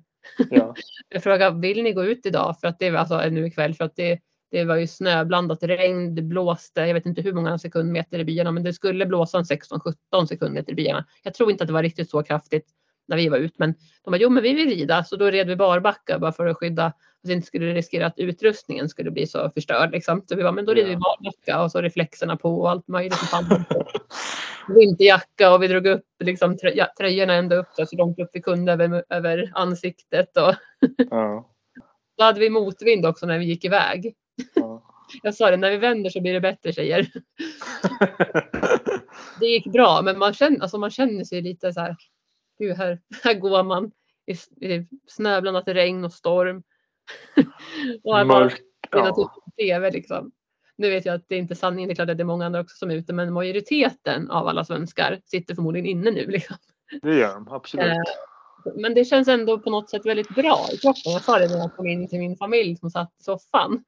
Ja. 0.50 0.74
Jag 1.08 1.22
frågade, 1.22 1.60
vill 1.60 1.82
ni 1.82 1.92
gå 1.92 2.04
ut 2.04 2.26
idag? 2.26 2.60
För 2.60 2.68
att 2.68 2.78
det 2.78 2.86
är 2.86 2.94
alltså 2.94 3.20
nu 3.30 3.46
ikväll 3.46 3.74
för 3.74 3.84
att 3.84 3.96
det 3.96 4.20
Det 4.50 4.64
var 4.64 4.76
ju 4.76 4.86
snöblandat 4.86 5.62
regn, 5.62 6.14
det 6.14 6.22
blåste, 6.22 6.80
jag 6.80 6.94
vet 6.94 7.06
inte 7.06 7.22
hur 7.22 7.32
många 7.32 7.58
sekundmeter 7.58 8.18
i 8.18 8.24
byarna, 8.24 8.50
men 8.52 8.62
det 8.62 8.72
skulle 8.72 9.06
blåsa 9.06 9.38
en 9.38 9.44
16-17 9.44 10.26
sekundmeter 10.28 10.72
i 10.72 10.74
byarna. 10.74 11.06
Jag 11.22 11.34
tror 11.34 11.50
inte 11.50 11.64
att 11.64 11.68
det 11.68 11.74
var 11.74 11.82
riktigt 11.82 12.10
så 12.10 12.22
kraftigt 12.22 12.66
när 13.08 13.16
vi 13.16 13.28
var 13.28 13.38
ut, 13.38 13.58
men 13.58 13.74
de 14.04 14.10
bara, 14.10 14.16
jo 14.16 14.30
men 14.30 14.42
vi 14.42 14.54
vill 14.54 14.68
rida, 14.68 15.04
så 15.04 15.16
då 15.16 15.30
red 15.30 15.46
vi 15.46 15.56
barbacka 15.56 16.18
bara 16.18 16.32
för 16.32 16.46
att 16.46 16.56
skydda, 16.56 16.92
att 17.24 17.30
vi 17.30 17.32
inte 17.32 17.46
skulle 17.46 17.74
riskera 17.74 18.06
att 18.06 18.18
utrustningen 18.18 18.88
skulle 18.88 19.10
bli 19.10 19.26
så 19.26 19.50
förstörd 19.50 19.92
liksom. 19.92 20.22
Så 20.26 20.36
vi 20.36 20.42
bara, 20.42 20.52
men 20.52 20.64
då 20.64 20.74
rider 20.74 20.88
vi 20.88 20.96
barbacka 20.96 21.62
och 21.62 21.72
så 21.72 21.80
reflexerna 21.80 22.36
på 22.36 22.60
och 22.60 22.70
allt 22.70 22.88
möjligt. 22.88 23.18
Vinterjacka 24.68 25.54
och 25.54 25.62
vi 25.62 25.68
drog 25.68 25.86
upp 25.86 26.04
liksom 26.24 26.56
tröjorna 26.98 27.34
ända 27.34 27.56
upp 27.56 27.68
så 27.74 27.96
långt 27.96 28.18
upp 28.18 28.30
vi 28.32 28.42
kunde 28.42 28.72
över, 28.72 29.04
över 29.08 29.52
ansiktet 29.54 30.36
och 30.36 30.54
Ja. 31.10 31.50
då 32.16 32.24
hade 32.24 32.40
vi 32.40 32.50
motvind 32.50 33.06
också 33.06 33.26
när 33.26 33.38
vi 33.38 33.44
gick 33.44 33.64
iväg. 33.64 34.14
Ja. 34.54 34.84
Jag 35.22 35.34
sa 35.34 35.50
det, 35.50 35.56
när 35.56 35.70
vi 35.70 35.76
vänder 35.76 36.10
så 36.10 36.20
blir 36.20 36.32
det 36.32 36.40
bättre 36.40 36.72
tjejer. 36.72 37.06
Det 39.40 39.46
gick 39.46 39.66
bra, 39.66 40.02
men 40.02 40.18
man 40.18 40.34
känner, 40.34 40.60
alltså 40.60 40.78
man 40.78 40.90
känner 40.90 41.24
sig 41.24 41.42
lite 41.42 41.72
så 41.72 41.80
här, 41.80 41.96
gud 42.58 42.76
här, 42.76 43.00
här 43.24 43.34
går 43.34 43.62
man 43.62 43.90
i, 44.26 44.32
i 44.66 44.88
snöblandat 45.06 45.68
regn 45.68 46.04
och 46.04 46.12
storm. 46.12 46.62
och 47.94 48.00
bara, 48.02 48.24
Mörk. 48.24 48.60
Ja. 48.90 49.32
TV 49.56 49.90
liksom. 49.90 50.32
Nu 50.76 50.90
vet 50.90 51.06
jag 51.06 51.14
att 51.14 51.28
det 51.28 51.34
är 51.34 51.38
inte 51.38 51.54
sanningen, 51.54 51.88
det 51.88 51.92
är 51.92 51.94
klart 51.94 52.10
att 52.10 52.16
det 52.16 52.22
är 52.22 52.24
många 52.24 52.46
andra 52.46 52.60
också 52.60 52.76
som 52.76 52.90
är 52.90 52.94
ute, 52.94 53.12
men 53.12 53.32
majoriteten 53.32 54.30
av 54.30 54.48
alla 54.48 54.64
svenskar 54.64 55.20
sitter 55.24 55.54
förmodligen 55.54 55.86
inne 55.86 56.10
nu. 56.10 56.26
Liksom. 56.30 56.56
Det 57.02 57.14
gör 57.14 57.34
de 57.34 57.48
absolut. 57.48 57.86
Eh, 57.86 58.72
Men 58.74 58.94
det 58.94 59.04
känns 59.04 59.28
ändå 59.28 59.58
på 59.58 59.70
något 59.70 59.90
sätt 59.90 60.06
väldigt 60.06 60.28
bra 60.28 60.66
i 60.72 60.76
kroppen. 60.76 61.12
Jag 61.12 61.22
sa 61.22 61.38
det 61.38 61.48
när 61.48 61.58
jag 61.58 61.76
kom 61.76 61.86
in 61.86 62.08
till 62.08 62.18
min 62.18 62.36
familj 62.36 62.76
som 62.76 62.90
satt 62.90 63.12
i 63.20 63.22
soffan. 63.22 63.84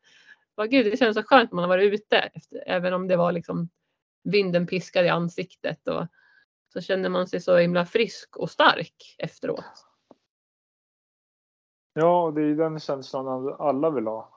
Bara, 0.56 0.66
Gud, 0.66 0.86
det 0.86 0.96
känns 0.98 1.16
så 1.16 1.22
skönt 1.22 1.50
när 1.50 1.56
man 1.56 1.62
har 1.62 1.76
varit 1.76 1.92
ute, 1.92 2.16
efter, 2.16 2.64
även 2.66 2.92
om 2.92 3.08
det 3.08 3.16
var 3.16 3.32
liksom 3.32 3.68
vinden 4.24 4.66
piskade 4.66 5.06
i 5.06 5.10
ansiktet. 5.10 5.88
Och, 5.88 6.06
så 6.72 6.80
känner 6.80 7.08
man 7.08 7.28
sig 7.28 7.40
så 7.40 7.56
himla 7.56 7.86
frisk 7.86 8.36
och 8.36 8.50
stark 8.50 9.16
efteråt. 9.18 9.89
Ja, 11.92 12.32
det 12.34 12.40
är 12.40 12.46
ju 12.46 12.56
den 12.56 12.80
känslan 12.80 13.54
alla 13.58 13.90
vill 13.90 14.06
ha. 14.06 14.36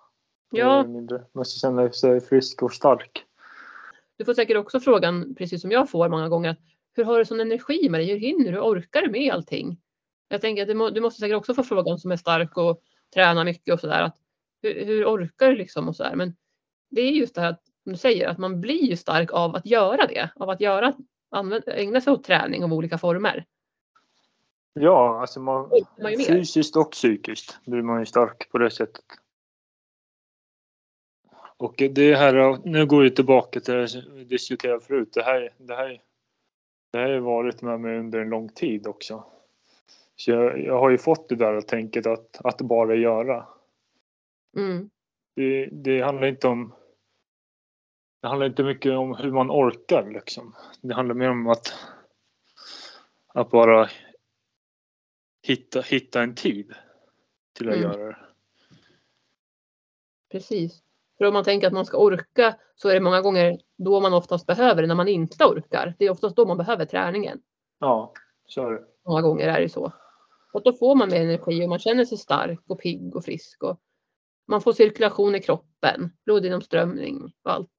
Ja. 0.51 0.85
Man 1.33 1.45
ska 1.45 1.67
känna 1.67 1.91
sig 1.91 2.21
frisk 2.21 2.63
och 2.63 2.73
stark. 2.73 3.25
Du 4.17 4.25
får 4.25 4.33
säkert 4.33 4.57
också 4.57 4.79
frågan, 4.79 5.35
precis 5.35 5.61
som 5.61 5.71
jag 5.71 5.89
får 5.89 6.09
många 6.09 6.29
gånger, 6.29 6.49
att 6.49 6.59
hur 6.95 7.03
har 7.03 7.19
du 7.19 7.25
sån 7.25 7.39
energi 7.39 7.89
med 7.89 7.99
dig? 7.99 8.11
Hur 8.11 8.17
hinner 8.17 8.51
du? 8.51 8.59
Orkar 8.59 9.01
du 9.01 9.11
med 9.11 9.33
allting? 9.33 9.77
Jag 10.27 10.41
tänker 10.41 10.61
att 10.61 10.93
du 10.95 11.01
måste 11.01 11.19
säkert 11.19 11.37
också 11.37 11.53
få 11.53 11.63
frågan 11.63 11.99
som 11.99 12.11
är 12.11 12.17
stark 12.17 12.57
och 12.57 12.81
tränar 13.13 13.45
mycket 13.45 13.73
och 13.73 13.79
sådär. 13.79 14.11
Hur, 14.61 14.85
hur 14.85 15.05
orkar 15.05 15.49
du 15.49 15.55
liksom 15.55 15.87
och 15.87 15.95
sådär. 15.95 16.15
Men 16.15 16.35
det 16.89 17.01
är 17.01 17.11
just 17.11 17.35
det 17.35 17.41
här 17.41 17.49
att, 17.49 17.63
som 17.83 17.91
du 17.91 17.97
säger, 17.97 18.27
att 18.27 18.37
man 18.37 18.61
blir 18.61 18.83
ju 18.83 18.97
stark 18.97 19.33
av 19.33 19.55
att 19.55 19.65
göra 19.65 20.07
det. 20.07 20.29
Av 20.35 20.49
att 20.49 20.61
göra, 20.61 20.93
använda, 21.31 21.73
ägna 21.73 22.01
sig 22.01 22.13
åt 22.13 22.23
träning 22.23 22.63
av 22.63 22.73
olika 22.73 22.97
former. 22.97 23.45
Ja, 24.73 25.21
alltså 25.21 25.39
man, 25.39 25.69
man 26.01 26.13
fysiskt 26.27 26.75
och 26.75 26.91
psykiskt 26.91 27.59
blir 27.65 27.81
man 27.81 27.99
ju 27.99 28.05
stark 28.05 28.51
på 28.51 28.57
det 28.57 28.71
sättet. 28.71 29.05
Och 31.57 31.75
det 31.77 32.15
här, 32.15 32.59
nu 32.63 32.85
går 32.85 33.01
vi 33.01 33.11
tillbaka 33.11 33.59
till 33.59 33.73
det 33.73 34.03
vi 34.09 34.23
diskuterade 34.23 34.79
förut. 34.79 35.13
Det 35.13 35.23
här, 35.23 35.53
det 35.57 35.75
här, 35.75 36.01
det 36.91 36.99
här 36.99 37.09
har 37.09 37.19
varit 37.19 37.61
med 37.61 37.79
mig 37.79 37.99
under 37.99 38.19
en 38.19 38.29
lång 38.29 38.49
tid 38.49 38.87
också. 38.87 39.23
Så 40.15 40.31
jag, 40.31 40.59
jag 40.59 40.79
har 40.79 40.89
ju 40.89 40.97
fått 40.97 41.29
det 41.29 41.35
där 41.35 41.61
tänket 41.61 42.05
att, 42.05 42.45
att 42.45 42.61
bara 42.61 42.95
göra. 42.95 43.47
Mm. 44.57 44.89
Det, 45.35 45.65
det 45.65 46.01
handlar 46.01 46.27
inte 46.27 46.47
om 46.47 46.73
det 48.21 48.27
handlar 48.27 48.47
inte 48.47 48.63
mycket 48.63 48.91
om 48.91 49.15
hur 49.15 49.31
man 49.31 49.51
orkar 49.51 50.09
liksom. 50.09 50.55
Det 50.81 50.93
handlar 50.93 51.15
mer 51.15 51.29
om 51.29 51.47
att, 51.47 51.73
att 53.27 53.51
bara 53.51 53.89
hitta, 55.43 55.81
hitta 55.81 56.21
en 56.23 56.35
tid 56.35 56.73
till 57.53 57.69
att 57.69 57.75
Mm. 57.75 57.91
göra 57.91 58.05
det. 58.07 58.17
Precis. 60.31 60.83
För 61.17 61.25
om 61.25 61.33
man 61.33 61.43
tänker 61.43 61.67
att 61.67 61.73
man 61.73 61.85
ska 61.85 61.97
orka 61.97 62.55
så 62.75 62.89
är 62.89 62.93
det 62.93 62.99
många 62.99 63.21
gånger 63.21 63.59
då 63.77 63.99
man 63.99 64.13
oftast 64.13 64.47
behöver 64.47 64.81
det 64.81 64.87
när 64.87 64.95
man 64.95 65.07
inte 65.07 65.45
orkar. 65.45 65.95
Det 65.99 66.05
är 66.05 66.09
oftast 66.11 66.35
då 66.35 66.45
man 66.45 66.57
behöver 66.57 66.85
träningen. 66.85 67.41
Ja, 67.79 68.13
så 68.47 68.67
är 68.67 68.71
det. 68.71 68.83
Många 69.05 69.21
gånger 69.21 69.47
är 69.47 69.61
det 69.61 69.69
så. 69.69 69.91
Och 70.53 70.63
då 70.63 70.73
får 70.73 70.95
man 70.95 71.09
mer 71.09 71.21
energi 71.21 71.65
och 71.65 71.69
man 71.69 71.79
känner 71.79 72.05
sig 72.05 72.17
stark 72.17 72.59
och 72.67 72.79
pigg 72.79 73.15
och 73.15 73.25
frisk. 73.25 73.63
Och 73.63 73.79
man 74.47 74.61
får 74.61 74.73
cirkulation 74.73 75.35
i 75.35 75.39
kroppen, 75.41 76.11
blodgenomströmning 76.25 77.33
och 77.43 77.51
allt. 77.51 77.69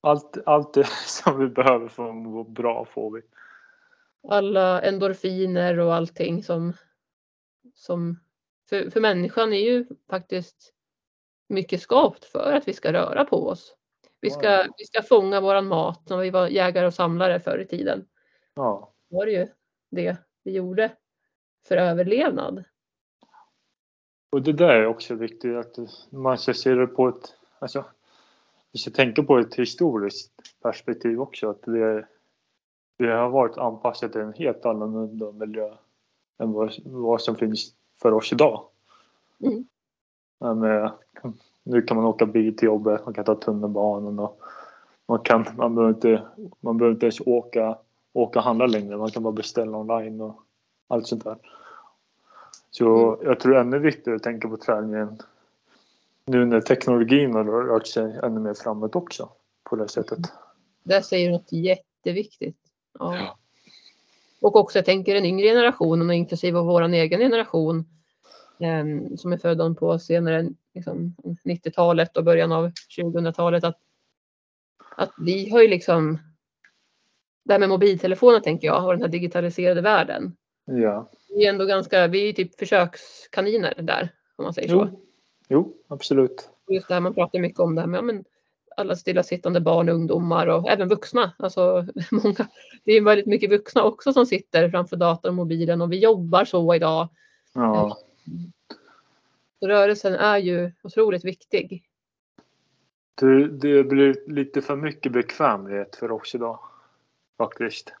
Allt, 0.00 0.38
allt 0.46 0.74
det 0.74 0.86
som 1.06 1.38
vi 1.40 1.48
behöver 1.48 1.88
för 1.88 2.08
att 2.08 2.14
må 2.14 2.44
bra 2.44 2.84
får 2.84 3.10
vi. 3.10 3.22
Alla 4.28 4.82
endorfiner 4.82 5.78
och 5.78 5.94
allting 5.94 6.42
som, 6.42 6.72
som 7.74 8.20
för, 8.68 8.90
för 8.90 9.00
människan 9.00 9.52
är 9.52 9.60
ju 9.60 9.86
faktiskt 10.10 10.72
mycket 11.48 11.80
skapt 11.80 12.24
för 12.24 12.52
att 12.52 12.68
vi 12.68 12.72
ska 12.72 12.92
röra 12.92 13.24
på 13.24 13.48
oss. 13.48 13.76
Vi 14.20 14.30
ska, 14.30 14.50
Ja. 14.50 14.66
vi 14.78 14.84
ska 14.84 15.02
fånga 15.02 15.40
våran 15.40 15.66
mat 15.66 16.08
när 16.08 16.16
vi 16.16 16.30
var 16.30 16.48
jägare 16.48 16.86
och 16.86 16.94
samlare 16.94 17.40
förr 17.40 17.58
i 17.58 17.66
tiden. 17.66 18.06
Ja, 18.54 18.92
var 19.08 19.26
det 19.26 19.32
ju 19.32 19.48
det 19.90 20.16
vi 20.44 20.52
gjorde 20.52 20.92
för 21.68 21.76
överlevnad. 21.76 22.64
och 24.32 24.42
det 24.42 24.52
där 24.52 24.68
är 24.74 24.86
också 24.86 25.14
viktigt 25.14 25.56
att 25.56 25.76
man 26.10 26.38
ska 26.38 26.54
se 26.54 26.74
det 26.74 26.86
på 26.86 27.08
ett, 27.08 27.34
alltså, 27.58 27.84
vi 28.72 28.78
ska 28.78 28.90
tänka 28.90 29.22
på 29.22 29.38
ett 29.38 29.54
historiskt 29.54 30.32
perspektiv 30.62 31.20
också. 31.20 31.50
Att 31.50 31.62
vi, 31.66 32.02
vi 32.98 33.06
har 33.06 33.28
varit 33.28 33.58
anpassade 33.58 34.12
till 34.12 34.20
en 34.20 34.32
helt 34.32 34.66
annorlunda 34.66 35.32
miljö 35.32 35.74
än 36.38 36.52
vad, 36.52 36.72
vad 36.84 37.20
som 37.20 37.36
finns 37.36 37.74
för 38.02 38.12
oss 38.12 38.32
idag. 38.32 38.64
Mm. 39.40 39.66
Med, 40.60 40.92
nu 41.62 41.82
kan 41.82 41.96
man 41.96 42.06
åka 42.06 42.26
bil 42.26 42.56
till 42.56 42.66
jobbet, 42.66 43.04
man 43.04 43.14
kan 43.14 43.24
ta 43.24 43.34
tunnelbanan 43.34 44.18
och 44.18 44.40
man, 45.06 45.18
kan, 45.18 45.46
man, 45.56 45.74
behöver 45.74 45.94
inte, 45.94 46.22
man 46.60 46.78
behöver 46.78 46.94
inte 46.94 47.06
ens 47.06 47.20
åka, 47.20 47.78
åka 48.12 48.38
och 48.38 48.44
handla 48.44 48.66
längre. 48.66 48.96
Man 48.96 49.10
kan 49.10 49.22
bara 49.22 49.32
beställa 49.32 49.78
online 49.78 50.20
och 50.20 50.42
allt 50.88 51.06
sånt 51.06 51.24
där. 51.24 51.36
Så 52.70 53.18
jag 53.22 53.40
tror 53.40 53.52
det 53.52 53.58
är 53.58 53.62
ännu 53.62 53.78
viktigare 53.78 54.16
att 54.16 54.22
tänka 54.22 54.48
på 54.48 54.56
träningen 54.56 55.18
nu 56.26 56.44
när 56.44 56.60
teknologin 56.60 57.34
har 57.34 57.44
rört 57.44 57.86
sig 57.86 58.18
ännu 58.22 58.40
mer 58.40 58.54
framåt 58.54 58.96
också 58.96 59.28
på 59.62 59.76
det 59.76 59.88
sättet. 59.88 60.18
Där 60.82 61.00
säger 61.00 61.26
du 61.26 61.32
något 61.32 61.52
jätteviktigt. 61.52 62.56
Ja. 62.98 63.16
Ja. 63.16 63.38
Och 64.40 64.56
också 64.56 64.78
jag 64.78 64.84
tänker 64.84 65.14
den 65.14 65.24
yngre 65.24 65.48
generationen 65.48 66.08
och 66.08 66.14
inklusive 66.14 66.60
vår 66.60 66.82
egen 66.82 67.20
generation 67.20 67.84
eh, 68.60 69.16
som 69.16 69.32
är 69.32 69.38
född 69.38 69.78
på 69.78 69.98
senare 69.98 70.48
liksom, 70.74 71.14
90-talet 71.44 72.16
och 72.16 72.24
början 72.24 72.52
av 72.52 72.72
2000-talet 72.98 73.64
att, 73.64 73.78
att 74.96 75.10
vi 75.18 75.50
har 75.50 75.62
ju 75.62 75.68
liksom 75.68 76.18
det 77.44 77.52
här 77.52 77.58
med 77.60 77.68
mobiltelefoner 77.68 78.40
tänker 78.40 78.66
jag 78.66 78.84
och 78.84 78.92
den 78.92 79.02
här 79.02 79.08
digitaliserade 79.08 79.80
världen. 79.80 80.36
Ja, 80.64 81.10
Vi 81.28 81.44
är 81.46 81.50
ändå 81.50 81.64
ganska, 81.64 82.06
vi 82.06 82.28
är 82.28 82.32
typ 82.32 82.58
försökskaniner 82.58 83.74
där 83.82 84.08
om 84.36 84.44
man 84.44 84.54
säger 84.54 84.68
så. 84.68 84.88
jo, 84.92 85.06
jo 85.48 85.74
absolut. 85.88 86.50
Just 86.68 86.88
det 86.88 86.94
här 86.94 87.00
man 87.00 87.14
pratar 87.14 87.38
mycket 87.38 87.60
om 87.60 87.74
det 87.74 87.80
här 87.80 87.88
med 87.88 87.98
ja, 87.98 88.02
men 88.02 88.24
alla 88.76 88.96
stillasittande 88.96 89.60
barn 89.60 89.88
ungdomar 89.88 90.46
och 90.46 90.70
även 90.70 90.88
vuxna. 90.88 91.32
Alltså, 91.38 91.86
många, 92.10 92.48
det 92.84 92.92
är 92.92 93.00
väldigt 93.04 93.26
mycket 93.26 93.50
vuxna 93.50 93.82
också 93.82 94.12
som 94.12 94.26
sitter 94.26 94.70
framför 94.70 94.96
datorn 94.96 95.28
och 95.30 95.34
mobilen 95.34 95.80
och 95.80 95.92
vi 95.92 95.98
jobbar 95.98 96.44
så 96.44 96.74
idag. 96.74 97.08
Ja, 97.52 97.98
Så 99.60 99.68
rörelsen 99.68 100.14
är 100.14 100.38
ju 100.38 100.72
otroligt 100.82 101.24
viktig. 101.24 101.84
det, 103.14 103.48
det 103.48 103.84
blir 103.84 104.30
lite 104.30 104.62
för 104.62 104.76
mycket 104.76 105.12
bekvämlighet 105.12 105.96
för 105.96 106.10
oss 106.12 106.34
idag. 106.34 106.58
Faktiskt. 107.38 107.92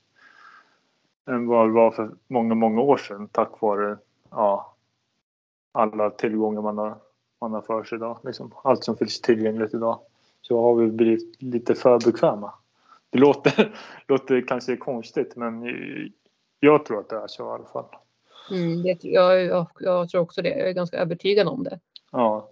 Än 1.26 1.46
vad 1.46 1.68
det 1.68 1.72
var 1.72 1.90
för 1.90 2.10
många, 2.28 2.54
många 2.54 2.80
år 2.80 2.96
sedan 2.96 3.28
tack 3.28 3.60
vare 3.60 3.98
ja, 4.30 4.74
alla 5.72 6.10
tillgångar 6.10 6.62
man 6.62 6.78
har, 6.78 6.98
man 7.40 7.52
har 7.52 7.62
för 7.62 7.84
sig 7.84 7.96
idag. 7.96 8.18
Liksom. 8.24 8.52
Allt 8.64 8.84
som 8.84 8.96
finns 8.96 9.20
tillgängligt 9.20 9.74
idag. 9.74 10.00
Så 10.48 10.62
har 10.62 10.74
vi 10.74 10.86
blivit 10.86 11.42
lite 11.42 11.74
för 11.74 11.98
bekväma. 12.06 12.54
Det 13.10 13.18
låter, 13.18 13.76
låter 14.08 14.46
kanske 14.48 14.76
konstigt 14.76 15.36
men 15.36 15.64
jag 16.60 16.84
tror 16.84 17.00
att 17.00 17.08
det 17.08 17.16
är 17.16 17.26
så 17.26 17.42
i 17.42 17.52
alla 17.52 17.64
fall. 17.64 17.84
Mm, 18.50 18.82
det, 18.82 19.04
jag, 19.04 19.44
jag, 19.44 19.66
jag 19.80 20.08
tror 20.08 20.20
också 20.20 20.42
det. 20.42 20.48
Jag 20.48 20.68
är 20.68 20.72
ganska 20.72 20.96
övertygad 20.98 21.48
om 21.48 21.64
det. 21.64 21.80
Ja, 22.12 22.50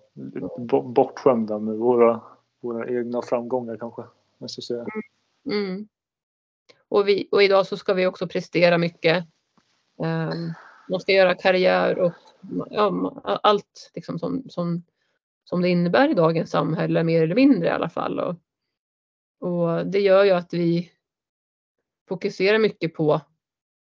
bo- 0.57 0.82
bortskämda 0.82 1.59
med 1.59 1.76
våra, 1.76 2.20
våra 2.61 2.88
egna 2.88 3.22
framgångar 3.22 3.76
kanske. 3.76 4.03
Ska 4.47 4.62
säga. 4.62 4.86
Mm. 5.51 5.88
Och, 6.88 7.09
vi, 7.09 7.28
och 7.30 7.43
idag 7.43 7.66
så 7.66 7.76
ska 7.76 7.95
vi 7.95 8.07
också 8.07 8.28
prestera 8.28 8.78
mycket. 8.78 9.24
Ehm, 10.05 10.53
man 10.88 11.01
ska 11.01 11.12
göra 11.12 11.34
karriär 11.34 11.99
och 11.99 12.12
ja, 12.70 13.12
allt 13.24 13.90
liksom 13.95 14.18
som, 14.18 14.43
som 14.49 14.82
som 15.45 15.62
det 15.62 15.68
innebär 15.68 16.11
i 16.11 16.14
dagens 16.14 16.51
samhälle 16.51 17.05
mer 17.05 17.22
eller 17.22 17.34
mindre 17.34 17.68
i 17.68 17.70
alla 17.70 17.88
fall. 17.88 18.20
Och, 18.20 18.36
och 19.40 19.86
det 19.86 20.01
gör 20.01 20.24
ju 20.24 20.30
att 20.30 20.55
vi 20.55 20.93
fokuserar 22.09 22.59
mycket 22.59 22.95
på 22.95 23.20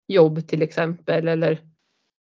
jobb 0.07 0.47
till 0.47 0.61
exempel 0.61 1.27
eller 1.27 1.61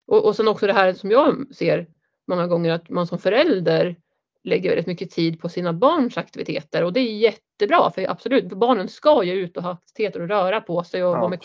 och, 0.07 0.25
och 0.25 0.35
sen 0.35 0.47
också 0.47 0.67
det 0.67 0.73
här 0.73 0.93
som 0.93 1.11
jag 1.11 1.55
ser 1.55 1.87
många 2.27 2.47
gånger 2.47 2.71
att 2.71 2.89
man 2.89 3.07
som 3.07 3.19
förälder 3.19 3.95
lägger 4.43 4.69
väldigt 4.69 4.87
mycket 4.87 5.11
tid 5.11 5.39
på 5.39 5.49
sina 5.49 5.73
barns 5.73 6.17
aktiviteter 6.17 6.83
och 6.83 6.93
det 6.93 6.99
är 6.99 7.17
jättebra 7.17 7.91
för 7.91 8.09
absolut, 8.09 8.45
barnen 8.45 8.87
ska 8.87 9.23
ju 9.23 9.33
ut 9.33 9.57
och 9.57 9.63
ha 9.63 9.71
aktiviteter 9.71 10.21
och 10.21 10.27
röra 10.27 10.61
på 10.61 10.83
sig 10.83 11.03
och 11.03 11.17
vara 11.17 11.29
med 11.29 11.39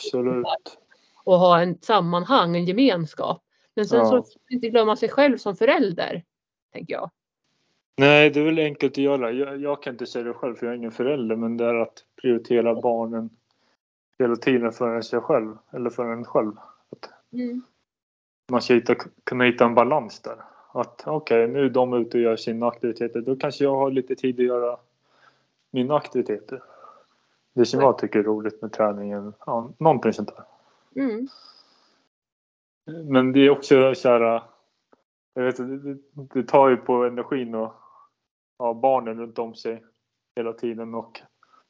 och 1.24 1.38
ha 1.38 1.60
en 1.60 1.78
sammanhang, 1.80 2.56
en 2.56 2.64
gemenskap. 2.64 3.44
Men 3.74 3.86
sen 3.86 3.98
Ja. 3.98 4.04
så 4.04 4.24
inte 4.50 4.68
glömma 4.68 4.96
sig 4.96 5.08
själv 5.08 5.38
som 5.38 5.56
förälder, 5.56 6.24
tänker 6.72 6.94
jag. 6.94 7.10
Nej, 8.00 8.30
det 8.30 8.40
är 8.40 8.44
väl 8.44 8.58
enkelt 8.58 8.92
att 8.92 8.98
göra. 8.98 9.32
Jag, 9.32 9.60
jag 9.60 9.82
kan 9.82 9.94
inte 9.94 10.06
säga 10.06 10.24
det 10.24 10.32
själv 10.32 10.54
för 10.54 10.66
jag 10.66 10.72
är 10.72 10.76
ingen 10.78 10.92
förälder 10.92 11.36
men 11.36 11.56
det 11.56 11.64
är 11.64 11.74
att 11.74 12.04
prioritera 12.20 12.74
barnen 12.74 13.30
hela 14.18 14.36
tiden 14.36 14.72
för 14.72 15.00
sig 15.00 15.20
själv 15.20 15.58
eller 15.70 15.90
för 15.90 16.12
en 16.12 16.24
själv. 16.24 16.52
Att 16.90 17.10
man 18.50 18.62
ska 18.62 18.74
hitta, 18.74 18.94
kunna 19.24 19.44
hitta 19.44 19.64
en 19.64 19.74
balans 19.74 20.20
där. 20.20 20.36
Att 20.72 21.02
okej, 21.06 21.48
nu 21.48 21.64
är 21.64 21.70
de 21.70 21.94
ute 21.94 22.16
och 22.16 22.22
gör 22.22 22.36
sina 22.36 22.68
aktiviteter. 22.68 23.20
Då 23.20 23.36
kanske 23.36 23.64
jag 23.64 23.76
har 23.76 23.90
lite 23.90 24.14
tid 24.14 24.40
att 24.40 24.46
göra 24.46 24.76
mina 25.70 25.96
aktiviteter. 25.96 26.62
Det 27.54 27.66
som 27.66 27.80
jag 27.80 27.98
tycker 27.98 28.18
är 28.18 28.22
roligt 28.22 28.62
med 28.62 28.72
träningen. 28.72 29.32
Ja, 29.46 29.70
någonting 29.78 30.12
sånt 30.12 30.32
där. 30.36 30.44
Mm. 31.02 31.28
Men 33.10 33.32
det 33.32 33.40
är 33.40 33.50
också 33.50 33.94
så 33.94 34.08
här. 34.08 34.42
Jag 35.34 35.42
vet, 35.42 35.56
det 36.34 36.42
tar 36.42 36.68
ju 36.68 36.76
på 36.76 37.04
energin 37.04 37.54
och 37.54 37.79
ha 38.60 38.74
barnen 38.74 39.18
runt 39.18 39.38
om 39.38 39.54
sig 39.54 39.82
hela 40.36 40.52
tiden 40.52 40.94
och 40.94 41.20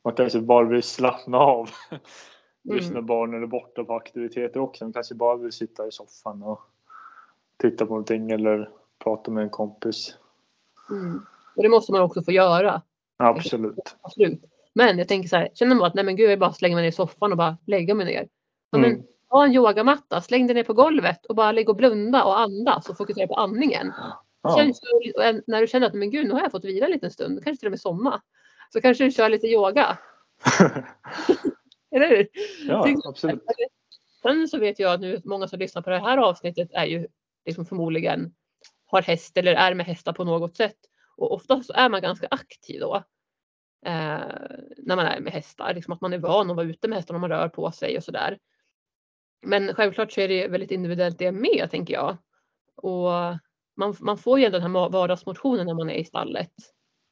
man 0.04 0.14
kanske 0.14 0.40
bara 0.40 0.64
vill 0.64 0.82
slappna 0.82 1.38
av. 1.38 1.70
Just 2.62 2.90
när 2.90 2.96
Mm. 2.98 3.06
barnen 3.06 3.42
är 3.42 3.46
borta 3.46 3.84
på 3.84 3.94
aktiviteter 3.94 4.60
också. 4.60 4.84
Man 4.84 4.92
kanske 4.92 5.14
bara 5.14 5.36
vill 5.36 5.52
sitta 5.52 5.86
i 5.86 5.92
soffan 5.92 6.42
och 6.42 6.60
titta 7.56 7.86
på 7.86 7.90
någonting 7.92 8.30
eller 8.30 8.70
prata 9.04 9.30
med 9.30 9.42
en 9.44 9.50
kompis. 9.50 10.14
Mm. 10.90 11.20
Och 11.56 11.62
det 11.62 11.68
måste 11.68 11.92
man 11.92 12.00
också 12.02 12.22
få 12.22 12.32
göra. 12.32 12.82
Absolut. 13.16 13.96
Absolut. 14.00 14.44
Men 14.74 14.98
jag 14.98 15.08
tänker 15.08 15.28
så 15.28 15.36
här, 15.36 15.48
känner 15.54 15.76
man 15.76 15.84
att 15.86 15.94
nej 15.94 16.04
men 16.04 16.16
gud 16.16 16.24
jag 16.24 16.30
vill 16.30 16.38
bara 16.38 16.52
slänga 16.52 16.74
mig 16.74 16.82
ner 16.82 16.88
i 16.88 16.92
soffan 16.92 17.32
och 17.32 17.38
bara 17.38 17.56
lägga 17.66 17.94
mig 17.94 18.06
ner. 18.06 18.28
Ja, 18.70 18.78
men 18.78 18.90
Mm. 18.92 19.02
ha 19.28 19.44
en 19.44 19.52
yogamatta, 19.54 20.20
släng 20.20 20.46
dig 20.46 20.54
ner 20.54 20.64
på 20.64 20.72
golvet 20.72 21.26
och 21.26 21.34
bara 21.34 21.52
ligga 21.52 21.70
och 21.70 21.76
blunda 21.76 22.24
och 22.24 22.38
andas 22.40 22.88
och 22.88 22.96
fokusera 22.96 23.26
på 23.26 23.34
andningen. 23.34 23.92
Ja. 24.42 24.56
Känns, 24.56 24.80
när 25.46 25.60
du 25.60 25.66
känner 25.66 25.86
att 25.86 25.94
men 25.94 26.10
gud 26.10 26.26
nu 26.26 26.32
har 26.32 26.40
jag 26.40 26.50
fått 26.52 26.64
vila 26.64 26.86
en 26.86 26.92
liten 26.92 27.10
stund, 27.10 27.44
kanske 27.44 27.60
till 27.60 27.66
och 27.66 27.72
med 27.72 27.80
somna. 27.80 28.22
Så 28.72 28.80
kanske 28.80 29.04
du 29.04 29.10
kör 29.10 29.28
lite 29.28 29.46
yoga. 29.46 29.98
Eller 31.94 32.08
hur? 32.08 32.28
ja, 32.68 32.84
Till- 32.84 33.00
absolut. 33.04 33.42
Sen 34.22 34.48
så 34.48 34.58
vet 34.58 34.78
jag 34.78 34.92
att 34.92 35.00
nu 35.00 35.20
många 35.24 35.48
som 35.48 35.58
lyssnar 35.58 35.82
på 35.82 35.90
det 35.90 35.98
här 35.98 36.18
avsnittet 36.18 36.68
är 36.72 36.84
ju 36.84 37.08
liksom 37.46 37.66
förmodligen 37.66 38.34
har 38.86 39.02
häst 39.02 39.36
eller 39.36 39.54
är 39.54 39.74
med 39.74 39.86
hästar 39.86 40.12
på 40.12 40.24
något 40.24 40.56
sätt. 40.56 40.76
Och 41.16 41.32
ofta 41.32 41.62
så 41.62 41.72
är 41.72 41.88
man 41.88 42.02
ganska 42.02 42.28
aktiv 42.30 42.80
då. 42.80 42.96
Eh, 43.86 44.20
när 44.76 44.96
man 44.96 45.06
är 45.06 45.20
med 45.20 45.32
hästar. 45.32 45.74
Liksom 45.74 45.92
att 45.92 46.00
man 46.00 46.12
är 46.12 46.18
van 46.18 46.50
att 46.50 46.56
vara 46.56 46.66
ute 46.66 46.88
med 46.88 46.98
hästarna 46.98 47.16
och 47.16 47.20
man 47.20 47.30
rör 47.30 47.48
på 47.48 47.72
sig 47.72 47.96
och 47.96 48.04
sådär. 48.04 48.38
Men 49.42 49.74
självklart 49.74 50.12
så 50.12 50.20
är 50.20 50.28
det 50.28 50.48
väldigt 50.48 50.70
individuellt 50.70 51.18
det 51.18 51.32
med 51.32 51.68
tänker 51.70 51.94
jag. 51.94 52.16
Och 52.76 53.10
man, 53.76 53.94
man 54.00 54.18
får 54.18 54.38
ju 54.38 54.44
ändå 54.44 54.58
den 54.58 54.76
här 54.76 54.88
vardagsmotionen 54.88 55.66
när 55.66 55.74
man 55.74 55.90
är 55.90 55.94
i 55.94 56.04
stallet. 56.04 56.52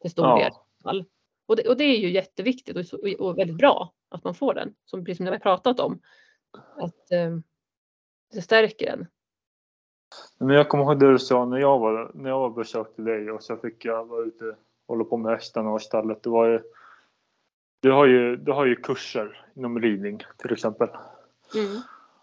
Till 0.00 0.10
stor 0.10 0.38
del. 0.38 0.52
Ja. 0.84 1.04
Och 1.46 1.56
det, 1.56 1.68
och 1.68 1.76
det 1.76 1.84
är 1.84 1.98
ju 1.98 2.10
jätteviktigt 2.10 2.92
och, 2.92 3.00
och 3.18 3.38
väldigt 3.38 3.56
bra 3.56 3.92
att 4.08 4.24
man 4.24 4.34
får 4.34 4.54
den. 4.54 4.74
Som 4.84 5.04
precis 5.04 5.16
som 5.16 5.26
vi 5.26 5.32
har 5.32 5.38
pratat 5.38 5.80
om. 5.80 6.00
Att 6.76 7.12
eh, 7.12 7.38
det 8.32 8.42
stärker 8.42 8.92
en. 8.92 9.06
Men 10.38 10.56
jag 10.56 10.68
kommer 10.68 10.84
ihåg 10.84 11.00
det 11.00 11.12
du 11.12 11.18
sa 11.18 11.44
när 11.44 11.58
jag 11.58 11.78
var 11.78 12.10
när 12.14 12.30
jag 12.30 12.54
besökte 12.54 13.02
dig 13.02 13.30
och 13.30 13.42
så 13.42 13.56
fick 13.56 13.84
jag 13.84 14.04
vara 14.04 14.24
ute 14.24 14.44
och 14.44 14.56
hålla 14.88 15.04
på 15.04 15.16
med 15.16 15.32
hästarna 15.32 15.70
och 15.70 15.82
stallet. 15.82 16.22
Det 16.22 16.30
var 16.30 16.46
ju, 16.46 16.60
du, 17.80 17.92
har 17.92 18.06
ju, 18.06 18.36
du 18.36 18.52
har 18.52 18.66
ju 18.66 18.76
kurser 18.76 19.46
inom 19.56 19.80
ridning 19.80 20.22
till 20.36 20.52
exempel. 20.52 20.88
Mm. 21.54 21.80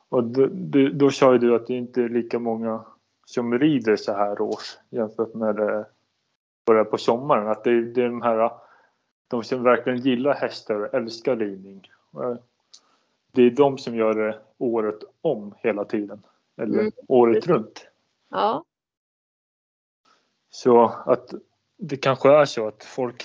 Och 0.10 0.24
då, 0.24 0.48
då, 0.52 0.90
då 0.90 1.10
sa 1.12 1.34
ju 1.34 1.40
du 1.40 1.56
att 1.56 1.68
det 1.68 1.74
inte 1.74 2.02
är 2.02 2.10
lika 2.10 2.40
många 2.40 2.86
som 3.26 3.60
rider 3.60 3.96
så 3.96 4.14
här 4.14 4.42
års 4.42 4.78
jämfört 4.90 5.34
med 5.34 5.56
det 5.56 5.86
börjar 6.66 6.84
på 6.84 6.98
sommaren. 6.98 7.48
Att 7.48 7.64
det, 7.64 7.82
det 7.94 8.02
är 8.04 8.10
de 8.10 8.22
här 8.22 8.52
de 9.28 9.44
som 9.44 9.64
verkligen 9.64 10.00
gillar 10.00 10.34
hästar 10.34 10.76
och 10.76 10.94
älskar 10.94 11.36
ridning. 11.36 11.88
Det 13.32 13.42
är 13.42 13.50
de 13.52 13.78
som 13.78 13.96
gör 13.96 14.14
det 14.14 14.40
året 14.58 15.00
om 15.22 15.56
hela 15.58 15.86
tiden. 15.86 16.24
Eller 16.58 16.80
Mm. 16.80 16.92
året 17.08 17.48
runt. 17.48 17.88
Ja, 18.30 18.64
Så 20.50 20.86
att 21.06 21.34
det 21.78 21.98
kanske 21.98 22.30
är 22.30 22.46
så 22.46 22.68
att 22.68 22.84
folk 22.84 23.24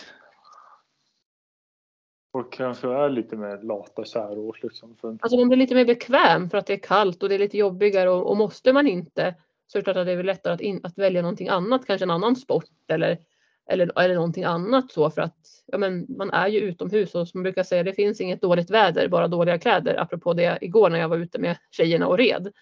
Folk 2.33 2.53
kanske 2.53 2.89
är 2.89 3.09
lite 3.09 3.37
mer 3.37 3.63
lata 3.63 4.05
så 4.05 4.21
här 4.21 4.39
års 4.39 4.63
liksom. 4.63 4.97
Alltså 5.03 5.37
man 5.39 5.49
blir 5.49 5.59
lite 5.59 5.75
mer 5.75 5.85
bekväm 5.85 6.51
för 6.51 6.59
att 6.59 6.67
det 6.67 6.73
är 6.73 6.79
kallt 6.79 7.23
och 7.23 7.29
det 7.29 7.35
är 7.35 7.39
lite 7.39 7.59
jobbigare 7.59 8.11
och, 8.11 8.31
och 8.31 8.37
måste 8.37 8.73
man 8.73 8.87
inte 8.87 9.35
så 9.71 9.79
är 9.79 9.81
det 9.81 9.85
klart 9.85 9.97
att 9.97 10.07
det 10.07 10.13
är 10.13 10.17
väl 10.17 10.27
lättare 10.27 10.55
att, 10.55 10.61
in, 10.61 10.81
att 10.83 10.99
välja 10.99 11.23
någonting 11.23 11.49
annat, 11.49 11.87
kanske 11.87 12.05
en 12.05 12.11
annan 12.11 12.37
sport 12.37 12.65
eller, 12.89 13.19
eller, 13.71 14.01
eller 14.01 14.15
någonting 14.15 14.45
annat 14.45 14.93
så 14.93 15.11
för 15.11 15.23
att 15.23 15.37
ja, 15.67 15.79
men 15.79 16.07
man 16.09 16.31
är 16.31 16.49
ju 16.49 16.61
utomhus 16.61 17.15
och 17.15 17.29
som 17.29 17.39
man 17.39 17.43
brukar 17.43 17.63
säga 17.63 17.83
det 17.83 17.93
finns 17.93 18.21
inget 18.21 18.43
dåligt 18.43 18.71
väder, 18.71 19.09
bara 19.09 19.29
dåliga 19.29 19.59
kläder. 19.59 20.01
Apropå 20.01 20.33
det 20.33 20.59
igår 20.61 20.91
när 20.91 20.99
jag 20.99 21.09
var 21.09 21.17
ute 21.17 21.39
med 21.39 21.57
tjejerna 21.71 22.07
och 22.07 22.19
red 22.19 22.53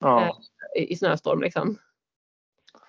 ja, 0.00 0.38
i, 0.76 0.92
i 0.92 0.96
snöstorm 0.96 1.40
liksom. 1.40 1.78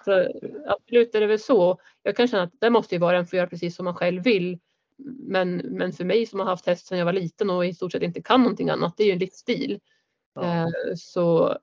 Så 0.05 0.27
absolut 0.67 1.15
är 1.15 1.19
det 1.19 1.27
väl 1.27 1.39
så. 1.39 1.79
Jag 2.03 2.15
kan 2.15 2.27
känna 2.27 2.43
att 2.43 2.53
det 2.59 2.69
måste 2.69 2.95
ju 2.95 2.99
vara 2.99 3.17
en 3.17 3.27
får 3.27 3.37
göra 3.37 3.47
precis 3.47 3.75
som 3.75 3.85
man 3.85 3.95
själv 3.95 4.23
vill. 4.23 4.59
Men, 5.27 5.55
men 5.57 5.91
för 5.91 6.05
mig 6.05 6.25
som 6.25 6.39
har 6.39 6.47
haft 6.47 6.65
häst 6.65 6.87
sedan 6.87 6.97
jag 6.97 7.05
var 7.05 7.13
liten 7.13 7.49
och 7.49 7.65
i 7.65 7.73
stort 7.73 7.91
sett 7.91 8.03
inte 8.03 8.21
kan 8.21 8.41
någonting 8.41 8.69
annat, 8.69 8.97
det 8.97 9.03
är 9.03 9.07
ju 9.07 9.13
en 9.13 9.19
livsstil. 9.19 9.79
ja. 10.35 10.43
Eh, 10.43 10.67
så 10.97 11.57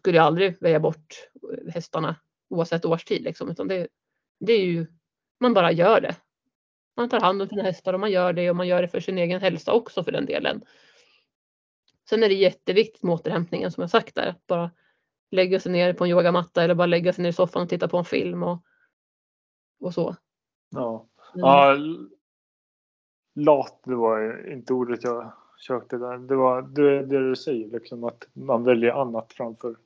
skulle 0.00 0.16
jag 0.16 0.26
aldrig 0.26 0.62
välja 0.62 0.80
bort 0.80 1.28
hästarna 1.68 2.16
oavsett 2.48 2.84
årstid 2.84 3.22
liksom. 3.22 3.50
Utan 3.50 3.68
det, 3.68 3.88
det 4.40 4.52
är 4.52 4.64
ju, 4.64 4.86
man 5.40 5.54
bara 5.54 5.72
gör 5.72 6.00
det. 6.00 6.16
Man 6.96 7.08
tar 7.08 7.20
hand 7.20 7.42
om 7.42 7.48
sina 7.48 7.62
hästar 7.62 7.92
och 7.92 8.00
man 8.00 8.10
gör 8.10 8.32
det 8.32 8.50
och 8.50 8.56
man 8.56 8.68
gör 8.68 8.82
det 8.82 8.88
för 8.88 9.00
sin 9.00 9.18
egen 9.18 9.40
hälsa 9.40 9.72
också 9.72 10.04
för 10.04 10.12
den 10.12 10.26
delen. 10.26 10.64
Sen 12.08 12.22
är 12.22 12.28
det 12.28 12.34
jätteviktigt 12.34 13.02
med 13.02 13.14
återhämtningen 13.14 13.72
som 13.72 13.80
jag 13.80 13.90
sagt 13.90 14.14
där. 14.14 14.26
Att 14.26 14.46
bara 14.46 14.70
lägga 15.30 15.60
sig 15.60 15.72
ner 15.72 15.92
på 15.92 16.04
en 16.04 16.10
yogamatta 16.10 16.62
eller 16.62 16.74
bara 16.74 16.86
lägga 16.86 17.12
sig 17.12 17.22
ner 17.22 17.30
i 17.30 17.32
soffan 17.32 17.62
och 17.62 17.68
titta 17.68 17.88
på 17.88 17.98
en 17.98 18.04
film 18.04 18.42
och, 18.42 18.64
och 19.80 19.94
så. 19.94 20.16
ja. 20.70 21.06
Mm. 21.34 21.40
ja 21.46 21.76
lat, 23.34 23.80
det 23.84 23.94
var 23.94 24.48
inte 24.52 24.72
ordet 24.72 25.04
jag 25.04 25.32
sökte 25.66 25.98
där. 25.98 26.18
Det 26.18 26.36
var 26.36 26.62
det, 26.62 27.06
det 27.06 27.28
du 27.28 27.36
säger 27.36 27.68
liksom 27.68 28.04
att 28.04 28.28
man 28.32 28.64
väljer 28.64 28.92
annat 28.92 29.32
framför, 29.32 29.76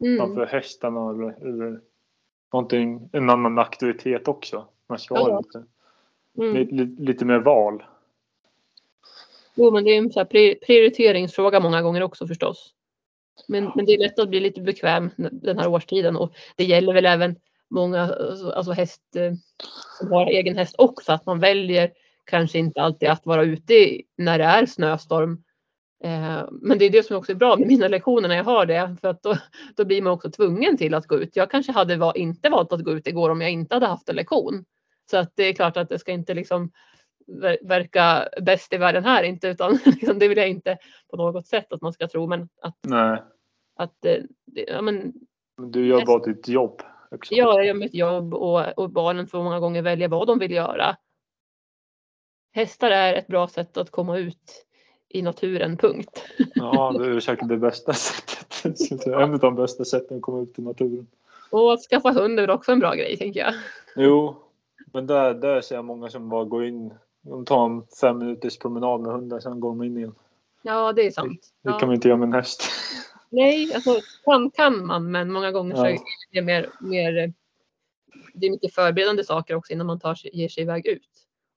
Mm. 0.00 0.16
framför 0.18 0.46
hästarna 0.46 1.10
eller, 1.10 1.46
eller 1.48 1.80
någonting, 2.52 3.10
en 3.12 3.30
annan 3.30 3.58
aktivitet 3.58 4.28
också. 4.28 4.66
Man 4.88 4.98
ska 4.98 5.18
ha 5.18 5.28
Ja. 5.28 5.38
lite, 5.40 5.64
Mm. 6.38 6.54
lite, 6.76 7.02
lite 7.02 7.24
mer 7.24 7.38
val. 7.38 7.84
Jo, 9.54 9.70
men 9.70 9.84
det 9.84 9.90
är 9.90 9.98
en 9.98 10.12
så 10.12 10.24
prioriteringsfråga 10.66 11.60
många 11.60 11.82
gånger 11.82 12.02
också 12.02 12.26
förstås. 12.26 12.74
Men, 13.48 13.72
men 13.74 13.84
det 13.86 13.92
är 13.92 13.98
lätt 13.98 14.18
att 14.18 14.28
bli 14.28 14.40
lite 14.40 14.60
bekväm 14.60 15.10
den 15.32 15.58
här 15.58 15.68
årstiden 15.68 16.16
och 16.16 16.32
det 16.56 16.64
gäller 16.64 16.92
väl 16.94 17.06
även 17.06 17.36
många 17.68 18.00
alltså, 18.00 18.50
alltså 18.50 18.72
häst 18.72 19.02
eh, 19.16 19.32
som 19.98 20.12
har 20.12 20.26
egen 20.26 20.56
häst 20.56 20.74
också 20.78 21.12
att 21.12 21.26
man 21.26 21.40
väljer 21.40 21.92
kanske 22.24 22.58
inte 22.58 22.82
alltid 22.82 23.08
att 23.08 23.26
vara 23.26 23.42
ute 23.44 24.00
när 24.16 24.38
det 24.38 24.44
är 24.44 24.66
snöstorm. 24.66 25.42
Eh, 26.04 26.48
men 26.50 26.78
det 26.78 26.84
är 26.84 26.90
det 26.90 27.06
som 27.06 27.16
också 27.16 27.32
är 27.32 27.36
bra 27.36 27.56
med 27.56 27.68
mina 27.68 27.88
lektioner 27.88 28.28
när 28.28 28.36
jag 28.36 28.44
har 28.44 28.66
det 28.66 28.96
för 29.00 29.08
att 29.08 29.22
då, 29.22 29.36
då 29.76 29.84
blir 29.84 30.02
man 30.02 30.12
också 30.12 30.30
tvungen 30.30 30.76
till 30.76 30.94
att 30.94 31.06
gå 31.06 31.16
ut. 31.16 31.36
Jag 31.36 31.50
kanske 31.50 31.72
hade 31.72 31.96
va- 31.96 32.12
inte 32.16 32.48
valt 32.48 32.72
att 32.72 32.84
gå 32.84 32.92
ut 32.92 33.06
igår 33.06 33.30
om 33.30 33.40
jag 33.40 33.50
inte 33.50 33.74
hade 33.74 33.86
haft 33.86 34.08
en 34.08 34.16
lektion. 34.16 34.64
Så 35.10 35.16
att 35.16 35.32
det 35.34 35.42
är 35.42 35.52
klart 35.52 35.76
att 35.76 35.88
det 35.88 35.98
ska 35.98 36.12
inte 36.12 36.34
liksom 36.34 36.72
ver- 37.26 37.68
verka 37.68 38.28
bäst 38.42 38.72
i 38.72 38.76
världen 38.76 39.04
här 39.04 39.22
inte 39.22 39.48
utan 39.48 39.72
liksom, 39.84 40.18
det 40.18 40.28
vill 40.28 40.38
jag 40.38 40.48
inte 40.48 40.78
på 41.10 41.16
något 41.16 41.46
sätt 41.46 41.72
att 41.72 41.82
man 41.82 41.92
ska 41.92 42.08
tro 42.08 42.26
men 42.26 42.48
att, 42.62 42.76
Nej, 42.82 43.22
att 43.76 44.04
eh, 44.04 44.22
ja, 44.68 44.82
men, 44.82 45.12
du 45.56 45.86
gör 45.86 46.06
bara 46.06 46.24
ditt 46.24 46.48
jobb. 46.48 46.82
Också. 47.10 47.34
jag 47.34 47.66
gör 47.66 47.74
mitt 47.74 47.94
jobb 47.94 48.34
och, 48.34 48.78
och 48.78 48.90
barnen 48.90 49.26
får 49.26 49.42
många 49.42 49.60
gånger 49.60 49.82
välja 49.82 50.08
vad 50.08 50.26
de 50.26 50.38
vill 50.38 50.50
göra. 50.52 50.96
Hästar 52.52 52.90
är 52.90 53.14
ett 53.14 53.26
bra 53.26 53.48
sätt 53.48 53.76
att 53.76 53.90
komma 53.90 54.18
ut 54.18 54.65
i 55.16 55.22
naturen, 55.22 55.76
punkt. 55.76 56.24
Ja, 56.54 56.94
det 56.98 57.06
är 57.16 57.20
säkert 57.20 57.48
det 57.48 57.56
bästa 57.56 57.92
sättet. 57.92 59.06
En 59.06 59.32
av 59.32 59.38
de 59.38 59.54
bästa 59.54 59.84
sätten 59.84 60.16
att 60.16 60.22
komma 60.22 60.42
ut 60.42 60.58
i 60.58 60.62
naturen. 60.62 61.06
Och 61.50 61.72
att 61.72 61.80
skaffa 61.82 62.10
hund 62.12 62.38
är 62.38 62.42
väl 62.42 62.50
också 62.50 62.72
en 62.72 62.78
bra 62.80 62.94
grej 62.94 63.16
tänker 63.16 63.40
jag. 63.40 63.54
Jo, 63.96 64.36
Men 64.92 65.06
där, 65.06 65.34
där 65.34 65.60
ser 65.60 65.74
jag 65.74 65.84
många 65.84 66.08
som 66.08 66.28
bara 66.28 66.44
går 66.44 66.64
in. 66.64 66.94
De 67.22 67.44
tar 67.44 67.66
en 67.66 67.82
fem 68.00 68.18
minuters 68.18 68.58
promenad 68.58 69.00
med 69.00 69.12
hunden, 69.12 69.40
sen 69.40 69.60
går 69.60 69.68
de 69.68 69.82
in 69.82 69.96
igen. 69.96 70.14
Ja, 70.62 70.92
det 70.92 71.06
är 71.06 71.10
sant. 71.10 71.40
Det 71.62 71.70
Ja. 71.70 71.78
kan 71.78 71.88
man 71.88 71.94
inte 71.94 72.08
göra 72.08 72.18
med 72.18 72.26
en 72.26 72.32
häst. 72.32 72.62
Nej, 73.30 73.74
alltså 73.74 74.00
kan, 74.24 74.50
kan 74.50 74.86
man, 74.86 75.10
men 75.10 75.32
många 75.32 75.52
gånger 75.52 75.76
så 75.76 75.82
Ja. 75.86 75.88
är 75.90 75.98
det 76.32 76.42
mer, 76.42 76.70
mer 76.80 77.32
det 78.34 78.46
är 78.46 78.50
mycket 78.50 78.74
förberedande 78.74 79.24
saker 79.24 79.54
också 79.54 79.72
innan 79.72 79.86
man 79.86 80.00
tar 80.00 80.16
ger 80.32 80.48
sig 80.48 80.62
iväg 80.62 80.86
ut. 80.86 81.08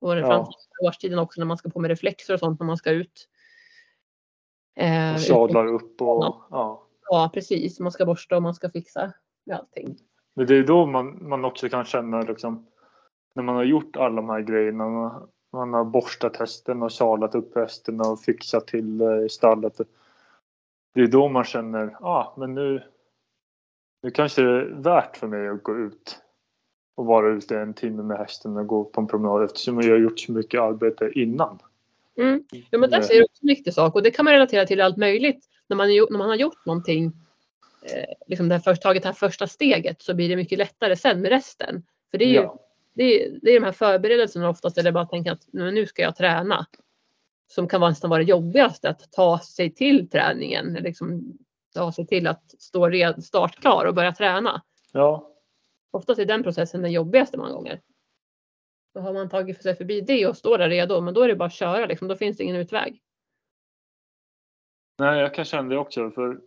Och 0.01 0.11
Ja. 0.11 0.15
framförallt 0.15 0.49
i 0.81 0.87
årstiden 0.87 1.19
också 1.19 1.41
när 1.41 1.45
man 1.45 1.57
ska 1.57 1.69
på 1.69 1.79
med 1.79 1.89
reflexer 1.89 2.33
och 2.33 2.39
sånt 2.39 2.59
när 2.59 2.67
man 2.67 2.77
ska 2.77 2.91
ut. 2.91 3.27
Eh, 4.79 5.13
Och 5.13 5.21
sadlar 5.21 5.67
upp 5.67 6.01
och 6.01 6.35
ja. 6.49 6.83
Ja, 7.09 7.31
precis. 7.33 7.79
Man 7.79 7.91
ska 7.91 8.05
borsta 8.05 8.35
och 8.35 8.43
man 8.43 8.55
ska 8.55 8.69
fixa 8.69 9.13
med 9.45 9.57
allting. 9.57 9.97
Men 10.33 10.47
det 10.47 10.55
är 10.55 10.63
då 10.63 10.85
man, 10.85 11.29
man 11.29 11.45
också 11.45 11.69
kan 11.69 11.85
känna 11.85 12.21
liksom 12.21 12.67
när 13.35 13.43
man 13.43 13.55
har 13.55 13.63
gjort 13.63 13.95
alla 13.95 14.15
de 14.15 14.29
här 14.29 14.41
grejerna. 14.41 14.89
Man, 14.89 15.27
man 15.51 15.73
har 15.73 15.83
borstat 15.83 16.37
hästen 16.37 16.83
och 16.83 16.91
sadlat 16.91 17.35
upp 17.35 17.55
hästen 17.55 18.01
och 18.01 18.19
fixat 18.19 18.67
till 18.67 19.01
eh, 19.01 19.27
stallet. 19.29 19.81
Det 20.93 21.01
är 21.01 21.07
då 21.07 21.29
man 21.29 21.43
känner, 21.43 21.97
ah, 22.01 22.33
men 22.37 22.55
nu, 22.55 22.83
nu 24.03 24.11
kanske 24.11 24.41
det 24.41 24.61
är 24.61 24.65
värt 24.65 25.17
för 25.17 25.27
mig 25.27 25.47
att 25.47 25.63
gå 25.63 25.77
ut 25.77 26.21
och 26.95 27.05
vara 27.05 27.29
ute 27.29 27.59
en 27.59 27.73
timme 27.73 28.03
med 28.03 28.17
hästen 28.17 28.57
och 28.57 28.67
gå 28.67 28.83
på 28.83 29.01
en 29.01 29.07
promenad 29.07 29.43
eftersom 29.43 29.81
jag 29.81 29.91
har 29.91 29.99
gjort 29.99 30.19
så 30.19 30.31
mycket 30.31 30.61
arbete 30.61 31.11
innan. 31.15 31.59
Mm. 32.19 32.43
Ja, 32.71 32.77
men 32.77 32.89
där 32.89 32.97
du 32.99 33.23
också 33.23 33.41
en 33.43 33.47
viktig 33.47 33.73
sak 33.73 33.95
och 33.95 34.03
det 34.03 34.11
kan 34.11 34.25
man 34.25 34.33
relatera 34.33 34.65
till 34.65 34.81
allt 34.81 34.97
möjligt. 34.97 35.45
När 35.67 35.77
man, 35.77 35.87
när 35.87 36.17
man 36.17 36.29
har 36.29 36.35
gjort 36.35 36.65
någonting, 36.65 37.05
eh, 37.83 38.13
liksom 38.27 38.49
det 38.49 38.55
här 38.55 38.61
först, 38.61 38.81
tagit 38.81 39.03
det 39.03 39.09
här 39.09 39.13
första 39.13 39.47
steget 39.47 40.01
så 40.01 40.13
blir 40.13 40.29
det 40.29 40.35
mycket 40.35 40.57
lättare 40.57 40.95
sen 40.95 41.21
med 41.21 41.29
resten. 41.29 41.83
För 42.11 42.17
det 42.17 42.25
är 42.25 42.29
ju 42.29 42.35
Ja. 42.35 42.59
det, 42.93 43.03
är, 43.03 43.39
det 43.41 43.51
är 43.51 43.59
de 43.59 43.65
här 43.65 43.71
förberedelserna 43.71 44.49
oftast, 44.49 44.77
eller 44.77 44.91
bara 44.91 45.05
tänka 45.05 45.31
att 45.31 45.47
"Nej, 45.51 45.63
men 45.65 45.73
nu 45.75 45.85
ska 45.85 46.01
jag 46.01 46.15
träna. 46.15 46.65
Som 47.47 47.67
kan 47.67 47.81
vara 47.81 47.89
nästan 47.91 48.09
vara 48.09 48.23
det 48.23 48.29
jobbigaste, 48.29 48.89
att 48.89 49.11
ta 49.11 49.39
sig 49.39 49.73
till 49.73 50.09
träningen. 50.09 50.73
Liksom, 50.73 51.37
ta 51.73 51.91
sig 51.91 52.07
till 52.07 52.27
att 52.27 52.55
stå 52.59 52.87
red, 52.89 53.23
startklar 53.23 53.85
och 53.85 53.93
börja 53.95 54.11
träna. 54.11 54.61
ja, 54.91 55.25
Oftast 55.91 56.19
är 56.19 56.25
den 56.25 56.43
processen 56.43 56.81
den 56.81 56.91
jobbigaste 56.91 57.37
många 57.37 57.51
gånger. 57.51 57.81
Då 58.93 58.99
har 58.99 59.13
man 59.13 59.29
tagit 59.29 59.63
sig 59.63 59.75
förbi 59.75 60.01
det 60.01 60.27
och 60.27 60.37
står 60.37 60.57
där 60.57 60.69
redo, 60.69 61.01
men 61.01 61.13
då 61.13 61.21
är 61.21 61.27
det 61.27 61.35
bara 61.35 61.45
att 61.45 61.53
köra. 61.53 61.85
Liksom. 61.85 62.07
Då 62.07 62.15
finns 62.15 62.37
det 62.37 62.43
ingen 62.43 62.55
utväg. 62.55 63.01
Nej, 64.97 65.19
jag 65.19 65.33
kan 65.33 65.45
känna 65.45 65.69
det 65.69 65.77
också. 65.77 66.11
För 66.11 66.41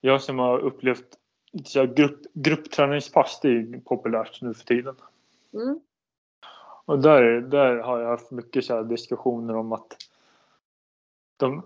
jag 0.00 0.22
som 0.22 0.38
har 0.38 0.58
upplevt 0.58 1.18
så 1.64 1.86
grupp, 1.86 2.20
gruppträningspass, 2.32 3.40
det 3.42 3.48
är 3.48 3.80
populärt 3.80 4.42
nu 4.42 4.54
för 4.54 4.64
tiden. 4.64 4.94
Mm. 5.52 5.80
Och 6.84 6.98
där, 6.98 7.40
där 7.40 7.76
har 7.76 8.00
jag 8.00 8.08
haft 8.08 8.30
mycket 8.30 8.64
så 8.64 8.74
här 8.74 8.82
diskussioner 8.82 9.56
om 9.56 9.72
att 9.72 9.96
de 11.36 11.62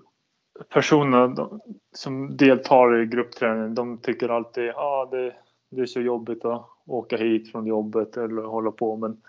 personerna 0.68 1.26
de, 1.26 1.60
som 1.92 2.36
deltar 2.36 3.02
i 3.02 3.06
gruppträning, 3.06 3.74
de 3.74 3.98
tycker 3.98 4.28
alltid 4.28 4.68
att 4.68 4.76
ah, 4.76 5.06
det, 5.10 5.36
det 5.70 5.82
är 5.82 5.86
så 5.86 6.00
jobbigt 6.00 6.44
att 6.44 6.66
åka 6.86 7.16
hit 7.16 7.52
från 7.52 7.66
jobbet 7.66 8.16
eller 8.16 8.42
hålla 8.42 8.70
på. 8.70 8.96
Men 8.96 9.22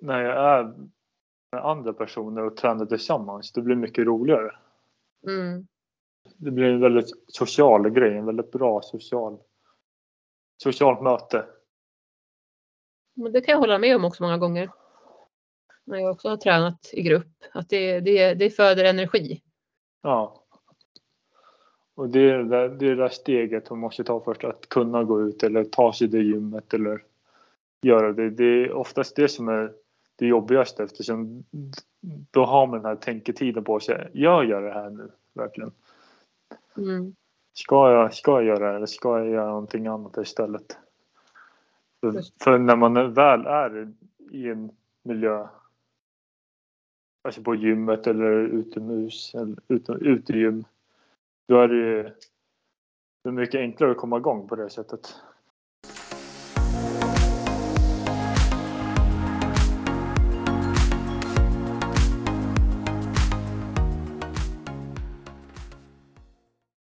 när 0.00 0.22
jag 0.22 0.58
är 0.58 0.64
med 1.52 1.64
andra 1.64 1.92
personer 1.92 2.44
och 2.44 2.56
tränar 2.56 2.86
tillsammans, 2.86 3.52
det 3.52 3.62
blir 3.62 3.76
mycket 3.76 4.06
roligare. 4.06 4.52
Mm. 5.26 5.66
Det 6.36 6.50
blir 6.50 6.66
en 6.66 6.80
väldigt 6.80 7.08
social 7.26 7.90
grej, 7.90 8.16
en 8.16 8.26
väldigt 8.26 8.52
bra 8.52 8.82
social, 8.82 9.38
socialt 10.62 11.02
möte. 11.02 11.46
Men 13.14 13.32
det 13.32 13.40
kan 13.40 13.52
jag 13.52 13.58
hålla 13.58 13.78
med 13.78 13.96
om 13.96 14.04
också 14.04 14.22
många 14.22 14.38
gånger. 14.38 14.70
När 15.84 15.98
jag 15.98 16.10
också 16.10 16.28
har 16.28 16.36
tränat 16.36 16.90
i 16.92 17.02
grupp. 17.02 17.44
Att 17.52 17.68
det, 17.68 18.00
det, 18.00 18.34
det 18.34 18.50
föder 18.50 18.84
energi. 18.84 19.42
Ja. 20.02 20.44
Och 21.94 22.08
det 22.08 22.30
är 22.30 22.38
det, 22.38 22.68
det 22.68 22.86
är 22.86 22.90
det 22.90 22.94
där 22.94 23.08
steget 23.08 23.70
man 23.70 23.78
måste 23.78 24.04
ta 24.04 24.20
först, 24.20 24.44
att 24.44 24.68
kunna 24.68 25.04
gå 25.04 25.22
ut 25.22 25.42
eller 25.42 25.64
ta 25.64 25.92
sig 25.92 26.10
till 26.10 26.26
gymmet 26.26 26.74
eller 26.74 27.04
göra 27.82 28.12
det. 28.12 28.30
Det 28.30 28.44
är 28.44 28.72
oftast 28.72 29.16
det 29.16 29.28
som 29.28 29.48
är 29.48 29.72
det 30.20 30.26
jobbigaste 30.26 30.82
eftersom 30.82 31.44
då 32.30 32.44
har 32.44 32.66
man 32.66 32.76
den 32.76 32.84
här 32.84 32.96
tänketiden 32.96 33.64
på 33.64 33.80
sig. 33.80 34.10
Jag 34.12 34.44
gör 34.44 34.62
det 34.62 34.72
här 34.72 34.90
nu, 34.90 35.10
verkligen. 35.34 35.72
Mm. 36.76 37.14
Ska 37.52 37.92
jag, 37.92 38.14
ska 38.14 38.30
jag 38.30 38.44
göra 38.44 38.70
det 38.70 38.76
eller 38.76 38.86
ska 38.86 39.18
jag 39.18 39.28
göra 39.28 39.48
någonting 39.48 39.86
annat 39.86 40.16
istället? 40.16 40.78
För, 42.00 42.22
för 42.44 42.58
när 42.58 42.76
man 42.76 43.14
väl 43.14 43.46
är 43.46 43.92
i 44.30 44.48
en 44.48 44.70
miljö, 45.02 45.46
alltså 47.22 47.42
på 47.42 47.54
gymmet 47.54 48.06
eller 48.06 48.32
utomhus 48.32 49.34
eller 49.34 49.56
ute, 49.68 49.92
utegym, 49.92 50.64
då 51.48 51.60
är 51.60 51.68
det 51.68 51.76
ju 51.76 52.02
det 53.22 53.28
är 53.28 53.32
mycket 53.32 53.58
enklare 53.58 53.90
att 53.90 53.96
komma 53.96 54.16
igång 54.16 54.48
på 54.48 54.56
det 54.56 54.70
sättet. 54.70 55.14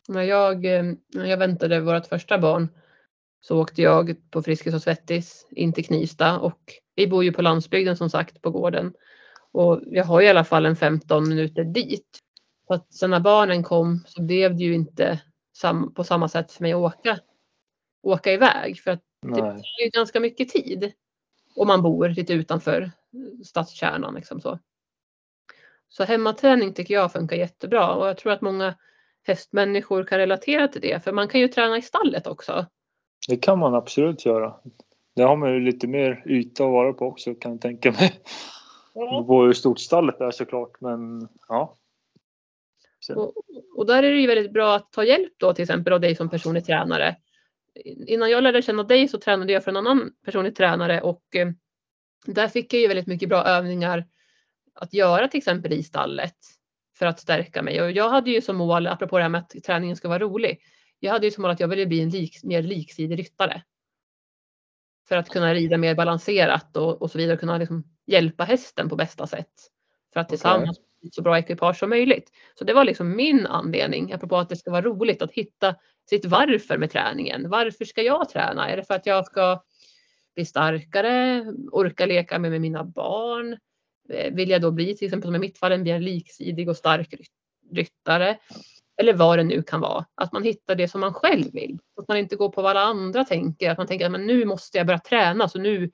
När 0.09 0.23
jag, 0.23 0.65
eh, 0.65 0.85
när 1.15 1.25
jag 1.25 1.37
väntade 1.37 1.81
vårt 1.81 2.07
första 2.07 2.39
barn 2.39 2.69
så 3.41 3.61
åkte 3.61 3.83
jag 3.83 4.17
på 4.31 4.43
Friskis 4.43 4.75
och 4.75 4.83
Svettis 4.83 5.47
in 5.51 5.73
till 5.73 5.85
Knivsta 5.85 6.39
och 6.39 6.61
vi 6.95 7.07
bor 7.07 7.25
ju 7.25 7.33
på 7.33 7.43
landsbygden 7.43 7.97
som 7.97 8.11
sagt 8.11 8.43
på 8.43 8.51
gården. 8.51 8.95
Och 9.53 9.81
jag 9.87 10.05
har 10.05 10.23
i 10.23 10.29
alla 10.29 10.45
fall 10.45 10.67
en 10.67 10.77
15 10.77 11.29
minuter 11.29 11.65
dit. 11.65 12.19
Så 12.67 12.75
att 12.75 12.95
sen 12.95 13.11
när 13.11 13.21
barnen 13.21 13.63
kom 13.63 14.05
så 14.07 14.23
blev 14.23 14.57
det 14.57 14.65
ju 14.65 14.75
inte 14.75 15.21
sam, 15.53 15.95
på 15.95 16.05
samma 16.05 16.29
sätt 16.29 16.53
för 16.53 16.63
mig 16.63 16.73
att 16.73 16.77
åka, 16.77 17.19
åka 18.03 18.33
iväg. 18.33 18.81
För 18.81 18.91
att 18.91 19.03
det 19.23 19.29
Nej. 19.29 19.41
tar 19.41 19.85
ju 19.85 19.91
ganska 19.93 20.21
mycket 20.21 20.49
tid. 20.49 20.93
Om 21.57 21.67
man 21.67 21.83
bor 21.83 22.09
lite 22.09 22.33
utanför 22.33 22.91
stadskärnan. 23.45 24.15
Liksom 24.15 24.41
så. 24.41 24.59
så 25.89 26.05
hemmaträning 26.05 26.75
tycker 26.75 26.95
jag 26.95 27.13
funkar 27.13 27.37
jättebra 27.37 27.95
och 27.95 28.09
jag 28.09 28.17
tror 28.17 28.33
att 28.33 28.41
många 28.41 28.75
hästmänniskor 29.25 30.05
kan 30.05 30.19
relatera 30.19 30.69
till 30.69 30.81
det. 30.81 31.05
För 31.05 31.13
man 31.13 31.29
kan 31.29 31.41
ju 31.41 31.49
träna 31.49 31.77
i 31.77 31.83
stallet 31.83 32.27
också. 32.27 32.67
Det 33.29 33.37
kan 33.37 33.59
man 33.59 33.75
absolut 33.75 34.27
göra. 34.27 34.55
Det 35.17 35.23
har 35.23 35.37
man 35.37 35.53
ju 35.53 35.61
lite 35.61 35.87
mer 35.87 36.23
yta 36.27 36.65
att 36.65 36.71
vara 36.71 36.93
på 36.93 37.07
också 37.07 37.35
kan 37.35 37.53
jag 37.53 37.61
tänka 37.61 37.93
mig. 37.93 38.13
På 39.27 39.43
hur 39.43 39.53
stort 39.53 39.79
stallet 39.79 40.21
är 40.21 40.31
såklart 40.31 40.81
men 40.81 41.29
ja. 41.49 41.79
Sen, 43.07 43.17
Och, 43.17 43.35
och 43.77 43.87
där 43.87 44.03
är 44.03 44.11
det 44.11 44.21
ju 44.21 44.27
väldigt 44.27 44.53
bra 44.53 44.75
att 44.75 44.93
ta 44.93 45.05
hjälp 45.05 45.33
då 45.37 45.55
till 45.55 45.63
exempel 45.63 45.93
av 45.93 46.01
dig 46.01 46.15
som 46.15 46.31
personlig 46.31 46.65
tränare. 46.65 47.17
Innan 48.07 48.31
jag 48.31 48.43
lärde 48.43 48.63
känna 48.63 48.83
dig 48.83 49.09
så 49.09 49.19
tränade 49.19 49.53
jag 49.53 49.65
för 49.65 49.71
en 49.71 49.77
annan 49.77 50.13
personlig 50.25 50.57
tränare 50.57 51.01
och 51.01 51.37
eh, 51.37 51.49
där 52.27 52.49
fick 52.49 52.75
jag 52.75 52.81
ju 52.81 52.89
väldigt 52.89 53.07
mycket 53.07 53.29
bra 53.29 53.45
övningar 53.45 54.07
att 54.75 54.95
göra 54.95 55.29
till 55.29 55.39
exempel 55.39 55.73
i 55.73 55.83
stallet 55.83 56.37
för 56.99 57.07
att 57.07 57.21
stärka 57.21 57.63
mig. 57.63 57.83
Och 57.83 57.91
jag 57.91 58.11
hade 58.11 58.31
ju 58.31 58.41
som 58.41 58.57
mål, 58.57 58.87
apropå 58.87 59.17
det 59.17 59.23
här 59.23 59.29
med 59.29 59.41
att 59.41 59.65
träningen 59.65 59.97
ska 59.97 60.09
vara 60.09 60.19
rolig, 60.19 60.61
jag 61.01 61.13
hade 61.13 61.27
ju 61.27 61.31
som 61.31 61.43
mål 61.43 61.51
att 61.51 61.61
jag 61.61 61.69
ville 61.69 61.87
bli 61.87 62.01
en 62.01 62.11
lik, 62.11 62.45
mer 62.45 62.63
liksidig 62.63 63.19
ryttare. 63.19 63.63
För 65.09 65.17
att 65.17 65.29
kunna 65.29 65.55
rida 65.55 65.77
mer 65.77 65.95
balanserat 65.95 66.77
och, 66.77 67.03
och 67.03 67.11
så 67.11 67.19
vidare, 67.19 67.37
kunna 67.37 67.59
liksom 67.59 67.85
hjälpa 68.07 68.45
hästen 68.45 68.89
på 68.89 68.97
bästa 68.97 69.27
sätt. 69.27 69.53
För 70.13 70.21
att 70.21 70.29
tillsammans 70.29 70.81
bli 71.01 71.11
så 71.11 71.23
bra 71.23 71.39
ekipage 71.39 71.77
som 71.77 71.91
möjligt. 71.91 72.31
Så 72.59 72.65
det 72.65 72.75
var 72.75 72.85
liksom 72.85 73.17
min 73.17 73.47
anledning, 73.47 74.13
apropå 74.13 74.37
att 74.37 74.49
det 74.49 74.57
ska 74.57 74.71
vara 74.71 74.83
roligt 74.83 75.23
att 75.23 75.33
hitta 75.33 75.77
sitt 76.11 76.25
varför 76.25 76.79
med 76.79 76.91
träningen. 76.91 77.51
Varför 77.51 77.85
ska 77.85 78.03
jag 78.03 78.29
träna? 78.29 78.71
Är 78.71 78.77
det 78.77 78.85
för 78.85 78.95
att 78.95 79.07
jag 79.07 79.27
ska 79.27 79.63
bli 80.35 80.45
starkare, 80.45 81.45
orka 81.73 82.07
leka 82.07 82.39
med, 82.39 82.51
med 82.51 82.61
mina 82.61 82.85
barn? 82.85 83.59
Eh, 84.09 84.33
vill 84.35 84.51
jag 84.51 84.63
då 84.63 84.71
bli, 84.71 84.97
till 84.97 85.07
exempel 85.07 85.29
som 85.29 85.35
i 85.35 85.39
mitt 85.39 85.59
fall, 85.59 85.73
en 85.73 85.83
mer 85.83 86.01
liksidig 86.01 86.69
och 86.69 86.77
stark 86.77 87.15
ryttare? 87.73 88.39
Eller 88.97 89.13
vad 89.13 89.39
det 89.39 89.45
nu 89.45 89.63
kan 89.63 89.81
vara. 89.81 90.05
Att 90.15 90.33
man 90.33 90.43
hittar 90.43 90.75
det 90.75 90.89
som 90.89 91.01
man 91.01 91.15
själv 91.15 91.53
vill. 91.53 91.79
Att 91.97 92.09
man 92.09 92.17
inte 92.17 92.37
går 92.37 92.49
på 92.49 92.63
vad 92.63 92.71
alla 92.71 92.81
andra 92.81 93.25
tänker. 93.25 93.71
Att 93.71 93.79
man 93.79 93.87
tänker 93.87 94.07
att 94.07 94.21
nu 94.21 94.45
måste 94.45 94.79
jag 94.79 94.87
börja 94.87 94.99
träna 94.99 95.49
så 95.49 95.59
nu 95.59 95.91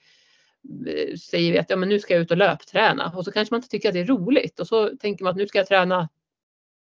eh, 0.86 1.16
säger 1.16 1.52
vi 1.52 1.58
att 1.58 1.70
ja, 1.70 1.76
men 1.76 1.88
nu 1.88 2.00
ska 2.00 2.14
jag 2.14 2.22
ut 2.22 2.30
och 2.30 2.36
löpträna. 2.36 3.12
Och 3.16 3.24
så 3.24 3.32
kanske 3.32 3.54
man 3.54 3.58
inte 3.58 3.68
tycker 3.68 3.88
att 3.88 3.94
det 3.94 4.00
är 4.00 4.06
roligt. 4.06 4.60
Och 4.60 4.66
så 4.66 4.96
tänker 4.96 5.24
man 5.24 5.30
att 5.30 5.36
nu 5.36 5.46
ska 5.46 5.58
jag 5.58 5.66
träna 5.66 6.08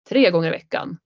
tre 0.10 0.30
gånger 0.30 0.48
i 0.48 0.52
veckan. 0.52 0.98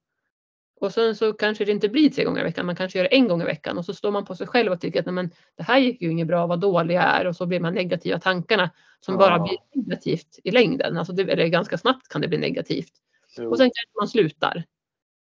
Och 0.81 0.93
sen 0.93 1.15
så 1.15 1.33
kanske 1.33 1.65
det 1.65 1.71
inte 1.71 1.89
blir 1.89 2.09
tre 2.09 2.23
gånger 2.23 2.41
i 2.41 2.43
veckan, 2.43 2.65
man 2.65 2.75
kanske 2.75 2.99
gör 2.99 3.03
det 3.03 3.15
en 3.15 3.27
gång 3.27 3.41
i 3.41 3.45
veckan 3.45 3.77
och 3.77 3.85
så 3.85 3.93
står 3.93 4.11
man 4.11 4.25
på 4.25 4.35
sig 4.35 4.47
själv 4.47 4.71
och 4.71 4.81
tycker 4.81 4.99
att 4.99 5.05
nej, 5.05 5.13
men, 5.13 5.31
det 5.57 5.63
här 5.63 5.79
gick 5.79 6.01
ju 6.01 6.11
inget 6.11 6.27
bra, 6.27 6.47
vad 6.47 6.59
dålig 6.59 6.95
jag 6.95 7.03
är 7.03 7.27
och 7.27 7.35
så 7.35 7.45
blir 7.45 7.59
man 7.59 7.73
negativa 7.73 8.19
tankarna 8.19 8.71
som 8.99 9.13
Ja. 9.13 9.19
bara 9.19 9.39
blir 9.39 9.57
negativt 9.73 10.39
i 10.43 10.51
längden. 10.51 10.97
Alltså 10.97 11.13
det, 11.13 11.23
eller 11.23 11.47
ganska 11.47 11.77
snabbt 11.77 12.07
kan 12.07 12.21
det 12.21 12.27
bli 12.27 12.37
negativt. 12.37 12.91
jo. 13.37 13.49
Och 13.49 13.57
sen 13.57 13.65
kanske 13.65 13.91
man 13.99 14.07
slutar. 14.07 14.63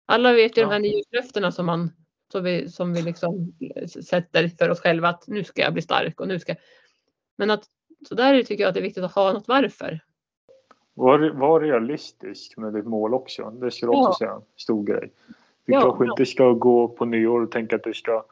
Alla 0.06 0.32
vet 0.32 0.56
ju 0.56 0.60
Ja. 0.60 0.66
de 0.66 0.72
här 0.72 0.80
nyårslöftena 0.80 1.52
som, 1.52 1.66
man, 1.66 1.92
som 2.32 2.44
vi, 2.44 2.68
som 2.68 2.92
vi 2.94 3.02
liksom 3.02 3.52
sätter 4.04 4.48
för 4.48 4.68
oss 4.70 4.80
själva 4.80 5.08
att 5.08 5.24
nu 5.26 5.44
ska 5.44 5.62
jag 5.62 5.72
bli 5.72 5.82
stark 5.82 6.20
och 6.20 6.28
nu 6.28 6.38
ska 6.38 6.54
Men 7.38 7.50
att 7.50 7.64
Så 8.08 8.14
där 8.14 8.42
tycker 8.42 8.62
jag 8.64 8.68
att 8.68 8.74
det 8.74 8.80
är 8.80 8.82
viktigt 8.82 9.04
att 9.04 9.12
ha 9.14 9.32
något 9.32 9.48
varför. 9.48 10.00
Var, 10.94 11.30
var 11.30 11.60
realistisk 11.60 12.56
med 12.56 12.72
ditt 12.72 12.86
mål 12.86 13.14
också. 13.14 13.50
Det 13.50 13.70
ska 13.70 13.86
du 13.86 13.92
också 13.92 14.08
Ja. 14.10 14.14
säga 14.18 14.32
en 14.32 14.42
stor 14.56 14.84
grej. 14.84 15.12
Du 15.66 15.72
Ja, 15.72 15.80
kanske 15.80 16.04
ja. 16.04 16.10
inte 16.12 16.26
ska 16.26 16.52
gå 16.52 16.88
på 16.88 17.04
nyår 17.04 17.40
och 17.40 17.50
tänka 17.50 17.76
att 17.76 17.82
du 17.84 17.94
ska 17.94 18.24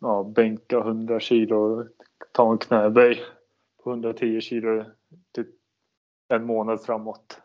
ja, 0.00 0.22
bänka 0.34 0.78
100 0.78 1.20
kilo 1.20 1.56
och 1.56 1.86
ta 2.32 2.52
en 2.52 2.58
knäböj 2.58 3.22
på 3.84 3.90
110 3.90 4.40
kilo 4.40 4.84
typ 5.32 5.46
en 6.28 6.44
månad 6.46 6.82
framåt. 6.82 7.40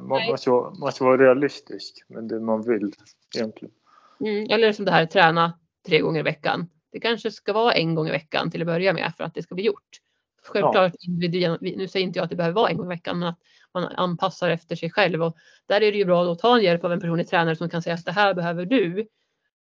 Man, 0.00 0.38
ska, 0.38 0.74
man 0.80 0.92
ska 0.92 1.04
vara 1.04 1.16
realistisk 1.16 2.04
med 2.08 2.24
det 2.24 2.40
man 2.40 2.62
vill 2.62 2.92
egentligen. 3.36 3.74
Mm, 4.20 4.46
eller 4.50 4.72
som 4.72 4.84
det 4.84 4.90
här 4.90 5.06
träna 5.06 5.52
tre 5.86 6.00
gånger 6.00 6.20
i 6.20 6.22
veckan. 6.22 6.66
Det 6.92 7.00
kanske 7.00 7.30
ska 7.30 7.52
vara 7.52 7.72
en 7.72 7.94
gång 7.94 8.08
i 8.08 8.10
veckan 8.10 8.50
till 8.50 8.60
att 8.62 8.66
börja 8.66 8.92
med 8.92 9.12
för 9.16 9.24
att 9.24 9.34
det 9.34 9.42
ska 9.42 9.54
bli 9.54 9.64
gjort. 9.64 10.00
Självklart, 10.42 10.94
individuell- 11.08 11.58
nu 11.60 11.88
säger 11.88 12.06
inte 12.06 12.18
jag 12.18 12.24
att 12.24 12.30
det 12.30 12.36
behöver 12.36 12.54
vara 12.54 12.70
en 12.70 12.76
gång 12.76 12.86
i 12.86 12.88
veckan, 12.88 13.18
men 13.18 13.28
att 13.28 13.38
man 13.74 13.84
anpassar 13.84 14.50
efter 14.50 14.76
sig 14.76 14.90
själv. 14.90 15.22
Och 15.22 15.36
där 15.66 15.80
är 15.80 15.92
det 15.92 15.98
ju 15.98 16.04
bra 16.04 16.32
att 16.32 16.38
ta 16.38 16.56
en 16.56 16.62
hjälp 16.62 16.84
av 16.84 16.92
en 16.92 17.00
personlig 17.00 17.28
tränare 17.28 17.56
som 17.56 17.68
kan 17.68 17.82
säga 17.82 17.94
att 17.94 18.04
det 18.04 18.12
här 18.12 18.34
behöver 18.34 18.66
du. 18.66 19.08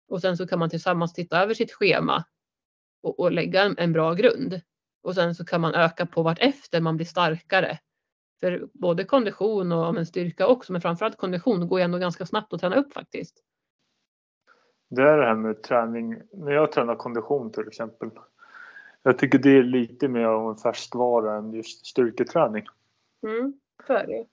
Och 0.07 0.21
sen 0.21 0.37
så 0.37 0.47
kan 0.47 0.59
man 0.59 0.69
tillsammans 0.69 1.13
titta 1.13 1.41
över 1.41 1.53
sitt 1.53 1.71
schema 1.71 2.23
och, 3.03 3.19
och 3.19 3.31
lägga 3.31 3.63
en, 3.63 3.75
en 3.77 3.93
bra 3.93 4.13
grund. 4.13 4.61
Och 5.03 5.15
sen 5.15 5.35
så 5.35 5.45
kan 5.45 5.61
man 5.61 5.75
öka 5.75 6.05
på 6.05 6.23
vart 6.23 6.39
efter 6.39 6.81
man 6.81 6.95
blir 6.95 7.05
starkare. 7.05 7.79
För 8.39 8.67
både 8.73 9.03
kondition 9.03 9.71
och 9.71 9.93
men 9.93 10.05
styrka 10.05 10.47
också, 10.47 10.71
men 10.71 10.81
framförallt 10.81 11.17
kondition 11.17 11.67
går 11.67 11.79
ju 11.79 11.83
ändå 11.83 11.97
ganska 11.97 12.25
snabbt 12.25 12.53
att 12.53 12.59
träna 12.59 12.75
upp 12.75 12.93
faktiskt. 12.93 13.43
Det 14.89 15.01
är 15.01 15.17
det 15.17 15.25
här 15.25 15.35
med 15.35 15.63
träning. 15.63 16.21
När 16.33 16.51
jag 16.51 16.71
tränar 16.71 16.95
kondition 16.95 17.51
till 17.51 17.67
exempel. 17.67 18.09
Jag 19.07 19.17
tycker 19.17 19.39
det 19.39 19.57
är 19.57 19.63
lite 19.63 20.07
mer 20.07 20.25
av 20.25 20.49
en 20.49 20.57
färskvara 20.57 21.35
än 21.37 21.53
just 21.53 21.85
styrketräning. 21.85 22.65
Mm, 23.27 23.53
så 23.87 23.93
är 23.93 24.07
det. 24.07 24.25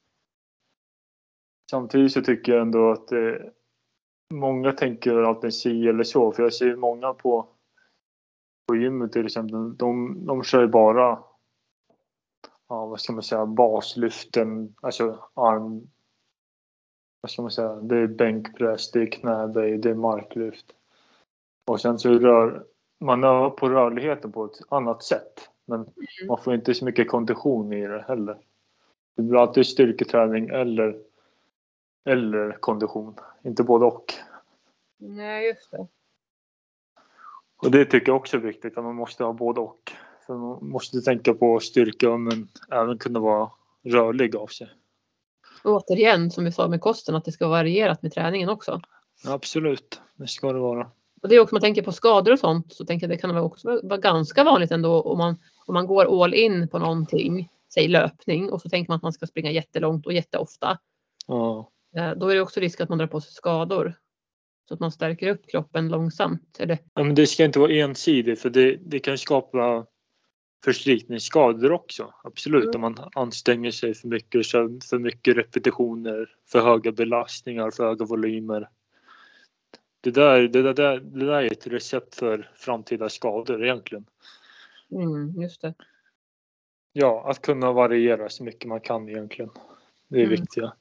Samtidigt 1.71 2.13
så 2.13 2.23
tycker 2.23 2.53
jag 2.53 2.63
ändå 2.63 2.91
att 2.91 3.13
eh, 3.13 3.35
många 4.35 4.73
tänker 4.73 5.23
alltid 5.23 5.55
si 5.55 5.89
eller 5.89 6.05
så. 6.05 6.33
För 6.33 6.43
jag 6.43 6.55
ser 6.55 6.77
många 6.77 7.15
på, 7.15 7.49
på 8.69 8.77
gymmet 8.77 9.13
till 9.13 9.27
exempel. 9.27 9.77
De, 9.77 10.23
de 10.27 10.43
kör 10.43 10.61
ju 10.61 10.69
bara 10.69 11.25
ja, 12.69 12.87
vad 12.87 13.01
ska 13.01 13.13
man 13.13 13.23
säga, 13.23 13.47
baslyften, 13.47 14.75
alltså 14.83 15.29
arm... 15.35 15.91
Vad 17.21 17.31
ska 17.31 17.43
man 17.43 17.51
säga? 17.51 17.75
Det 17.75 17.97
är 17.97 18.07
bänkpress, 18.07 18.91
det 18.91 19.03
är 19.03 19.07
knäböj, 19.07 19.79
det 19.79 19.91
är 19.91 19.95
marklyft. 19.95 20.67
Och 21.67 21.81
sen 21.81 21.99
så 21.99 22.09
rör 22.09 22.67
man 23.03 23.25
övar 23.25 23.51
på 23.51 23.69
rörligheten 23.69 24.33
på 24.33 24.45
ett 24.45 24.61
annat 24.69 25.03
sätt. 25.03 25.49
Men 25.67 25.87
man 26.29 26.39
får 26.39 26.55
inte 26.55 26.75
så 26.75 26.85
mycket 26.85 27.09
kondition 27.09 27.73
i 27.73 27.87
det 27.87 28.05
heller. 28.09 28.39
Det 29.17 29.23
blir 29.23 29.41
alltid 29.41 29.67
styrketräning 29.67 30.49
eller, 30.49 30.99
eller 32.05 32.53
kondition. 32.61 33.15
Inte 33.45 33.63
både 33.63 33.85
och. 33.85 34.05
Nej, 34.99 35.47
just 35.47 35.71
det. 35.71 35.87
Och 37.63 37.71
det 37.71 37.85
tycker 37.85 38.09
jag 38.09 38.17
också 38.17 38.37
är 38.37 38.41
viktigt, 38.41 38.79
att 38.79 38.85
man 38.85 38.95
måste 38.95 39.25
ha 39.25 39.33
både 39.33 39.61
och. 39.61 39.93
För 40.27 40.35
man 40.35 40.69
måste 40.69 41.01
tänka 41.01 41.35
på 41.35 41.61
styrka 41.61 42.17
men 42.17 42.49
även 42.71 42.99
kunna 42.99 43.21
vara 43.21 43.51
rörlig 43.83 44.37
av 44.37 44.47
sig. 44.47 44.69
Återigen, 45.65 46.31
som 46.31 46.45
vi 46.45 46.53
sa 46.53 46.69
med 46.69 46.81
kosten, 46.81 47.15
att 47.15 47.25
det 47.25 47.33
ska 47.33 47.49
vara 47.49 47.59
varierat 47.59 48.03
med 48.03 48.13
träningen 48.13 48.49
också. 48.49 48.81
Absolut, 49.27 50.01
det 50.17 50.27
ska 50.27 50.53
det 50.53 50.59
vara. 50.59 50.91
Och 51.23 51.29
det 51.29 51.35
är 51.37 51.41
också 51.41 51.55
man 51.55 51.63
tänker 51.63 51.83
på 51.83 51.93
skador 51.93 52.33
och 52.33 52.39
sånt 52.39 52.73
så 52.73 52.85
tänker 52.85 53.09
jag 53.09 53.17
det 53.17 53.21
kan 53.21 53.37
också 53.37 53.81
vara 53.83 53.99
ganska 54.01 54.45
vanligt 54.45 54.71
ändå 54.71 55.01
om 55.01 55.19
man, 55.19 55.37
om 55.67 55.75
man 55.75 55.87
går 55.87 56.25
all 56.25 56.35
in 56.35 56.69
på 56.69 56.79
någonting, 56.79 57.49
säg 57.75 57.89
löpning 57.89 58.51
och 58.51 58.63
så 58.63 58.69
tänker 58.69 58.91
man 58.91 58.97
att 58.97 59.03
man 59.03 59.13
ska 59.13 59.27
springa 59.27 59.51
jättelångt 59.51 60.07
och 60.07 60.13
jätteofta. 60.13 60.79
Ja, 61.27 61.69
Eh, 61.97 62.11
Då 62.13 62.29
är 62.29 62.35
det 62.35 62.41
också 62.41 62.61
risk 62.61 62.81
att 62.81 62.89
man 62.89 62.99
drar 62.99 63.07
på 63.07 63.21
sig 63.21 63.33
skador. 63.33 63.95
Så 64.69 64.75
att 64.75 64.81
man 64.81 64.93
stärker 64.93 65.29
upp 65.29 65.47
kroppen 65.47 65.89
långsamt. 65.89 66.57
Eller, 66.59 66.79
Ja, 66.95 67.03
men 67.05 67.15
det 67.15 67.27
ska 67.27 67.45
inte 67.45 67.59
vara 67.59 67.73
ensidigt 67.73 68.41
för 68.41 68.51
det, 68.51 68.77
det 68.77 68.99
kan 68.99 69.19
skapa 69.19 69.87
förslitningsskador 70.65 71.73
också. 71.73 72.15
Absolut, 72.25 72.65
Mm. 72.75 72.75
om 72.75 72.81
man 72.81 73.09
anstränger 73.15 73.71
sig 73.71 73.95
för 73.95 74.09
mycket, 74.09 74.47
för 74.91 74.99
mycket 74.99 75.37
repetitioner, 75.37 76.29
för 76.49 76.61
höga 76.61 76.93
belastningar, 76.93 77.71
för 77.71 77.85
höga 77.85 78.05
volymer. 78.05 78.69
Det 80.05 80.11
där, 80.11 80.49
det, 80.49 80.73
där, 80.73 81.01
det 81.01 81.27
där 81.27 81.43
är 81.43 81.53
ett 81.53 81.67
recept 81.67 82.15
för 82.15 82.51
framtida 82.55 83.09
skador 83.09 83.65
egentligen. 83.65 84.05
mm, 84.91 85.43
just 85.43 85.61
det. 85.61 85.75
Ja, 86.93 87.31
att 87.31 87.43
kunna 87.43 87.73
variera 87.73 88.29
så 88.29 88.45
mycket 88.45 88.69
man 88.69 88.81
kan 88.81 89.09
egentligen. 89.09 89.51
Det 90.09 90.17
är 90.19 90.25
Mm. 90.27 90.41
viktiga. 90.41 90.73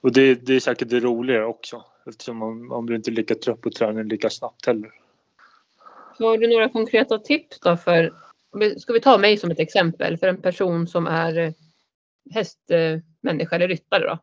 Och 0.00 0.12
det, 0.12 0.34
det 0.34 0.54
är 0.54 0.60
säkert 0.60 0.88
det 0.88 1.00
roligare 1.00 1.44
också 1.44 1.84
eftersom 2.06 2.36
man, 2.36 2.66
man 2.66 2.86
blir 2.86 2.96
inte 2.96 3.10
lika 3.10 3.34
trött 3.34 3.60
på 3.60 3.70
träning 3.70 4.04
lika 4.08 4.30
snabbt 4.30 4.66
heller. 4.66 4.92
Har 6.18 6.38
du 6.38 6.48
några 6.48 6.68
konkreta 6.68 7.18
tips 7.18 7.60
då 7.60 7.76
för, 7.76 8.12
ska 8.78 8.92
vi 8.92 9.00
ta 9.00 9.18
mig 9.18 9.36
som 9.36 9.50
ett 9.50 9.58
exempel, 9.60 10.16
för 10.18 10.28
en 10.28 10.42
person 10.42 10.86
som 10.86 11.06
är 11.06 11.38
eh, 11.38 11.52
hästmänniska 12.34 13.56
eller 13.56 13.68
ryttare 13.68 14.04
då? 14.08 14.18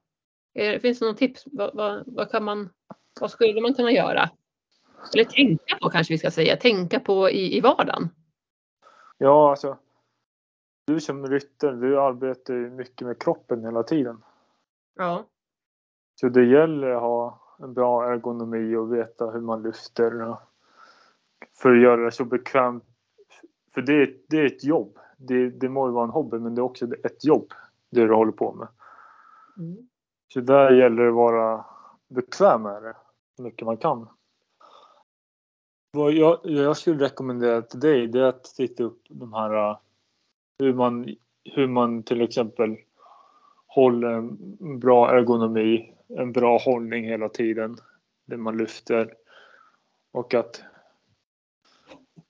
Finns 0.80 1.00
det 1.00 1.06
någon 1.06 1.16
tips? 1.16 1.44
Vad, 1.46 1.76
vad, 1.76 2.04
vad, 2.06 2.32
kan 2.32 2.44
man, 2.44 2.70
vad 3.22 3.32
skulle 3.32 3.62
man 3.62 3.74
kunna 3.74 3.92
göra? 3.92 4.30
Eller 5.14 5.24
tänka 5.24 5.78
på 5.82 5.90
kanske 5.90 6.14
vi 6.14 6.18
ska 6.18 6.32
säga, 6.32 6.58
tänka 6.58 7.00
på 7.00 7.30
i, 7.30 7.58
i 7.58 7.62
vardagen. 7.62 8.10
Ja, 9.18 9.50
alltså. 9.50 9.78
Du 10.88 11.00
som 11.00 11.28
ryttare, 11.28 11.76
du 11.76 12.02
arbetar 12.02 12.54
ju 12.54 12.70
mycket 12.70 13.08
med 13.08 13.22
kroppen 13.22 13.64
hela 13.64 13.84
tiden. 13.84 14.24
Ja. 14.96 15.26
Så 16.16 16.30
det 16.30 16.46
gäller 16.46 16.88
att 16.90 17.02
ha 17.02 17.40
en 17.60 17.74
bra 17.74 18.12
ergonomi 18.12 18.76
och 18.76 18.94
veta 18.94 19.26
hur 19.26 19.42
man 19.42 19.64
lyfter. 19.64 20.38
För 21.58 21.72
att 21.72 21.82
göra 21.82 22.06
det 22.06 22.12
så 22.12 22.26
bekvämt. 22.26 22.84
För 23.74 23.82
det, 23.82 23.94
är- 23.94 24.18
det 24.30 24.38
är 24.38 24.46
ett 24.46 24.64
jobb. 24.64 25.00
Det, 25.18 25.50
det 25.50 25.70
må 25.70 25.88
ju 25.88 25.94
vara 25.94 26.04
en 26.04 26.10
hobby 26.10 26.38
men 26.40 26.56
det 26.56 26.60
är 26.60 26.64
också 26.64 26.86
ett 27.04 27.26
jobb. 27.26 27.54
Det 27.92 28.08
du 28.08 28.14
håller 28.14 28.32
på 28.32 28.54
med. 28.54 28.68
Mm. 29.58 29.90
Så 30.34 30.40
där 30.40 30.72
gäller 30.72 31.04
det 31.04 31.10
att 31.10 31.16
vara 31.16 31.66
bekväm 32.08 32.62
med 32.62 32.84
det. 32.84 32.96
Så 33.36 33.42
mycket 33.42 33.66
man 33.66 33.78
kan. 33.78 34.08
Vad 35.92 36.12
jag, 36.12 36.40
jag 36.44 36.78
skulle 36.78 37.06
rekommendera 37.06 37.62
till 37.62 37.80
dig 37.80 38.08
det 38.08 38.20
är 38.20 38.24
att 38.24 38.44
titta 38.44 38.84
upp 38.84 39.02
de 39.10 39.34
här 39.34 39.70
äh, 39.70 39.78
hur 40.60 40.74
man, 40.74 41.16
hur 41.44 41.68
man 41.68 42.04
till 42.04 42.22
exempel 42.22 42.78
håller 43.68 44.08
en 44.08 44.80
bra 44.80 45.12
ergonomi, 45.12 45.94
en 46.08 46.32
bra 46.32 46.58
hållning 46.58 47.06
hela 47.06 47.30
tiden 47.30 47.78
det 48.26 48.38
man 48.38 48.58
lyfter 48.58 49.14
och 50.12 50.34
att 50.34 50.64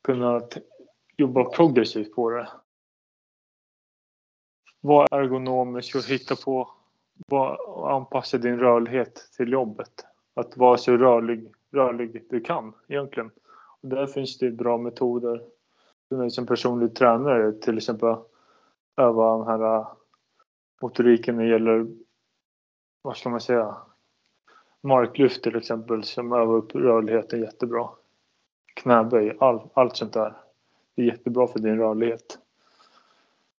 kunna 0.01 0.41
jobba 1.17 1.43
progressivt 1.43 2.15
på 2.15 2.29
det. 2.29 2.49
Var 4.81 5.07
ergonomisk 5.11 5.95
och 5.95 6.03
hitta 6.03 6.35
på 6.35 6.71
anpassa 7.89 8.37
din 8.37 8.59
rörlighet 8.59 9.29
till 9.37 9.51
jobbet. 9.51 10.05
Att 10.35 10.57
vara 10.57 10.77
så 10.77 10.97
rörlig, 10.97 11.51
rörlig 11.71 12.25
du 12.29 12.41
kan 12.41 12.73
egentligen. 12.87 13.31
Och 13.81 13.89
där 13.89 14.07
finns 14.07 14.37
det 14.37 14.51
bra 14.51 14.77
metoder. 14.77 15.41
Som 16.29 16.45
personlig 16.45 16.95
tränare 16.95 17.51
till 17.51 17.77
exempel 17.77 18.15
öva 18.97 19.37
den 19.37 19.47
här 19.47 19.75
äh, 19.75 19.87
motoriken 20.81 21.35
när 21.35 21.43
det 21.43 21.49
gäller, 21.49 21.87
vad 23.01 23.17
ska 23.17 23.29
man 23.29 23.41
säga, 23.41 23.75
marklyft 24.81 25.43
till 25.43 25.55
exempel 25.55 26.03
som 26.03 26.33
övar 26.33 26.55
upp 26.55 26.75
rörligheten 26.75 27.41
jättebra. 27.41 27.89
Knäböj, 28.73 29.37
all, 29.39 29.69
allt 29.73 29.95
sånt 29.95 30.13
där. 30.13 30.33
Det 30.95 31.01
är 31.01 31.05
jättebra 31.05 31.47
för 31.47 31.59
din 31.59 31.77
rörlighet. 31.77 32.39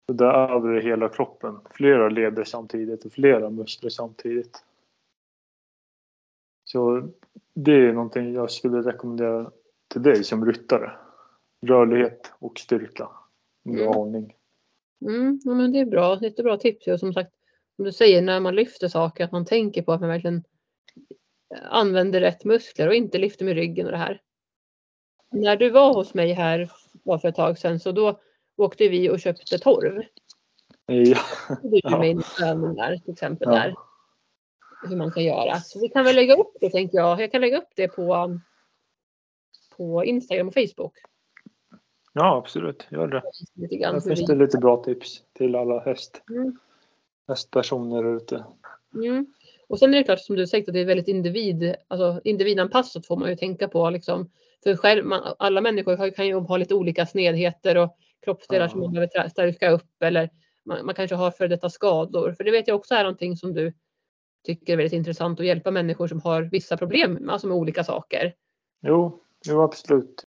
Så 0.07 0.13
där 0.13 0.33
övar 0.33 0.69
du 0.69 0.81
hela 0.81 1.09
kroppen. 1.09 1.59
Flera 1.69 2.09
leder 2.09 2.43
samtidigt 2.43 3.05
och 3.05 3.11
flera 3.11 3.49
muskler 3.49 3.89
samtidigt. 3.89 4.63
Så 6.65 7.09
det 7.53 7.71
är 7.71 7.93
någonting 7.93 8.33
jag 8.33 8.51
skulle 8.51 8.81
rekommendera 8.81 9.51
till 9.87 10.01
dig 10.03 10.23
som 10.23 10.45
ryttare. 10.45 10.91
Rörlighet 11.61 12.31
och 12.39 12.59
styrka. 12.59 13.09
Bra 13.63 13.73
Mm. 13.81 13.87
hållning. 13.87 14.35
Mm, 15.05 15.39
ja, 15.43 15.53
men 15.53 15.71
det 15.71 15.79
är 15.79 15.85
bra, 15.85 16.17
jättebra 16.21 16.57
tips. 16.57 16.87
Och 16.87 16.99
som 16.99 17.13
sagt, 17.13 17.31
som 17.75 17.85
du 17.85 17.91
säger, 17.91 18.21
när 18.21 18.39
man 18.39 18.55
lyfter 18.55 18.87
saker, 18.87 19.23
att 19.25 19.31
man 19.31 19.45
tänker 19.45 19.81
på 19.81 19.91
att 19.93 19.99
man 20.01 20.09
verkligen 20.09 20.43
använder 21.69 22.19
rätt 22.21 22.43
muskler 22.45 22.87
och 22.87 22.93
inte 22.95 23.17
lyfter 23.17 23.45
med 23.45 23.53
ryggen 23.55 23.85
och 23.85 23.91
det 23.91 23.97
här. 23.97 24.21
När 25.31 25.55
du 25.55 25.69
var 25.69 25.93
hos 25.93 26.13
mig 26.13 26.33
här 26.33 26.71
bara 26.93 27.19
för 27.19 27.27
ett 27.27 27.35
tag 27.35 27.57
sedan 27.57 27.79
så 27.79 27.91
då 27.91 28.19
åkte 28.57 28.87
vi 28.87 29.09
och 29.09 29.19
köpte 29.19 29.57
torv. 29.57 30.01
Ja. 30.85 31.17
Du 31.63 31.79
Ja. 31.83 31.99
med 31.99 32.23
övningar 32.43 32.97
till 32.97 33.13
exempel 33.13 33.47
Ja. 33.47 33.53
där. 33.55 33.75
Hur 34.83 34.95
man 34.95 35.11
kan 35.11 35.23
göra. 35.23 35.55
Så 35.55 35.79
vi 35.79 35.89
kan 35.89 36.03
väl 36.05 36.15
lägga 36.15 36.35
upp 36.35 36.53
det 36.61 36.69
tänker 36.69 36.97
jag. 36.97 37.21
Jag 37.21 37.31
kan 37.31 37.41
lägga 37.41 37.57
upp 37.57 37.69
det 37.75 37.87
på, 37.87 38.39
på 39.77 40.05
Instagram 40.05 40.47
och 40.47 40.53
Facebook. 40.53 40.93
Ja, 42.13 42.37
absolut. 42.37 42.87
Gör 42.89 43.07
det. 43.07 43.23
Lite 43.53 43.75
grann 43.75 43.93
Där 43.93 44.01
finns 44.01 44.25
det 44.25 44.35
lite 44.35 44.57
bra 44.57 44.83
tips 44.83 45.23
till 45.33 45.55
alla 45.55 45.79
häst, 45.79 46.21
Mm. 46.29 46.57
hästpersoner 47.27 48.15
ute. 48.17 48.45
Mm. 48.95 49.25
Och 49.67 49.79
sen 49.79 49.93
är 49.93 49.97
det 49.97 50.03
klart 50.03 50.19
som 50.19 50.35
du 50.35 50.47
sagt 50.47 50.67
att 50.67 50.73
det 50.73 50.79
är 50.79 50.85
väldigt 50.85 51.07
individ, 51.07 51.75
alltså 51.87 52.21
individanpassat 52.23 53.07
får 53.07 53.17
man 53.17 53.29
ju 53.29 53.35
tänka 53.35 53.67
på. 53.67 53.89
Liksom. 53.89 54.29
För 54.63 54.75
själv, 54.75 55.05
man, 55.05 55.35
alla 55.39 55.61
människor 55.61 56.11
kan 56.11 56.27
ju 56.27 56.33
ha 56.33 56.57
lite 56.57 56.75
olika 56.75 57.05
snedheter 57.05 57.77
och 57.77 57.97
kroppsdelar 58.25 58.67
som 58.67 58.81
Ja. 58.81 58.87
man 58.87 58.93
behöver 58.93 59.29
stärka 59.29 59.69
upp 59.69 60.01
eller 60.03 60.29
man, 60.65 60.85
man 60.85 60.95
kanske 60.95 61.15
har 61.15 61.31
för 61.31 61.47
detta 61.47 61.69
skador. 61.69 62.33
För 62.37 62.43
det 62.43 62.51
vet 62.51 62.67
jag 62.67 62.75
också 62.75 62.95
är 62.95 63.03
någonting 63.03 63.37
som 63.37 63.53
du 63.53 63.73
tycker 64.45 64.73
är 64.73 64.77
väldigt 64.77 64.93
intressant 64.93 65.39
att 65.39 65.45
hjälpa 65.45 65.71
människor 65.71 66.07
som 66.07 66.21
har 66.21 66.41
vissa 66.41 66.77
problem 66.77 67.29
alltså 67.29 67.47
med 67.47 67.57
olika 67.57 67.83
saker. 67.83 68.33
Jo, 68.81 69.19
jo 69.45 69.61
absolut. 69.61 70.25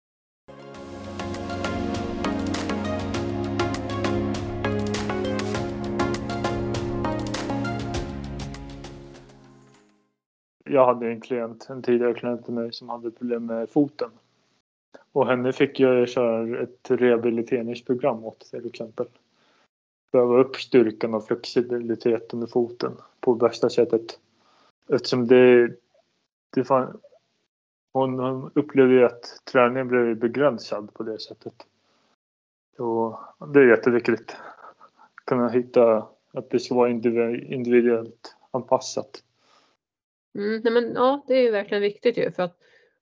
Jag 10.70 10.86
hade 10.86 11.06
en 11.06 11.20
klient, 11.20 11.66
en 11.70 11.82
tidigare 11.82 12.14
klient 12.14 12.44
till 12.44 12.54
mig 12.54 12.72
som 12.72 12.88
hade 12.88 13.10
problem 13.10 13.46
med 13.46 13.70
foten. 13.70 14.10
Och 15.12 15.26
henne 15.26 15.52
fick 15.52 15.80
jag 15.80 16.08
köra 16.08 16.62
ett 16.62 16.90
rehabiliteringsprogram 16.90 18.24
åt 18.24 18.40
till 18.40 18.66
exempel. 18.66 19.06
Öva 20.12 20.38
upp 20.38 20.56
styrkan 20.56 21.14
och 21.14 21.26
flexibiliteten 21.26 22.42
i 22.42 22.46
foten 22.46 22.92
på 23.20 23.34
bästa 23.34 23.70
sättet. 23.70 24.18
Eftersom 24.88 25.26
det, 25.26 25.72
det 26.54 26.64
fan, 26.64 27.00
hon, 27.92 28.18
hon 28.18 28.50
upplevde 28.54 28.94
ju 28.94 29.04
att 29.04 29.40
träningen 29.44 29.88
blev 29.88 30.16
begränsad 30.16 30.94
på 30.94 31.02
det 31.02 31.18
sättet. 31.18 31.66
Och 32.78 33.18
det 33.48 33.60
är 33.60 33.68
jätteviktigt. 33.68 34.36
Kunna 35.24 35.48
hitta 35.48 36.08
att 36.32 36.50
det 36.50 36.60
ska 36.60 36.74
vara 36.74 36.88
indivi- 36.88 37.52
individuellt 37.52 38.36
anpassat. 38.50 39.22
Mm, 40.34 40.60
nej 40.64 40.72
men, 40.72 40.92
ja, 40.94 41.24
det 41.26 41.34
är 41.34 41.42
ju 41.42 41.50
verkligen 41.50 41.82
viktigt 41.82 42.18
ju 42.18 42.30
för 42.30 42.42
att 42.42 42.58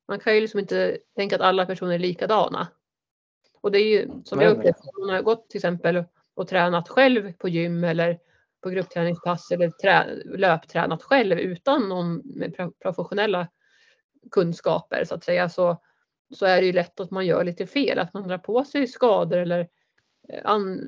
man 0.09 0.19
kan 0.19 0.35
ju 0.35 0.41
liksom 0.41 0.61
inte 0.61 0.99
tänka 1.15 1.37
att 1.37 1.43
alla 1.43 1.67
personer 1.67 1.95
är 1.95 1.99
likadana. 1.99 2.69
Och 3.61 3.73
det 3.73 3.79
är 3.79 3.85
ju 3.85 4.09
som 4.25 4.39
Nej, 4.39 4.47
jag 4.47 4.57
upplevt, 4.57 4.77
man 5.01 5.09
har 5.09 5.23
gått 5.23 5.49
till 5.49 5.59
exempel 5.59 6.05
och 6.37 6.49
tränat 6.49 6.89
själv 6.89 7.33
på 7.33 7.49
gym 7.49 7.85
eller 7.85 8.19
på 8.63 8.71
gruppträningspass 8.71 9.51
eller 9.51 9.71
trä, 9.71 10.15
löptränat 10.25 11.03
själv 11.03 11.39
utan 11.39 11.89
någon 11.89 12.17
med 12.25 12.57
pro- 12.57 12.73
professionella 12.83 13.49
kunskaper 14.31 15.05
så 15.05 15.15
att 15.15 15.25
säga 15.25 15.49
så, 15.49 15.83
så 16.35 16.47
är 16.47 16.61
det 16.61 16.67
ju 16.67 16.73
lätt 16.73 17.01
att 17.01 17.11
man 17.11 17.27
gör 17.27 17.45
lite 17.45 17.67
fel, 17.67 17.99
att 17.99 18.15
man 18.15 18.29
drar 18.29 18.39
på 18.39 18.65
sig 18.65 18.87
skador 18.87 19.39
eller 19.39 19.69
eh, 20.29 20.41
an, 20.45 20.81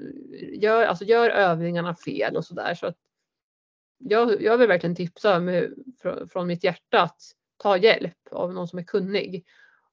gör, 0.52 0.86
alltså 0.86 1.04
gör 1.04 1.30
övningarna 1.30 1.94
fel 1.94 2.36
och 2.36 2.44
sådär. 2.44 2.74
Så 2.74 2.86
att 2.86 2.96
jag, 3.98 4.42
jag 4.42 4.58
vill 4.58 4.68
verkligen 4.68 4.96
tipsa 4.96 5.40
med, 5.40 5.74
från, 6.02 6.28
från 6.28 6.46
mitt 6.46 6.64
hjärta 6.64 7.02
att 7.02 7.20
ta 7.56 7.76
hjälp 7.76 8.18
av 8.30 8.54
någon 8.54 8.68
som 8.68 8.78
är 8.78 8.84
kunnig. 8.84 9.44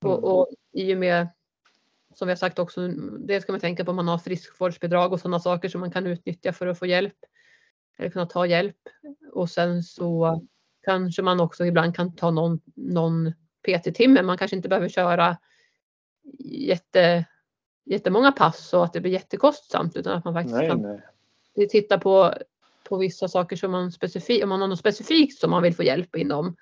Mm. 0.03 0.13
Och, 0.13 0.39
och 0.39 0.49
i 0.73 0.93
och 0.93 0.97
med, 0.97 1.27
som 2.15 2.27
vi 2.27 2.31
har 2.31 2.35
sagt 2.35 2.59
också, 2.59 2.87
det 3.19 3.41
ska 3.41 3.51
man 3.51 3.61
tänka 3.61 3.85
på 3.85 3.91
om 3.91 3.95
man 3.95 4.07
har 4.07 4.17
friskvårdsbidrag 4.17 5.13
och 5.13 5.19
sådana 5.19 5.39
saker 5.39 5.69
som 5.69 5.81
man 5.81 5.91
kan 5.91 6.07
utnyttja 6.07 6.53
för 6.53 6.67
att 6.67 6.79
få 6.79 6.85
hjälp. 6.85 7.17
Eller 7.97 8.09
kunna 8.09 8.25
ta 8.25 8.45
hjälp. 8.45 8.77
Och 9.31 9.49
sen 9.49 9.83
så 9.83 10.41
kanske 10.83 11.21
man 11.21 11.39
också 11.39 11.65
ibland 11.65 11.95
kan 11.95 12.15
ta 12.15 12.31
någon, 12.31 12.59
någon 12.75 13.33
PT-timme. 13.67 14.21
Man 14.21 14.37
kanske 14.37 14.55
inte 14.55 14.69
behöver 14.69 14.89
köra 14.89 15.37
jätte, 16.39 17.25
jättemånga 17.85 18.31
pass 18.31 18.67
så 18.69 18.83
att 18.83 18.93
det 18.93 19.01
blir 19.01 19.11
jättekostsamt 19.11 19.95
utan 19.95 20.17
att 20.17 20.25
man 20.25 20.33
faktiskt 20.33 20.55
Nej, 20.55 20.67
kan 20.67 20.81
nej. 21.55 21.67
titta 21.69 21.99
på, 21.99 22.33
på 22.83 22.97
vissa 22.97 23.27
saker 23.27 23.55
som 23.55 23.71
man 23.71 23.91
specifikt, 23.91 24.43
om 24.43 24.49
man 24.49 24.61
har 24.61 24.67
något 24.67 24.79
specifikt 24.79 25.39
som 25.39 25.51
man 25.51 25.63
vill 25.63 25.75
få 25.75 25.83
hjälp 25.83 26.15
inom. 26.15 26.55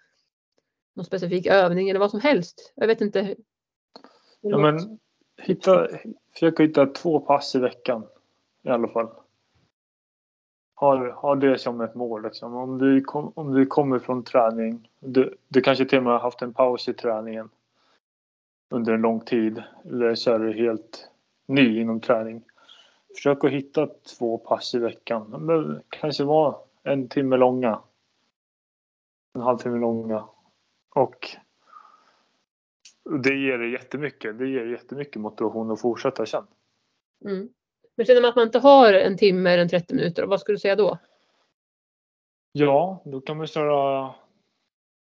Någon 0.93 1.05
specifik 1.05 1.45
övning 1.45 1.89
eller 1.89 1.99
vad 1.99 2.11
som 2.11 2.19
helst. 2.19 2.73
Jag 2.75 2.87
vet 2.87 3.01
inte. 3.01 3.35
Ja, 4.41 4.57
men 4.57 4.99
hitta, 5.37 5.87
försöka 6.33 6.63
hitta 6.63 6.85
två 6.85 7.19
pass 7.19 7.55
i 7.55 7.59
veckan 7.59 8.07
i 8.63 8.69
alla 8.69 8.87
fall. 8.87 9.09
Ha, 10.75 11.11
ha 11.11 11.35
det 11.35 11.57
som 11.57 11.81
ett 11.81 11.95
mål. 11.95 12.23
Liksom. 12.23 12.55
Om, 12.55 12.77
du 12.77 13.01
kom, 13.01 13.31
om 13.35 13.53
du 13.53 13.65
kommer 13.65 13.99
från 13.99 14.23
träning, 14.23 14.89
du, 14.99 15.35
du 15.47 15.61
kanske 15.61 15.85
till 15.85 15.97
och 15.97 16.03
med 16.03 16.13
har 16.13 16.19
haft 16.19 16.41
en 16.41 16.53
paus 16.53 16.87
i 16.87 16.93
träningen 16.93 17.49
under 18.69 18.93
en 18.93 19.01
lång 19.01 19.19
tid 19.19 19.63
eller 19.85 20.15
så 20.15 20.31
är 20.31 20.39
du 20.39 20.53
helt 20.53 21.09
ny 21.47 21.81
inom 21.81 21.99
träning. 21.99 22.43
Försök 23.15 23.43
att 23.43 23.51
hitta 23.51 23.87
två 24.17 24.37
pass 24.37 24.75
i 24.75 24.79
veckan. 24.79 25.35
Men 25.39 25.81
kanske 25.89 26.23
vara 26.23 26.55
en 26.83 27.07
timme 27.07 27.37
långa. 27.37 27.81
En 29.33 29.41
halvtimme 29.41 29.79
långa. 29.79 30.25
Och 30.95 31.37
det 33.09 33.35
ger 33.35 33.59
jättemycket. 33.59 34.39
Det 34.39 34.47
ger 34.47 34.65
jättemycket 34.65 35.21
motivation 35.21 35.71
att 35.71 35.81
fortsätta 35.81 36.25
sen. 36.25 36.47
Mm. 37.25 37.49
Men 37.95 38.05
känner 38.05 38.21
man 38.21 38.29
att 38.29 38.35
man 38.35 38.45
inte 38.45 38.59
har 38.59 38.93
en 38.93 39.17
timme 39.17 39.49
eller 39.49 39.63
en 39.63 39.69
30 39.69 39.95
minuter, 39.95 40.25
vad 40.25 40.39
skulle 40.39 40.55
du 40.55 40.59
säga 40.59 40.75
då? 40.75 40.99
Ja, 42.51 43.03
då 43.05 43.21
kan 43.21 43.37
man 43.37 43.47
köra 43.47 44.13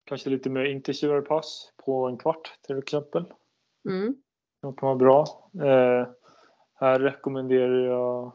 kanske 0.05 0.30
lite 0.30 0.51
mer 0.51 0.64
intensivare 0.64 1.22
pass 1.22 1.72
på 1.84 2.07
en 2.07 2.16
kvart 2.16 2.59
till 2.66 2.78
exempel. 2.78 3.24
Mm. 3.88 4.16
Det 4.62 4.80
kan 4.80 4.86
vara 4.86 4.97
bra. 4.97 5.24
Eh, 5.55 6.09
här 6.74 7.01
rekommenderar 7.01 7.86
jag 7.86 8.32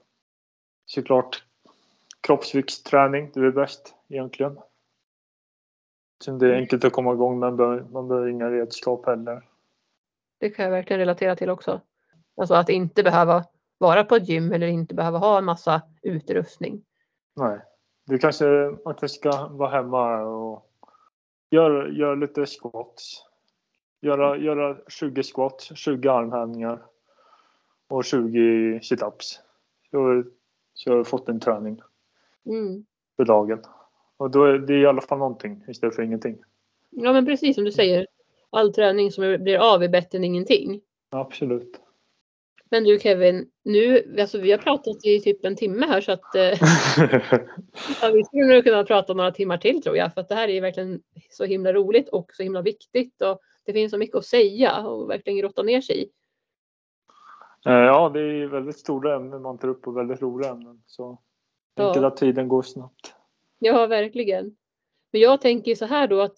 såklart 0.86 1.44
kroppsviktsträning. 2.22 3.32
Det 3.34 3.40
är 3.40 3.52
bäst 3.52 3.96
egentligen. 4.10 4.60
Det 6.26 6.48
är 6.48 6.54
enkelt 6.54 6.84
att 6.84 6.94
komma 6.94 7.14
igång 7.14 7.40
men 7.40 7.56
man 7.92 8.08
behöver, 8.08 8.28
inga 8.28 8.52
redskap 8.52 9.06
heller. 9.06 9.46
Det 10.40 10.50
kan 10.50 10.66
jag 10.66 10.72
verkligen 10.72 11.00
relatera 11.00 11.36
till 11.36 11.50
också. 11.50 11.82
Alltså 12.38 12.54
att 12.54 12.70
inte 12.70 13.04
behöva 13.04 13.46
vara 13.78 14.04
på 14.04 14.16
ett 14.16 14.30
gym 14.30 14.52
eller 14.52 14.68
inte 14.68 14.96
behöva 14.96 15.18
ha 15.18 15.38
en 15.38 15.46
massa 15.46 15.82
utrustning. 16.02 16.86
Nej. 17.36 17.60
Du 18.06 18.18
kanske, 18.18 18.46
man 18.86 18.96
kanske 18.96 19.10
ska 19.10 19.48
vara 19.48 19.70
hemma 19.70 20.22
och 20.22 20.70
göra, 21.50 21.90
göra 21.90 22.16
lite 22.16 22.46
squats. 22.46 23.26
Göra, 24.02 24.38
göra 24.38 24.78
20 24.88 25.24
squats, 25.24 25.76
20 25.78 26.10
armhävningar 26.10 26.86
och 27.90 28.06
20 28.06 28.80
situps. 28.84 29.40
Så, 29.92 30.24
så 30.74 30.92
har 30.92 30.98
du 30.98 31.04
fått 31.04 31.30
en 31.30 31.40
träning 31.40 31.82
Mm. 32.46 32.86
för 33.18 33.26
dagen. 33.26 33.64
Och 34.20 34.32
då 34.32 34.44
är 34.44 34.58
det 34.58 34.80
i 34.80 34.86
alla 34.86 35.02
fall 35.02 35.18
någonting 35.20 35.64
istället 35.68 35.96
för 35.96 36.04
ingenting. 36.04 36.38
Ja 36.90 37.14
men 37.14 37.26
precis 37.26 37.56
som 37.56 37.64
du 37.64 37.72
säger. 37.72 38.08
All 38.50 38.74
träning 38.74 39.12
som 39.12 39.38
blir 39.44 39.74
av 39.74 39.84
är 39.84 39.90
bättre 39.90 40.18
än 40.18 40.24
ingenting. 40.24 40.82
Absolut. 41.10 41.82
Men 42.72 42.84
du 42.84 43.00
Kevin, 43.00 43.50
nu, 43.64 44.16
alltså 44.20 44.38
vi 44.38 44.52
har 44.52 44.58
pratat 44.58 45.06
i 45.06 45.20
typ 45.20 45.46
en 45.46 45.56
timme 45.56 45.86
här 45.86 46.02
så 46.02 46.12
att 46.12 46.36
eh, 46.36 48.12
vi 48.14 48.24
skulle 48.24 48.46
nog 48.54 48.64
kunna 48.64 48.84
prata 48.84 49.14
några 49.14 49.32
timmar 49.32 49.58
till 49.58 49.82
tror 49.82 49.98
jag. 49.98 50.14
För 50.14 50.22
att 50.22 50.30
det 50.30 50.36
här 50.36 50.48
är 50.48 50.62
verkligen 50.62 51.02
så 51.30 51.46
himla 51.46 51.74
roligt 51.74 52.10
och 52.10 52.32
så 52.34 52.44
himla 52.44 52.62
viktigt. 52.62 53.22
Och 53.22 53.40
det 53.66 53.74
finns 53.74 53.92
så 53.92 53.98
mycket 53.98 54.16
att 54.16 54.26
säga 54.26 54.88
och 54.88 55.10
verkligen 55.10 55.40
grotta 55.40 55.64
ner 55.64 55.82
sig 55.82 56.04
i. 56.04 56.10
Eh, 57.66 57.74
ja, 57.74 58.10
det 58.10 58.20
är 58.20 58.48
väldigt 58.48 58.78
stora 58.78 59.16
ämnen 59.16 59.42
man 59.42 59.58
tar 59.58 59.68
upp 59.68 59.88
och 59.88 59.98
väldigt 59.98 60.22
roliga 60.22 60.50
ämnen. 60.52 60.82
Så 60.86 61.18
Ja. 61.76 61.88
enkelt 61.88 62.06
att 62.06 62.18
tiden 62.18 62.48
går 62.48 62.62
snabbt. 62.62 63.16
Ja, 63.60 63.88
verkligen. 63.88 64.56
Men 65.12 65.22
jag 65.22 65.42
tänker 65.42 65.76
så 65.76 65.86
här 65.86 66.08
då 66.08 66.22
att 66.22 66.38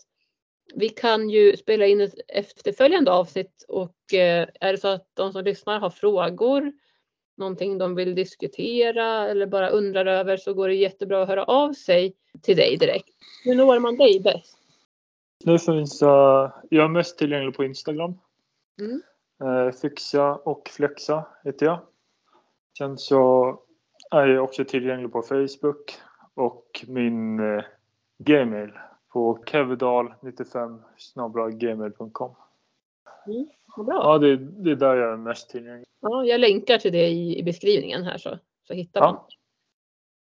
vi 0.76 0.90
kan 0.90 1.30
ju 1.30 1.58
spela 1.58 1.86
in 1.86 2.02
ett 2.02 2.14
efterföljande 2.28 3.12
avsnitt 3.12 3.66
och 3.68 4.14
eh, 4.14 4.48
är 4.60 4.72
det 4.72 4.78
så 4.78 4.88
att 4.88 5.08
de 5.14 5.32
som 5.32 5.44
lyssnar 5.44 5.80
har 5.80 5.90
frågor, 5.90 6.72
någonting 7.38 7.78
de 7.78 7.96
vill 7.96 8.16
diskutera 8.16 9.30
eller 9.30 9.46
bara 9.46 9.70
undrar 9.70 10.06
över 10.06 10.38
så 10.38 10.54
går 10.54 10.68
det 10.68 10.76
jättebra 10.76 11.22
att 11.22 11.28
höra 11.28 11.44
av 11.44 11.74
sig 11.74 12.16
till 12.42 12.58
dig 12.58 12.78
direkt. 12.78 13.10
Hur 13.44 13.56
når 13.56 13.80
man 13.80 13.98
dig 13.98 14.20
bäst? 14.20 14.58
Nu 15.44 15.60
finns 15.60 16.02
jag, 16.02 16.52
jag 16.70 16.84
är 16.84 16.90
mest 16.90 17.18
tillgänglig 17.18 17.56
på 17.56 17.64
Instagram. 17.64 18.14
Mm. 18.80 19.02
Eh, 19.44 19.72
Fixa 19.72 20.36
och 20.36 20.70
Flexa 20.70 21.28
heter 21.44 21.66
jag. 21.66 21.80
Sen 22.78 22.98
så 22.98 23.60
är 24.12 24.28
jag 24.28 24.44
också 24.44 24.66
tillgänglig 24.66 25.12
på 25.12 25.22
Facebook 25.22 26.02
och 26.42 26.86
min 26.88 27.40
eh, 27.40 27.64
gmail 28.18 28.72
på 29.14 29.38
kevdal95 29.38 30.82
gmail.com. 31.52 32.36
Vad 33.78 33.86
bra. 33.86 33.96
Ja, 34.04 34.18
det, 34.18 34.38
det 34.38 34.72
är 34.72 34.76
där 34.76 34.96
jag 34.96 35.14
är 35.14 35.18
mest 35.18 35.50
tillgänglig. 35.50 35.86
Ja, 36.02 36.26
jag 36.26 36.40
länkar 36.40 36.78
till 36.78 36.92
det 36.92 37.08
i, 37.08 37.40
i 37.40 37.44
beskrivningen 37.44 38.04
här 38.04 38.18
så, 38.18 38.40
så 38.68 38.74
hittar 38.74 39.02
man. 39.02 39.16
Ja, 39.16 39.28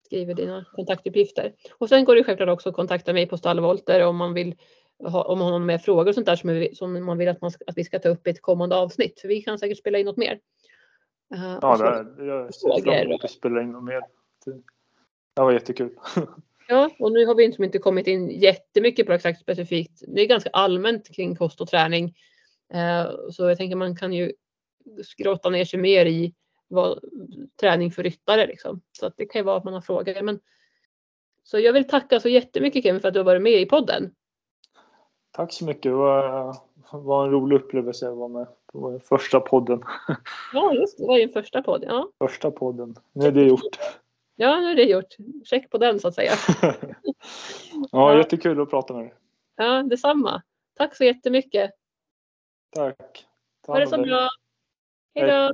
Skriver 0.06 0.34
dina 0.34 0.64
kontaktuppgifter. 0.72 1.52
Och 1.78 1.88
sen 1.88 2.04
går 2.04 2.14
det 2.14 2.24
självklart 2.24 2.48
också 2.48 2.68
att 2.68 2.74
kontakta 2.74 3.12
mig 3.12 3.28
på 3.28 3.36
Stallvolter 3.36 4.06
om 4.06 4.16
man 4.16 4.34
vill 4.34 4.54
ha, 5.04 5.24
om 5.24 5.38
man 5.38 5.52
har 5.52 5.58
med 5.58 5.82
frågor 5.82 6.08
och 6.08 6.14
sånt 6.14 6.26
där 6.26 6.36
som, 6.36 6.50
är- 6.50 6.74
som 6.74 7.04
man 7.04 7.18
vill 7.18 7.28
att, 7.28 7.40
man, 7.40 7.50
att 7.66 7.78
vi 7.78 7.84
ska 7.84 7.98
ta 7.98 8.08
upp 8.08 8.26
i 8.26 8.30
ett 8.30 8.42
kommande 8.42 8.76
avsnitt. 8.76 9.20
För 9.20 9.28
vi 9.28 9.42
kan 9.42 9.58
säkert 9.58 9.78
spela 9.78 9.98
in 9.98 10.06
något 10.06 10.16
mer. 10.16 10.40
Uh, 11.34 11.58
ja, 11.62 11.76
det, 11.76 12.24
jag 12.24 12.54
ser 12.54 12.82
fram 12.82 12.94
emot 12.94 13.24
att 13.24 13.30
spela 13.30 13.62
in 13.62 13.84
mer. 13.84 14.02
Det 15.34 15.40
var 15.40 15.52
jättekul. 15.52 15.90
Ja, 16.68 16.90
och 16.98 17.12
nu 17.12 17.26
har 17.26 17.34
vi 17.34 17.64
inte 17.64 17.78
kommit 17.78 18.06
in 18.06 18.30
jättemycket 18.30 19.06
på 19.06 19.12
exakt 19.12 19.40
specifikt. 19.40 20.02
Det 20.06 20.20
är 20.22 20.26
ganska 20.26 20.50
allmänt 20.50 21.14
kring 21.16 21.36
kost 21.36 21.60
och 21.60 21.68
träning. 21.68 22.14
Uh, 22.74 23.30
så 23.30 23.48
jag 23.48 23.58
tänker 23.58 23.76
man 23.76 23.96
kan 23.96 24.12
ju 24.12 24.32
skrotta 25.04 25.50
ner 25.50 25.64
sig 25.64 25.80
mer 25.80 26.06
i 26.06 26.34
vad, 26.68 26.98
träning 27.60 27.90
för 27.90 28.02
ryttare 28.02 28.46
liksom. 28.46 28.80
Så 28.92 29.06
att 29.06 29.16
det 29.16 29.26
kan 29.26 29.38
ju 29.38 29.44
vara 29.44 29.56
att 29.56 29.64
man 29.64 29.74
har 29.74 29.80
frågor. 29.80 30.22
Men, 30.22 30.40
så 31.44 31.58
jag 31.58 31.72
vill 31.72 31.88
tacka 31.88 32.20
så 32.20 32.28
jättemycket 32.28 32.82
Kevin 32.82 33.00
för 33.00 33.08
att 33.08 33.14
du 33.14 33.20
har 33.20 33.24
varit 33.24 33.42
med 33.42 33.60
i 33.60 33.66
podden. 33.66 34.14
Tack 35.30 35.52
så 35.52 35.64
mycket. 35.64 35.82
Det 35.82 35.90
var, 35.90 36.56
var 36.92 37.24
en 37.24 37.30
rolig 37.30 37.56
upplevelse 37.56 38.08
att 38.08 38.16
vara 38.16 38.28
med 38.28 38.46
på 38.72 39.00
första 39.04 39.40
podden. 39.40 39.82
Ja, 40.52 40.74
just 40.74 40.98
det. 40.98 41.04
Det 41.04 41.08
var 41.08 41.18
ju 41.18 41.28
första 41.28 41.62
podd. 41.62 41.84
Ja. 41.86 42.10
Första 42.18 42.50
podden. 42.50 42.96
Nu 43.12 43.26
är 43.26 43.32
det 43.32 43.42
gjort. 43.42 43.78
Ja, 44.40 44.60
nu 44.60 44.70
är 44.70 44.76
det 44.76 44.82
gjort. 44.82 45.16
Check 45.44 45.70
på 45.70 45.78
den 45.78 46.00
så 46.00 46.08
att 46.08 46.14
säga. 46.14 46.32
ja, 47.92 48.16
jättekul 48.16 48.60
att 48.60 48.70
prata 48.70 48.94
med 48.94 49.02
dig. 49.02 49.14
Ja, 49.56 49.82
detsamma. 49.82 50.42
Tack 50.74 50.96
så 50.96 51.04
jättemycket. 51.04 51.70
Tack. 52.70 53.26
Ha 53.66 53.78
det 53.78 53.86
så 53.86 54.02
bra. 54.02 54.28
Hej 55.14 55.26
då. 55.26 55.52